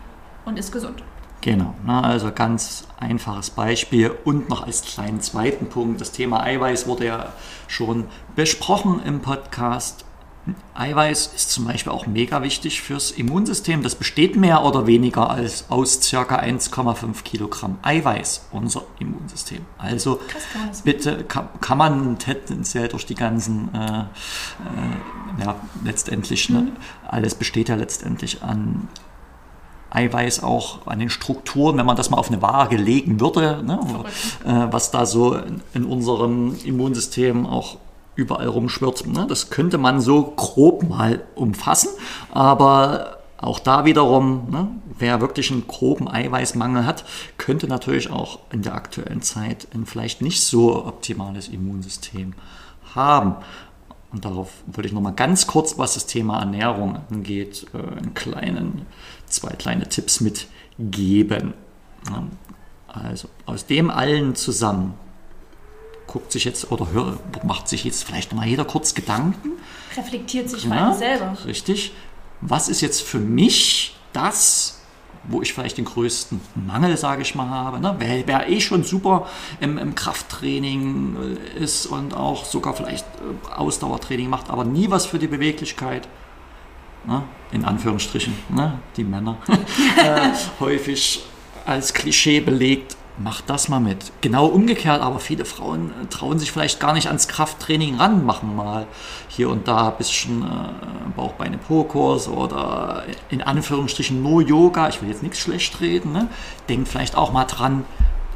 [0.44, 1.04] und ist gesund.
[1.44, 4.16] Genau, na, also ganz einfaches Beispiel.
[4.24, 7.34] Und noch als kleinen zweiten Punkt, das Thema Eiweiß wurde ja
[7.68, 10.06] schon besprochen im Podcast.
[10.74, 13.84] Eiweiß ist zum Beispiel auch mega wichtig fürs Immunsystem.
[13.84, 16.22] Das besteht mehr oder weniger als aus ca.
[16.22, 19.66] 1,5 Kilogramm Eiweiß, unser Immunsystem.
[19.78, 20.22] Also
[20.86, 26.66] bitte kann, kann, man tendenziell durch die ganzen, äh, äh, ja, letztendlich, ne, mhm.
[26.68, 26.72] ne,
[27.06, 28.88] alles besteht ja letztendlich an
[29.94, 33.80] Eiweiß auch an den Strukturen, wenn man das mal auf eine Waage legen würde, ne,
[34.44, 35.38] äh, was da so
[35.74, 37.78] in unserem Immunsystem auch
[38.16, 39.08] überall rumschwirrt.
[39.08, 41.90] Ne, das könnte man so grob mal umfassen,
[42.32, 44.68] aber auch da wiederum, ne,
[44.98, 47.06] wer wirklich einen groben Eiweißmangel hat,
[47.38, 52.34] könnte natürlich auch in der aktuellen Zeit ein vielleicht nicht so optimales Immunsystem
[52.96, 53.36] haben.
[54.14, 58.86] Und darauf wollte ich nochmal ganz kurz, was das Thema Ernährung angeht, äh, einen kleinen
[59.34, 61.54] zwei kleine Tipps mitgeben.
[62.88, 64.94] Also aus dem allen zusammen
[66.08, 69.54] guckt sich jetzt oder hört, macht sich jetzt vielleicht mal jeder kurz Gedanken.
[69.98, 71.36] Reflektiert sich ja, mal selber.
[71.46, 71.94] Richtig.
[72.42, 74.82] Was ist jetzt für mich das,
[75.24, 77.80] wo ich vielleicht den größten Mangel, sage ich mal, habe.
[77.80, 77.96] Ne?
[78.00, 79.28] Wer, wer eh schon super
[79.60, 81.16] im, im, Krafttraining
[81.58, 86.08] äh, ist und auch sogar vielleicht äh, Ausdauertraining macht, aber nie was für die Beweglichkeit
[87.06, 89.38] ne, in Anführungsstrichen, ne, die Männer,
[89.98, 91.24] äh, häufig
[91.66, 92.98] als Klischee belegt.
[93.18, 94.12] macht das mal mit.
[94.22, 98.88] Genau umgekehrt, aber viele Frauen trauen sich vielleicht gar nicht ans Krafttraining ran, machen mal
[99.28, 100.46] hier und da ein bisschen äh,
[101.16, 104.90] Bauchbeine-Po-Kurs oder in Anführungsstrichen nur Yoga.
[104.90, 106.12] Ich will jetzt nichts schlecht reden.
[106.12, 106.28] Ne?
[106.70, 107.86] Denkt vielleicht auch mal dran,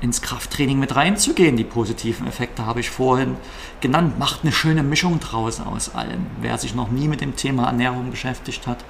[0.02, 1.58] ins Krafttraining mit reinzugehen.
[1.58, 3.36] Die positiven Effekte habe ich vorhin
[3.82, 4.20] genannt.
[4.20, 6.28] Macht eine schöne Mischung draus aus allem.
[6.42, 8.84] Wer sich noch nie mit dem Thema Ernährung beschäftigt hat,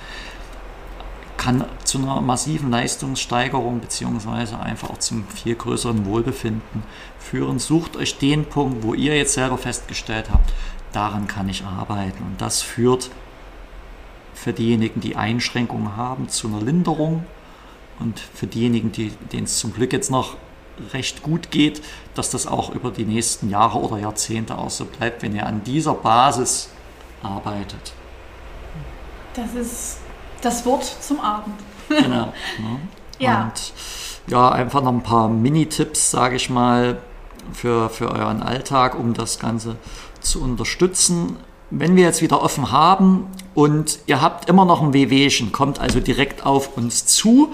[1.38, 6.84] kann zu einer massiven Leistungssteigerung beziehungsweise einfach auch zum viel größeren Wohlbefinden
[7.20, 7.60] führen.
[7.60, 10.52] Sucht euch den Punkt, wo ihr jetzt selber festgestellt habt,
[10.92, 12.24] daran kann ich arbeiten.
[12.24, 13.12] Und das führt
[14.34, 17.26] für diejenigen, die Einschränkungen haben, zu einer Linderung.
[18.00, 20.36] Und für diejenigen, die, denen es zum Glück jetzt noch
[20.94, 21.82] recht gut geht,
[22.16, 25.64] dass das auch über die nächsten Jahre oder Jahrzehnte auch so bleibt, wenn ihr an
[25.64, 26.70] dieser Basis
[27.24, 27.94] arbeitet.
[29.34, 29.98] Das ist
[30.42, 31.56] das Wort zum Abend.
[31.90, 32.34] genau.
[32.60, 32.80] Ne?
[33.20, 33.44] Ja.
[33.44, 33.74] Und
[34.28, 37.00] ja, einfach noch ein paar Mini-Tipps, sage ich mal,
[37.54, 39.78] für, für euren Alltag, um das Ganze
[40.20, 41.38] zu unterstützen.
[41.70, 46.00] Wenn wir jetzt wieder offen haben und ihr habt immer noch ein Wehwehchen, kommt also
[46.00, 47.54] direkt auf uns zu.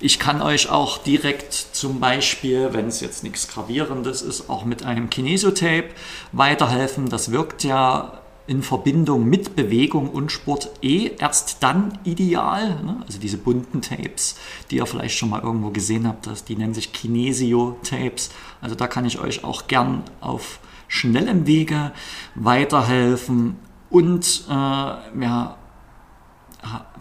[0.00, 4.84] Ich kann euch auch direkt zum Beispiel, wenn es jetzt nichts Gravierendes ist, auch mit
[4.84, 5.88] einem Kinesiotape
[6.30, 7.08] weiterhelfen.
[7.08, 12.82] Das wirkt ja in Verbindung mit Bewegung und Sport eh erst dann ideal.
[12.82, 13.02] Ne?
[13.06, 14.36] Also diese bunten Tapes,
[14.70, 18.30] die ihr vielleicht schon mal irgendwo gesehen habt, das, die nennen sich Kinesio-Tapes.
[18.60, 21.92] Also da kann ich euch auch gern auf schnellem Wege
[22.36, 23.56] weiterhelfen.
[23.90, 25.57] Und äh, ja,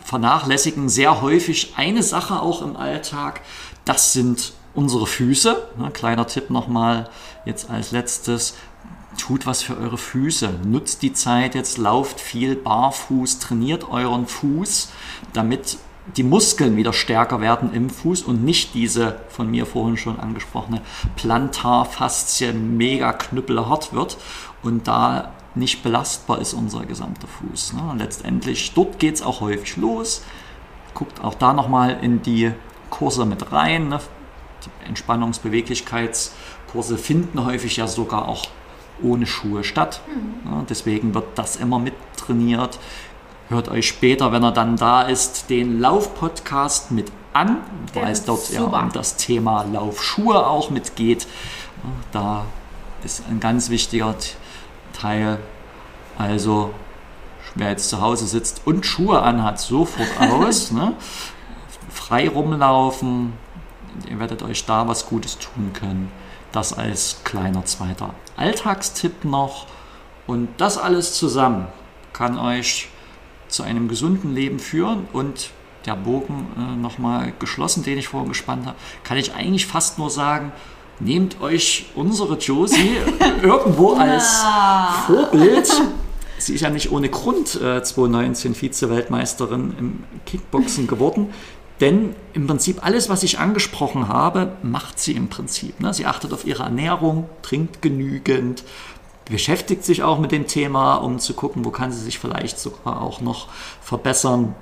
[0.04, 3.42] vernachlässigen sehr häufig eine Sache auch im Alltag.
[3.86, 5.70] Das sind unsere Füße.
[5.78, 7.10] Ne, kleiner Tipp nochmal
[7.46, 8.56] jetzt als letztes
[9.18, 10.60] tut was für eure Füße.
[10.66, 14.90] Nutzt die Zeit jetzt, lauft viel barfuß, trainiert euren Fuß,
[15.34, 15.78] damit
[16.16, 20.82] die Muskeln wieder stärker werden im Fuß und nicht diese von mir vorhin schon angesprochene
[21.18, 24.18] Plantarfaszie mega knüppelhart wird
[24.62, 27.74] und da nicht belastbar ist unser gesamter Fuß.
[27.74, 27.96] Ne?
[27.98, 30.24] Letztendlich, dort geht es auch häufig los.
[30.94, 32.52] Guckt auch da nochmal in die
[32.90, 33.90] Kurse mit rein.
[33.90, 34.00] Ne?
[34.66, 38.46] Die Entspannungsbeweglichkeitskurse finden häufig ja sogar auch
[39.02, 40.02] ohne Schuhe statt.
[40.08, 40.52] Mhm.
[40.52, 42.80] Ja, deswegen wird das immer mit trainiert.
[43.50, 47.58] Hört euch später, wenn er dann da ist, den Lauf-Podcast mit an,
[47.94, 51.28] weil es dort ja um das Thema Laufschuhe auch mitgeht.
[52.12, 52.46] Da
[53.04, 54.16] ist ein ganz wichtiger
[55.00, 55.40] Teil.
[56.18, 56.74] Also,
[57.56, 60.72] wer jetzt zu Hause sitzt und Schuhe anhat, sofort aus.
[60.72, 60.94] ne?
[61.90, 63.34] Frei rumlaufen.
[64.10, 66.12] Ihr werdet euch da was Gutes tun können.
[66.52, 69.68] Das als kleiner zweiter Alltagstipp noch.
[70.28, 71.68] Und das alles zusammen
[72.14, 72.90] kann euch
[73.48, 75.52] zu einem gesunden Leben führen und
[75.86, 80.10] der Bogen äh, nochmal geschlossen, den ich vorhin gespannt habe, kann ich eigentlich fast nur
[80.10, 80.52] sagen,
[81.00, 82.98] nehmt euch unsere Josie
[83.42, 84.44] irgendwo als
[85.06, 85.72] Vorbild.
[86.40, 91.34] Sie ist ja nicht ohne Grund äh, 2019 Vize-Weltmeisterin im Kickboxen geworden.
[91.80, 95.80] Denn im Prinzip alles, was ich angesprochen habe, macht sie im Prinzip.
[95.80, 95.94] Ne?
[95.94, 98.64] Sie achtet auf ihre Ernährung, trinkt genügend,
[99.26, 103.02] beschäftigt sich auch mit dem Thema, um zu gucken, wo kann sie sich vielleicht sogar
[103.02, 103.48] auch noch
[103.82, 104.56] verbessern.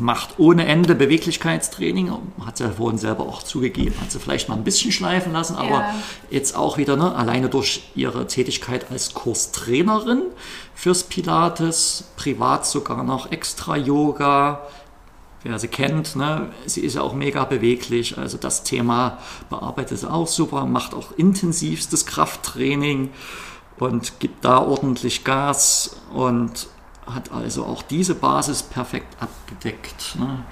[0.00, 2.10] Macht ohne Ende Beweglichkeitstraining,
[2.44, 5.54] hat sie ja vorhin selber auch zugegeben, hat sie vielleicht mal ein bisschen schleifen lassen,
[5.54, 5.94] aber ja.
[6.30, 10.22] jetzt auch wieder ne, alleine durch ihre Tätigkeit als Kurstrainerin
[10.74, 14.66] fürs Pilates, privat sogar noch extra Yoga,
[15.44, 18.18] wer sie kennt, ne, sie ist ja auch mega beweglich.
[18.18, 19.18] Also das Thema
[19.48, 23.10] bearbeitet sie auch super, macht auch intensivstes Krafttraining
[23.78, 26.66] und gibt da ordentlich Gas und
[27.12, 30.16] hat also auch diese Basis perfekt abgedeckt.
[30.18, 30.44] Ne.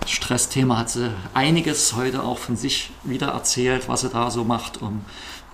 [0.00, 4.44] Das Stressthema hat sie einiges heute auch von sich wieder erzählt, was sie da so
[4.44, 5.04] macht, um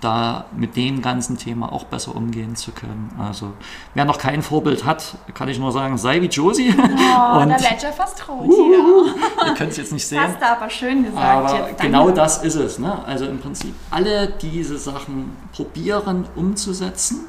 [0.03, 3.11] da mit dem ganzen Thema auch besser umgehen zu können.
[3.17, 3.53] Also
[3.93, 6.75] wer noch kein Vorbild hat, kann ich nur sagen, sei wie Josie.
[6.77, 6.81] Oh,
[7.39, 8.49] und, da lädt ja fast traurig.
[8.49, 9.07] Uh,
[9.47, 10.19] ihr könnt es jetzt nicht sehen.
[10.21, 11.25] Hast du aber schön gesagt.
[11.25, 12.79] Aber jetzt, genau das ist es.
[12.79, 13.03] Ne?
[13.05, 17.25] Also im Prinzip alle diese Sachen probieren umzusetzen.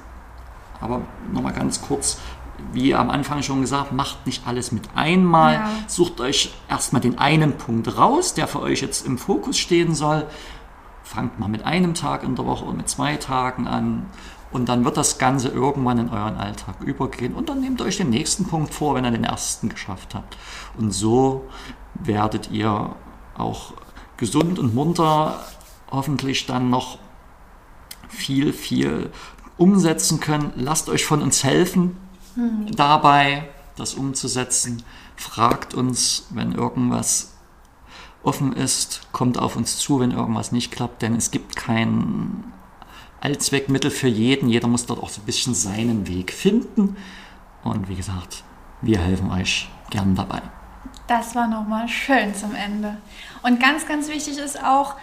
[0.80, 1.00] Aber
[1.32, 2.18] nochmal ganz kurz,
[2.72, 5.54] wie am Anfang schon gesagt, macht nicht alles mit einmal.
[5.54, 5.70] Ja.
[5.86, 10.26] Sucht euch erstmal den einen Punkt raus, der für euch jetzt im Fokus stehen soll
[11.04, 14.06] fangt mal mit einem Tag in der Woche oder mit zwei Tagen an
[14.50, 18.10] und dann wird das Ganze irgendwann in euren Alltag übergehen und dann nehmt euch den
[18.10, 20.36] nächsten Punkt vor, wenn ihr den ersten geschafft habt.
[20.78, 21.46] Und so
[21.94, 22.96] werdet ihr
[23.36, 23.74] auch
[24.16, 25.40] gesund und munter
[25.90, 26.98] hoffentlich dann noch
[28.08, 29.10] viel, viel
[29.56, 30.52] umsetzen können.
[30.56, 31.96] Lasst euch von uns helfen
[32.34, 32.74] hm.
[32.74, 34.82] dabei, das umzusetzen.
[35.16, 37.34] Fragt uns, wenn irgendwas
[38.22, 42.44] offen ist, kommt auf uns zu, wenn irgendwas nicht klappt, denn es gibt kein
[43.20, 44.48] Allzweckmittel für jeden.
[44.48, 46.96] Jeder muss dort auch so ein bisschen seinen Weg finden.
[47.62, 48.44] Und wie gesagt,
[48.82, 50.42] wir helfen euch gern dabei.
[51.06, 52.96] Das war nochmal schön zum Ende.
[53.42, 54.94] Und ganz, ganz wichtig ist auch,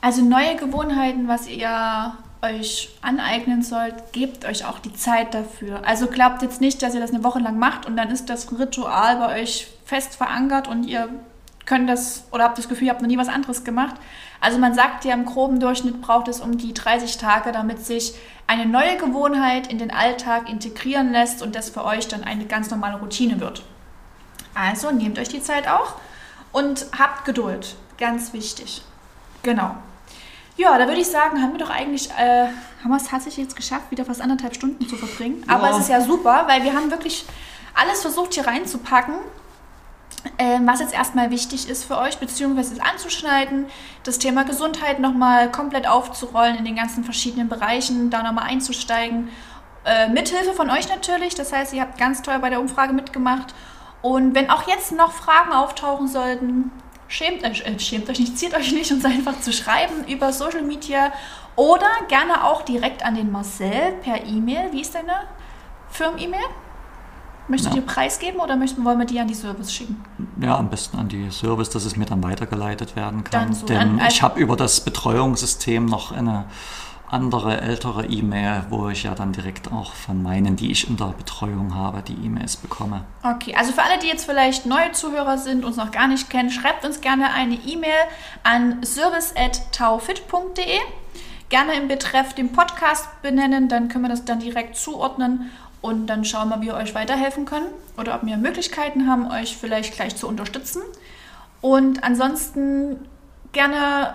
[0.00, 2.14] also neue Gewohnheiten, was ihr
[2.44, 5.86] euch aneignen sollt, gebt euch auch die Zeit dafür.
[5.86, 8.50] Also glaubt jetzt nicht, dass ihr das eine Woche lang macht und dann ist das
[8.58, 11.08] Ritual bei euch fest verankert und ihr
[11.66, 13.94] könnt das oder habt das Gefühl, ihr habt noch nie was anderes gemacht.
[14.40, 18.14] Also man sagt ja, im groben Durchschnitt braucht es um die 30 Tage, damit sich
[18.46, 22.70] eine neue Gewohnheit in den Alltag integrieren lässt und das für euch dann eine ganz
[22.70, 23.62] normale Routine wird.
[24.54, 25.94] Also nehmt euch die Zeit auch
[26.52, 27.76] und habt Geduld.
[27.96, 28.82] Ganz wichtig.
[29.42, 29.74] Genau.
[30.56, 33.56] Ja, da würde ich sagen, haben wir doch eigentlich, äh, haben wir es tatsächlich jetzt
[33.56, 35.44] geschafft, wieder fast anderthalb Stunden zu verbringen.
[35.48, 37.24] Aber es ist ja super, weil wir haben wirklich
[37.74, 39.14] alles versucht hier reinzupacken,
[40.38, 43.66] äh, was jetzt erstmal wichtig ist für euch, beziehungsweise anzuschneiden,
[44.04, 49.30] das Thema Gesundheit nochmal komplett aufzurollen in den ganzen verschiedenen Bereichen, da nochmal einzusteigen.
[49.84, 53.54] Äh, mithilfe von euch natürlich, das heißt, ihr habt ganz toll bei der Umfrage mitgemacht.
[54.02, 56.70] Und wenn auch jetzt noch Fragen auftauchen sollten,
[57.08, 60.62] Schämt euch, äh, schämt euch nicht, zieht euch nicht, uns einfach zu schreiben über Social
[60.62, 61.12] Media
[61.56, 64.72] oder gerne auch direkt an den Marcel per E-Mail.
[64.72, 65.12] Wie ist deine
[65.90, 66.44] Firmen-E-Mail?
[67.46, 67.80] Möchtest ja.
[67.80, 70.02] du dir preisgeben oder möchten, wollen wir die an die Service schicken?
[70.40, 73.52] Ja, am besten an die Service, dass es mir dann weitergeleitet werden kann.
[73.52, 73.66] So.
[73.66, 76.46] Denn an, ich habe über das Betreuungssystem noch eine
[77.08, 81.14] andere ältere E-Mail, wo ich ja dann direkt auch von meinen, die ich in der
[81.16, 83.04] Betreuung habe, die E-Mails bekomme.
[83.22, 86.50] Okay, also für alle, die jetzt vielleicht neue Zuhörer sind, uns noch gar nicht kennen,
[86.50, 87.92] schreibt uns gerne eine E-Mail
[88.42, 90.78] an service.taufit.de.
[91.50, 95.50] Gerne im Betreff den Podcast benennen, dann können wir das dann direkt zuordnen
[95.82, 97.66] und dann schauen wir, wie wir euch weiterhelfen können
[97.98, 100.80] oder ob wir Möglichkeiten haben, euch vielleicht gleich zu unterstützen.
[101.60, 102.96] Und ansonsten
[103.52, 104.14] gerne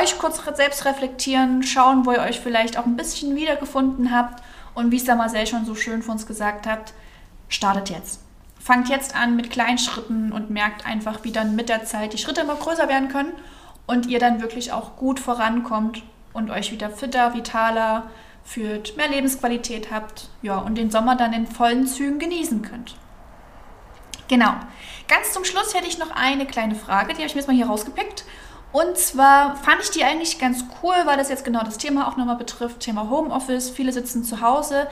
[0.00, 4.42] euch kurz selbst reflektieren, schauen, wo ihr euch vielleicht auch ein bisschen wiedergefunden habt
[4.74, 6.92] und wie es da Marcel schon so schön für uns gesagt hat,
[7.48, 8.20] startet jetzt.
[8.58, 12.18] Fangt jetzt an mit kleinen Schritten und merkt einfach, wie dann mit der Zeit die
[12.18, 13.32] Schritte immer größer werden können
[13.86, 16.02] und ihr dann wirklich auch gut vorankommt
[16.32, 18.10] und euch wieder fitter, vitaler
[18.44, 22.96] fühlt, mehr Lebensqualität habt, ja, und den Sommer dann in vollen Zügen genießen könnt.
[24.28, 24.54] Genau.
[25.08, 27.56] Ganz zum Schluss hätte ich noch eine kleine Frage, die habe ich mir jetzt mal
[27.56, 28.24] hier rausgepickt.
[28.76, 32.18] Und zwar fand ich die eigentlich ganz cool, weil das jetzt genau das Thema auch
[32.18, 33.70] nochmal betrifft, Thema Homeoffice.
[33.70, 34.86] Viele sitzen zu Hause.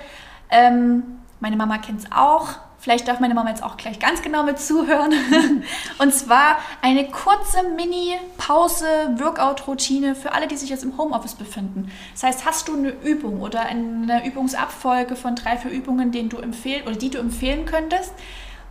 [0.48, 1.02] Ähm,
[1.38, 2.48] meine Mama kennt es auch.
[2.78, 5.12] Vielleicht darf meine Mama jetzt auch gleich ganz genau mit zuhören.
[5.98, 11.92] Und zwar eine kurze Mini-Pause-Workout-Routine für alle, die sich jetzt im Homeoffice befinden.
[12.14, 16.38] Das heißt, hast du eine Übung oder eine Übungsabfolge von drei, vier Übungen, den du
[16.38, 18.14] empfehlen oder die du empfehlen könntest,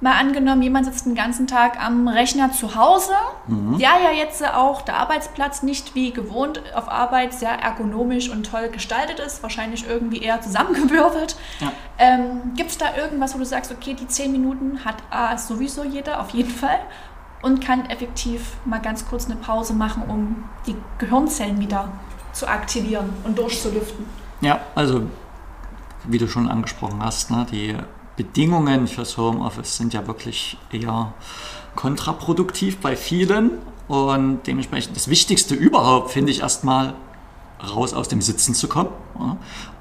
[0.01, 3.13] Mal angenommen, jemand sitzt den ganzen Tag am Rechner zu Hause,
[3.47, 3.77] mhm.
[3.77, 8.67] der ja jetzt auch der Arbeitsplatz nicht wie gewohnt auf Arbeit sehr ergonomisch und toll
[8.69, 11.37] gestaltet ist, wahrscheinlich irgendwie eher zusammengewürfelt.
[11.59, 11.71] Ja.
[11.97, 15.85] Ähm, Gibt es da irgendwas, wo du sagst, okay, die zehn Minuten hat A sowieso
[15.85, 16.79] jeder, auf jeden Fall,
[17.41, 21.91] und kann effektiv mal ganz kurz eine Pause machen, um die Gehirnzellen wieder
[22.33, 24.05] zu aktivieren und durchzulüften?
[24.41, 25.03] Ja, also
[26.05, 27.77] wie du schon angesprochen hast, ne, die
[28.15, 31.13] Bedingungen fürs Homeoffice sind ja wirklich eher
[31.75, 33.51] kontraproduktiv bei vielen.
[33.87, 36.93] Und dementsprechend das Wichtigste überhaupt finde ich erstmal
[37.75, 38.89] raus aus dem Sitzen zu kommen.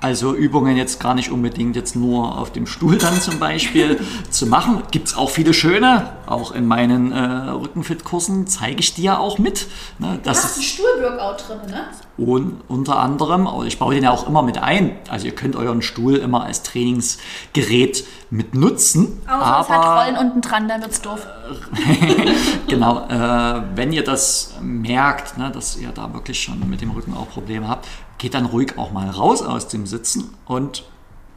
[0.00, 4.00] Also Übungen jetzt gar nicht unbedingt jetzt nur auf dem Stuhl dann zum Beispiel
[4.30, 4.82] zu machen.
[4.90, 9.68] Gibt es auch viele schöne, auch in meinen äh, Rückenfit-Kursen zeige ich dir auch mit.
[9.98, 11.84] Ne, du hast einen Stuhl-Workout drin, ne?
[12.18, 14.96] Und unter anderem, ich baue den ja auch immer mit ein.
[15.09, 19.22] Also ihr könnt euren Stuhl immer als Trainingsgerät mit nutzen.
[19.26, 21.26] Außer aber, es hat Rollen unten dran, dann wird es doof.
[22.68, 27.14] genau, äh, wenn ihr das merkt, ne, dass ihr da wirklich schon mit dem Rücken
[27.14, 27.86] auch Probleme habt,
[28.23, 30.85] geht dann ruhig auch mal raus aus dem Sitzen und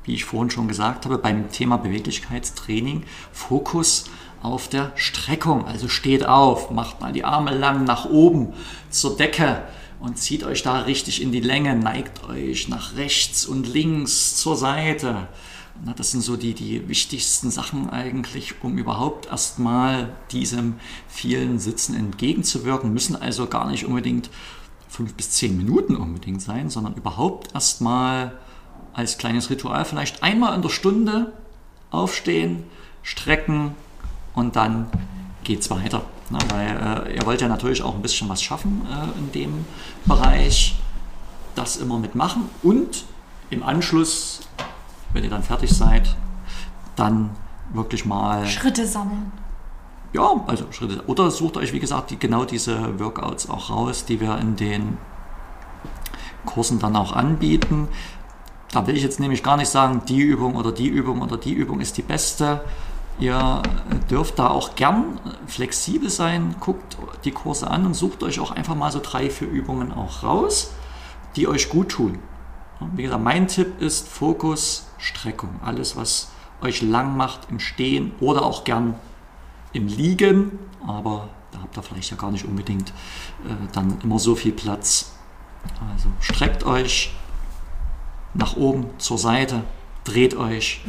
[0.04, 4.06] wie ich vorhin schon gesagt habe, beim Thema Beweglichkeitstraining Fokus
[4.44, 5.66] auf der Streckung.
[5.66, 8.54] Also steht auf, macht mal die Arme lang nach oben
[8.92, 9.64] zur Decke
[10.00, 14.56] und zieht euch da richtig in die Länge, neigt euch nach rechts und links zur
[14.56, 15.28] Seite.
[15.98, 20.76] Das sind so die, die wichtigsten Sachen eigentlich, um überhaupt erstmal diesem
[21.08, 22.94] vielen Sitzen entgegenzuwirken.
[22.94, 24.30] Müssen also gar nicht unbedingt
[24.88, 28.38] fünf bis zehn Minuten unbedingt sein, sondern überhaupt erstmal
[28.94, 31.34] als kleines Ritual vielleicht einmal in der Stunde
[31.92, 32.64] aufstehen,
[33.04, 33.76] strecken
[34.34, 34.88] und dann
[35.44, 36.04] geht es weiter.
[36.30, 39.66] Ne, weil äh, ihr wollt ja natürlich auch ein bisschen was schaffen äh, in dem
[40.06, 40.80] Bereich,
[41.54, 43.06] das immer mitmachen und
[43.52, 44.40] im Anschluss,
[45.14, 46.16] wenn ihr dann fertig seid,
[46.96, 47.30] dann
[47.74, 49.32] wirklich mal Schritte sammeln
[50.16, 51.04] ja, also Schritte.
[51.08, 54.98] Oder sucht euch, wie gesagt, die, genau diese Workouts auch raus, die wir in den
[56.46, 57.90] Kursen dann auch anbieten.
[58.72, 61.54] Da will ich jetzt nämlich gar nicht sagen, die Übung oder die Übung oder die
[61.54, 62.62] Übung ist die beste.
[63.20, 63.62] Ihr
[64.10, 68.76] dürft da auch gern flexibel sein, guckt die Kurse an und sucht euch auch einfach
[68.76, 70.72] mal so drei, vier Übungen auch raus,
[71.36, 72.20] die euch gut tun.
[72.96, 75.62] Wie gesagt, mein Tipp ist Fokus, Streckung.
[75.64, 76.32] Alles, was
[76.62, 78.96] euch lang macht im Stehen oder auch gern
[79.76, 80.58] im Liegen,
[80.88, 85.14] aber da habt ihr vielleicht ja gar nicht unbedingt äh, dann immer so viel Platz.
[85.92, 87.14] Also streckt euch
[88.34, 89.64] nach oben, zur Seite,
[90.04, 90.82] dreht euch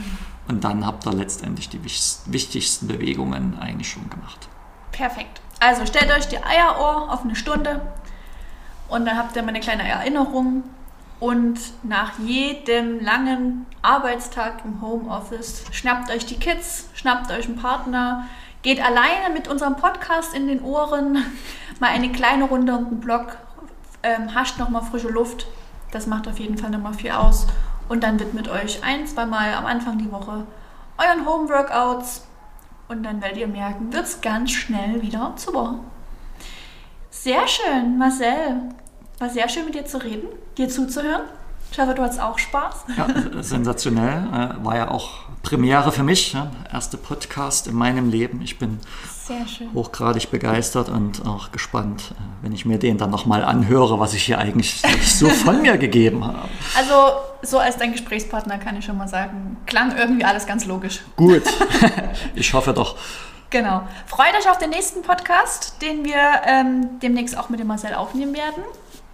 [0.48, 4.48] und dann habt ihr letztendlich die wichtigsten Bewegungen eigentlich schon gemacht.
[4.92, 5.40] Perfekt.
[5.60, 7.80] Also stellt euch die Eierohr auf eine Stunde
[8.88, 10.64] und dann habt ihr mal eine kleine Erinnerung.
[11.18, 18.28] Und nach jedem langen Arbeitstag im Homeoffice schnappt euch die Kids, schnappt euch einen Partner,
[18.62, 21.24] geht alleine mit unserem Podcast in den Ohren
[21.80, 23.36] mal eine kleine Runde um den Block,
[24.02, 25.46] ähm, hascht nochmal frische Luft.
[25.92, 27.46] Das macht auf jeden Fall nochmal viel aus.
[27.88, 30.44] Und dann widmet euch ein, zwei Mal am Anfang die Woche
[30.98, 32.26] euren Home-Workouts.
[32.88, 35.76] Und dann werdet ihr merken, wird es ganz schnell wieder zu Woche.
[37.10, 38.62] Sehr schön, Marcel.
[39.18, 41.22] War sehr schön mit dir zu reden, dir zuzuhören.
[41.72, 42.84] Ich hoffe, du hattest auch Spaß.
[42.96, 43.08] Ja,
[43.42, 44.28] sensationell.
[44.32, 46.32] Äh, war ja auch Premiere für mich.
[46.32, 46.50] Ja.
[46.72, 48.42] Erste Podcast in meinem Leben.
[48.42, 48.80] Ich bin
[49.74, 54.24] hochgradig begeistert und auch gespannt, äh, wenn ich mir den dann nochmal anhöre, was ich
[54.24, 56.48] hier eigentlich so von mir gegeben habe.
[56.76, 61.02] Also, so als dein Gesprächspartner kann ich schon mal sagen, klang irgendwie alles ganz logisch.
[61.16, 61.44] Gut.
[62.34, 62.96] Ich hoffe doch.
[63.50, 63.86] Genau.
[64.06, 68.34] Freut euch auf den nächsten Podcast, den wir ähm, demnächst auch mit dem Marcel aufnehmen
[68.34, 68.62] werden.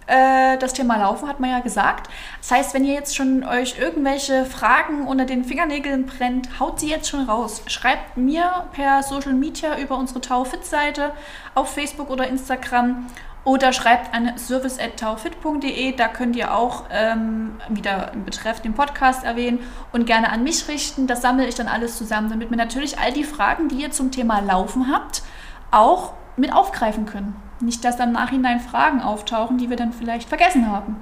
[0.07, 2.09] Äh, das Thema Laufen hat man ja gesagt.
[2.39, 6.89] Das heißt, wenn ihr jetzt schon euch irgendwelche Fragen unter den Fingernägeln brennt, haut sie
[6.89, 7.63] jetzt schon raus.
[7.67, 11.13] Schreibt mir per Social Media über unsere Taufit-Seite
[11.55, 13.07] auf Facebook oder Instagram
[13.45, 15.95] oder schreibt an service.taufit.de.
[15.95, 19.59] Da könnt ihr auch ähm, wieder im Betreff den Podcast erwähnen
[19.91, 21.07] und gerne an mich richten.
[21.07, 24.11] Das sammle ich dann alles zusammen, damit wir natürlich all die Fragen, die ihr zum
[24.11, 25.23] Thema Laufen habt,
[25.71, 27.35] auch mit aufgreifen können.
[27.63, 30.97] Nicht, dass dann im Nachhinein Fragen auftauchen, die wir dann vielleicht vergessen haben.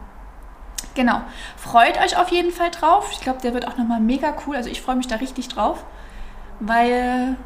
[0.94, 1.22] Genau.
[1.58, 3.10] Freut euch auf jeden Fall drauf.
[3.12, 4.56] Ich glaube, der wird auch nochmal mega cool.
[4.56, 5.84] Also ich freue mich da richtig drauf,
[6.60, 7.38] weil,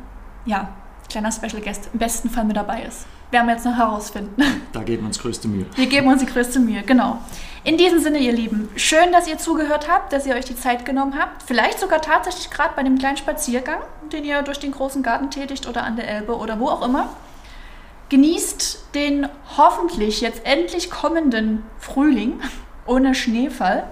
[0.45, 0.69] ja,
[1.09, 3.05] kleiner Special Guest im besten Fall mit dabei ist.
[3.31, 4.41] Werden wir jetzt noch herausfinden.
[4.73, 5.65] Da geben wir uns größte Mühe.
[5.75, 7.17] Wir geben uns die größte Mühe, genau.
[7.63, 10.85] In diesem Sinne, ihr Lieben, schön, dass ihr zugehört habt, dass ihr euch die Zeit
[10.85, 11.43] genommen habt.
[11.43, 13.79] Vielleicht sogar tatsächlich gerade bei dem kleinen Spaziergang,
[14.11, 17.07] den ihr durch den großen Garten tätigt oder an der Elbe oder wo auch immer.
[18.09, 19.27] Genießt den
[19.57, 22.39] hoffentlich jetzt endlich kommenden Frühling
[22.85, 23.83] ohne Schneefall.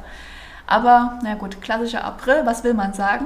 [0.68, 3.26] Aber, na gut, klassischer April, was will man sagen?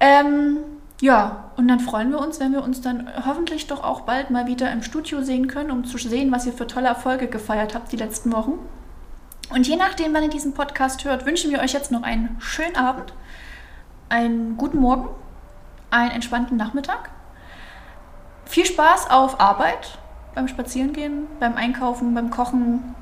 [0.00, 0.58] Ähm,
[1.00, 4.46] ja, und dann freuen wir uns, wenn wir uns dann hoffentlich doch auch bald mal
[4.46, 7.92] wieder im Studio sehen können, um zu sehen, was ihr für tolle Erfolge gefeiert habt
[7.92, 8.58] die letzten Wochen.
[9.50, 12.76] Und je nachdem, wann ihr diesen Podcast hört, wünschen wir euch jetzt noch einen schönen
[12.76, 13.12] Abend,
[14.08, 15.08] einen guten Morgen,
[15.90, 17.10] einen entspannten Nachmittag
[18.52, 19.98] viel Spaß auf Arbeit,
[20.34, 22.94] beim Spazierengehen, beim Einkaufen, beim Kochen.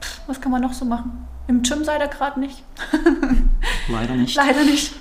[0.00, 1.26] Pff, was kann man noch so machen?
[1.48, 2.64] Im Gym seid ihr gerade nicht.
[3.88, 4.34] Leider nicht.
[4.34, 4.94] Leider nicht.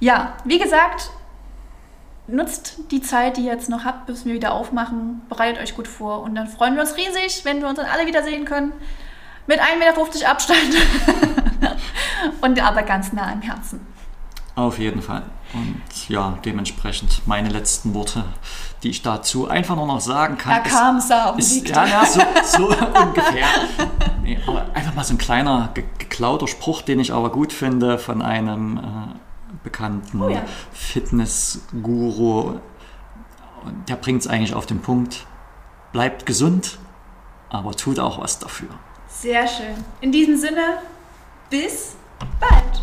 [0.00, 1.10] Ja, wie gesagt,
[2.26, 5.22] nutzt die Zeit, die ihr jetzt noch habt, bis wir wieder aufmachen.
[5.28, 8.06] Bereitet euch gut vor und dann freuen wir uns riesig, wenn wir uns dann alle
[8.06, 8.72] wiedersehen können.
[9.46, 10.76] Mit 1,50 Meter Abstand.
[12.40, 13.86] und aber ganz nah im Herzen.
[14.56, 15.22] Auf jeden Fall.
[15.52, 18.24] Und ja, dementsprechend meine letzten Worte,
[18.82, 20.52] die ich dazu einfach nur noch sagen kann.
[20.52, 22.68] Er kam, sah und ist, ja, ja, so, so
[23.00, 23.46] ungefähr.
[24.22, 28.22] Nee, aber einfach mal so ein kleiner geklauter Spruch, den ich aber gut finde von
[28.22, 28.82] einem äh,
[29.62, 30.42] bekannten oh ja.
[30.72, 32.58] Fitnessguru.
[33.64, 35.26] Und der bringt es eigentlich auf den Punkt.
[35.92, 36.78] Bleibt gesund,
[37.48, 38.68] aber tut auch was dafür.
[39.08, 39.84] Sehr schön.
[40.00, 40.78] In diesem Sinne,
[41.50, 41.96] bis
[42.40, 42.82] bald.